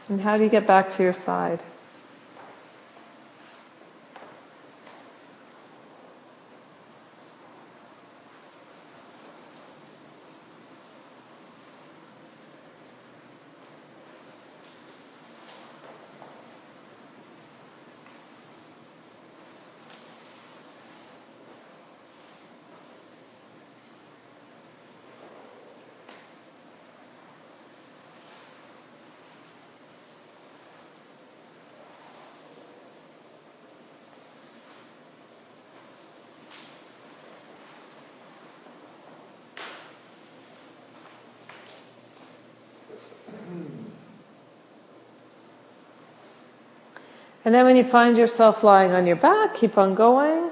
And 0.09 0.21
how 0.21 0.39
do 0.39 0.45
you 0.45 0.51
get 0.51 0.67
back 0.67 0.89
to 0.91 1.03
your 1.03 1.13
side? 1.13 1.63
And 47.47 47.55
then 47.55 47.65
when 47.65 47.77
you 47.77 47.85
find 47.85 48.19
yourself 48.19 48.65
lying 48.65 48.91
on 48.91 49.07
your 49.07 49.15
back, 49.15 49.55
keep 49.55 49.79
on 49.79 49.95
going 49.95 50.51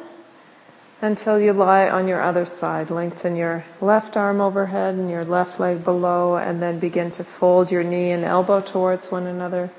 until 1.02 1.40
you 1.40 1.52
lie 1.52 1.88
on 1.88 2.06
your 2.06 2.22
other 2.22 2.46
side. 2.46 2.88
Lengthen 2.88 3.34
your 3.34 3.64
left 3.80 4.16
arm 4.16 4.40
overhead 4.40 4.94
and 4.94 5.10
your 5.10 5.24
left 5.24 5.58
leg 5.58 5.82
below 5.82 6.36
and 6.36 6.62
then 6.62 6.78
begin 6.78 7.10
to 7.10 7.24
fold 7.24 7.72
your 7.72 7.82
knee 7.82 8.12
and 8.12 8.24
elbow 8.24 8.60
towards 8.60 9.10
one 9.10 9.26
another. 9.26 9.70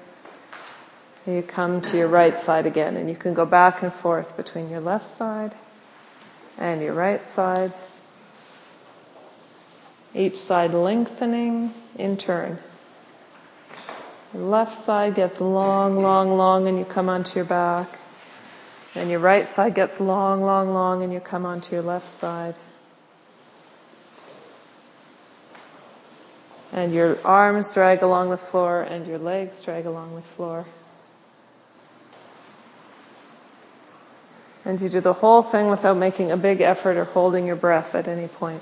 You 1.25 1.41
come 1.41 1.81
to 1.83 1.97
your 1.97 2.09
right 2.09 2.37
side 2.43 2.65
again 2.65 2.97
and 2.97 3.09
you 3.09 3.15
can 3.15 3.33
go 3.33 3.45
back 3.45 3.81
and 3.81 3.93
forth 3.93 4.35
between 4.35 4.69
your 4.69 4.81
left 4.81 5.07
side 5.15 5.55
and 6.57 6.81
your 6.81 6.93
right 6.93 7.23
side. 7.23 7.71
Each 10.13 10.37
side 10.37 10.73
lengthening 10.73 11.73
in 11.97 12.17
turn 12.17 12.59
left 14.37 14.83
side 14.83 15.15
gets 15.15 15.39
long, 15.41 16.01
long, 16.01 16.37
long 16.37 16.67
and 16.67 16.77
you 16.77 16.85
come 16.85 17.09
onto 17.09 17.37
your 17.37 17.45
back. 17.45 17.99
And 18.93 19.09
your 19.09 19.19
right 19.19 19.47
side 19.47 19.75
gets 19.75 19.99
long, 19.99 20.41
long, 20.41 20.73
long 20.73 21.03
and 21.03 21.11
you 21.11 21.19
come 21.19 21.45
onto 21.45 21.73
your 21.73 21.83
left 21.83 22.09
side. 22.19 22.55
And 26.71 26.93
your 26.93 27.17
arms 27.25 27.71
drag 27.71 28.01
along 28.01 28.29
the 28.29 28.37
floor 28.37 28.81
and 28.81 29.07
your 29.07 29.17
legs 29.17 29.61
drag 29.61 29.85
along 29.85 30.15
the 30.15 30.21
floor. 30.21 30.65
And 34.65 34.81
you 34.81 34.89
do 34.89 34.99
the 34.99 35.13
whole 35.13 35.43
thing 35.43 35.67
without 35.67 35.95
making 35.95 36.31
a 36.31 36.37
big 36.37 36.59
effort 36.59 36.97
or 36.97 37.05
holding 37.05 37.45
your 37.45 37.55
breath 37.55 37.95
at 37.95 38.07
any 38.07 38.27
point. 38.27 38.61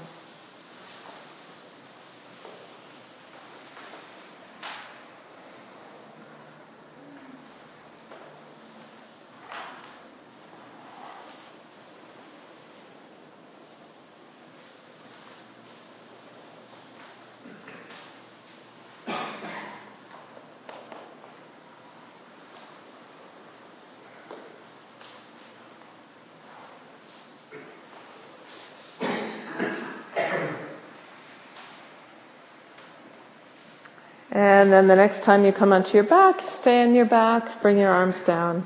And 34.64 34.72
then 34.72 34.88
the 34.88 34.96
next 34.96 35.24
time 35.24 35.44
you 35.44 35.52
come 35.52 35.74
onto 35.74 35.98
your 35.98 36.06
back, 36.06 36.40
stay 36.48 36.84
on 36.84 36.96
your 36.96 37.04
back, 37.04 37.62
bring 37.62 37.78
your 37.78 37.92
arms 37.92 38.24
down. 38.24 38.66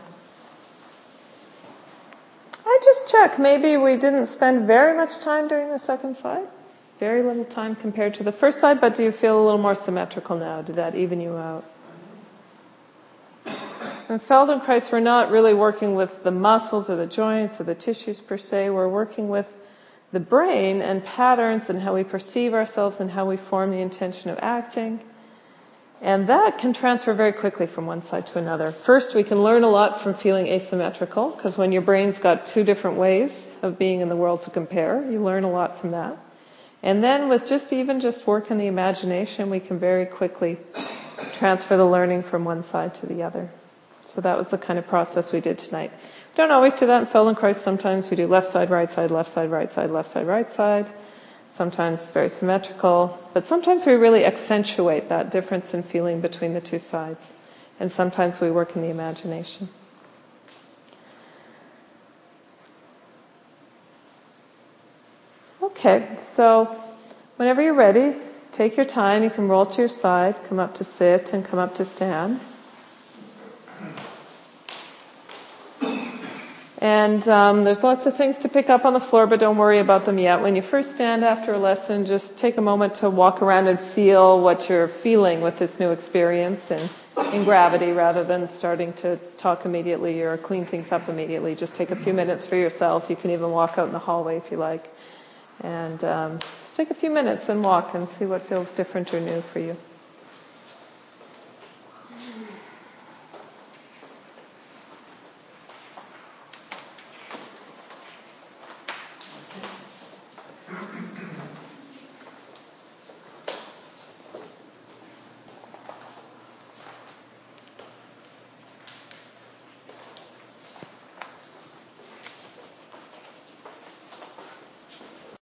I 2.63 2.79
just 2.83 3.09
check. 3.09 3.39
Maybe 3.39 3.77
we 3.77 3.95
didn't 3.95 4.27
spend 4.27 4.67
very 4.67 4.95
much 4.95 5.17
time 5.21 5.47
doing 5.47 5.71
the 5.71 5.79
second 5.79 6.15
side. 6.15 6.47
Very 6.99 7.23
little 7.23 7.45
time 7.45 7.75
compared 7.75 8.13
to 8.13 8.23
the 8.23 8.31
first 8.31 8.59
side, 8.59 8.79
but 8.79 8.93
do 8.93 9.03
you 9.03 9.11
feel 9.11 9.41
a 9.41 9.43
little 9.43 9.57
more 9.57 9.73
symmetrical 9.73 10.37
now? 10.37 10.61
Did 10.61 10.75
that 10.75 10.93
even 10.93 11.19
you 11.19 11.35
out? 11.35 11.65
In 13.47 14.19
Feldenkrais, 14.19 14.91
we're 14.91 14.99
not 14.99 15.31
really 15.31 15.55
working 15.55 15.95
with 15.95 16.23
the 16.23 16.29
muscles 16.29 16.91
or 16.91 16.95
the 16.95 17.07
joints 17.07 17.59
or 17.59 17.63
the 17.63 17.73
tissues 17.73 18.21
per 18.21 18.37
se. 18.37 18.69
We're 18.69 18.87
working 18.87 19.29
with 19.29 19.51
the 20.11 20.19
brain 20.19 20.83
and 20.83 21.03
patterns 21.03 21.71
and 21.71 21.81
how 21.81 21.95
we 21.95 22.03
perceive 22.03 22.53
ourselves 22.53 22.99
and 22.99 23.09
how 23.09 23.25
we 23.25 23.37
form 23.37 23.71
the 23.71 23.81
intention 23.81 24.29
of 24.29 24.37
acting. 24.43 24.99
And 26.01 26.27
that 26.27 26.59
can 26.59 26.73
transfer 26.73 27.13
very 27.13 27.33
quickly 27.33 27.65
from 27.65 27.87
one 27.87 28.03
side 28.03 28.27
to 28.27 28.39
another. 28.39 28.71
First, 28.71 29.15
we 29.15 29.23
can 29.23 29.41
learn 29.41 29.63
a 29.63 29.69
lot 29.69 30.01
from 30.01 30.13
feeling 30.13 30.47
asymmetrical, 30.47 31.31
because 31.31 31.57
when 31.57 31.71
your 31.71 31.81
brain's 31.81 32.19
got 32.19 32.45
two 32.47 32.63
different 32.63 32.97
ways 32.97 33.45
of 33.63 33.79
being 33.79 34.01
in 34.01 34.09
the 34.09 34.15
world 34.15 34.43
to 34.43 34.51
compare, 34.51 35.09
you 35.09 35.23
learn 35.23 35.43
a 35.43 35.51
lot 35.51 35.81
from 35.81 35.91
that. 35.91 36.17
And 36.83 37.03
then 37.03 37.29
with 37.29 37.47
just 37.47 37.73
even 37.73 37.99
just 37.99 38.27
work 38.27 38.51
in 38.51 38.59
the 38.59 38.67
imagination, 38.67 39.49
we 39.49 39.59
can 39.59 39.79
very 39.79 40.05
quickly 40.05 40.57
transfer 41.33 41.77
the 41.77 41.85
learning 41.85 42.21
from 42.21 42.45
one 42.45 42.63
side 42.63 42.93
to 42.95 43.07
the 43.07 43.23
other. 43.23 43.49
So 44.05 44.21
that 44.21 44.37
was 44.37 44.49
the 44.49 44.59
kind 44.59 44.77
of 44.77 44.87
process 44.87 45.33
we 45.33 45.41
did 45.41 45.57
tonight. 45.57 45.91
We 45.91 46.37
don't 46.37 46.51
always 46.51 46.75
do 46.75 46.85
that 46.85 47.01
in 47.01 47.07
Feldenkrais. 47.07 47.55
Sometimes 47.55 48.09
we 48.11 48.17
do 48.17 48.27
left 48.27 48.47
side, 48.47 48.69
right 48.69 48.89
side, 48.89 49.09
left 49.09 49.31
side, 49.31 49.49
right 49.49 49.71
side, 49.71 49.89
left 49.89 50.09
side, 50.09 50.27
right 50.27 50.51
side 50.51 50.85
sometimes 51.58 52.10
very 52.12 52.30
symmetrical, 52.30 53.18
but 53.34 53.43
sometimes 53.45 53.86
we 53.86 53.93
really 53.93 54.24
accentuate 54.24 55.10
that 55.10 55.32
difference 55.32 55.74
in 55.74 55.82
feeling 55.82 56.22
between 56.22 56.53
the 56.53 56.62
two 56.62 56.80
sides. 56.80 57.34
And 57.80 57.91
sometimes 57.91 58.39
we 58.39 58.51
work 58.51 58.76
in 58.76 58.84
the 58.84 58.89
imagination. 58.89 59.68
Okay, 65.62 66.08
so 66.20 66.66
whenever 67.36 67.62
you're 67.62 67.74
ready, 67.74 68.16
take 68.51 68.78
your 68.78 68.86
time. 68.86 69.24
You 69.24 69.30
can 69.30 69.47
roll 69.47 69.66
to 69.66 69.82
your 69.82 69.89
side, 69.89 70.43
come 70.43 70.60
up 70.60 70.76
to 70.76 70.84
sit, 70.84 71.34
and 71.34 71.43
come 71.43 71.60
up 71.60 71.76
to 71.76 71.86
stand. 71.86 72.39
And 76.80 77.28
um, 77.28 77.63
there's 77.63 77.84
lots 77.84 78.05
of 78.05 78.15
things 78.17 78.39
to 78.39 78.49
pick 78.49 78.69
up 78.69 78.86
on 78.86 78.93
the 78.93 78.99
floor, 78.99 79.25
but 79.25 79.39
don't 79.39 79.57
worry 79.57 79.80
about 79.80 80.05
them 80.05 80.19
yet. 80.19 80.41
When 80.41 80.55
you 80.55 80.61
first 80.61 80.93
stand 80.93 81.25
after 81.25 81.53
a 81.53 81.57
lesson, 81.57 82.05
just 82.05 82.38
take 82.38 82.57
a 82.57 82.61
moment 82.61 82.95
to 82.95 83.09
walk 83.09 83.41
around 83.41 83.67
and 83.67 83.80
feel 83.80 84.39
what 84.39 84.69
you're 84.69 84.88
feeling 84.88 85.41
with 85.41 85.57
this 85.57 85.80
new 85.80 85.91
experience 85.91 86.69
and 86.69 86.88
in 87.34 87.43
gravity 87.43 87.91
rather 87.91 88.23
than 88.23 88.47
starting 88.47 88.93
to 88.93 89.17
talk 89.38 89.65
immediately 89.65 90.21
or 90.21 90.38
clean 90.38 90.65
things 90.65 90.91
up 90.91 91.09
immediately. 91.09 91.55
Just 91.55 91.75
take 91.75 91.89
a 91.89 91.95
few 91.95 92.13
minutes 92.13 92.45
for 92.45 92.55
yourself. 92.55 93.09
You 93.09 93.15
can 93.15 93.32
even 93.32 93.49
walk 93.49 93.80
out 93.80 93.88
in 93.88 93.93
the 93.93 93.99
hallway 93.99 94.38
if 94.38 94.51
you 94.51 94.57
like. 94.57 94.88
And 95.61 96.03
um, 96.03 96.39
just 96.61 96.75
take 96.75 96.91
a 96.91 96.95
few 96.95 97.09
minutes 97.09 97.49
and 97.49 97.63
walk 97.63 97.95
and 97.95 98.07
see 98.07 98.28
what 98.28 98.43
feels 98.43 98.71
different 98.73 99.11
or 99.15 99.19
new 99.19 99.41
for 99.41 99.59
you. 99.59 99.75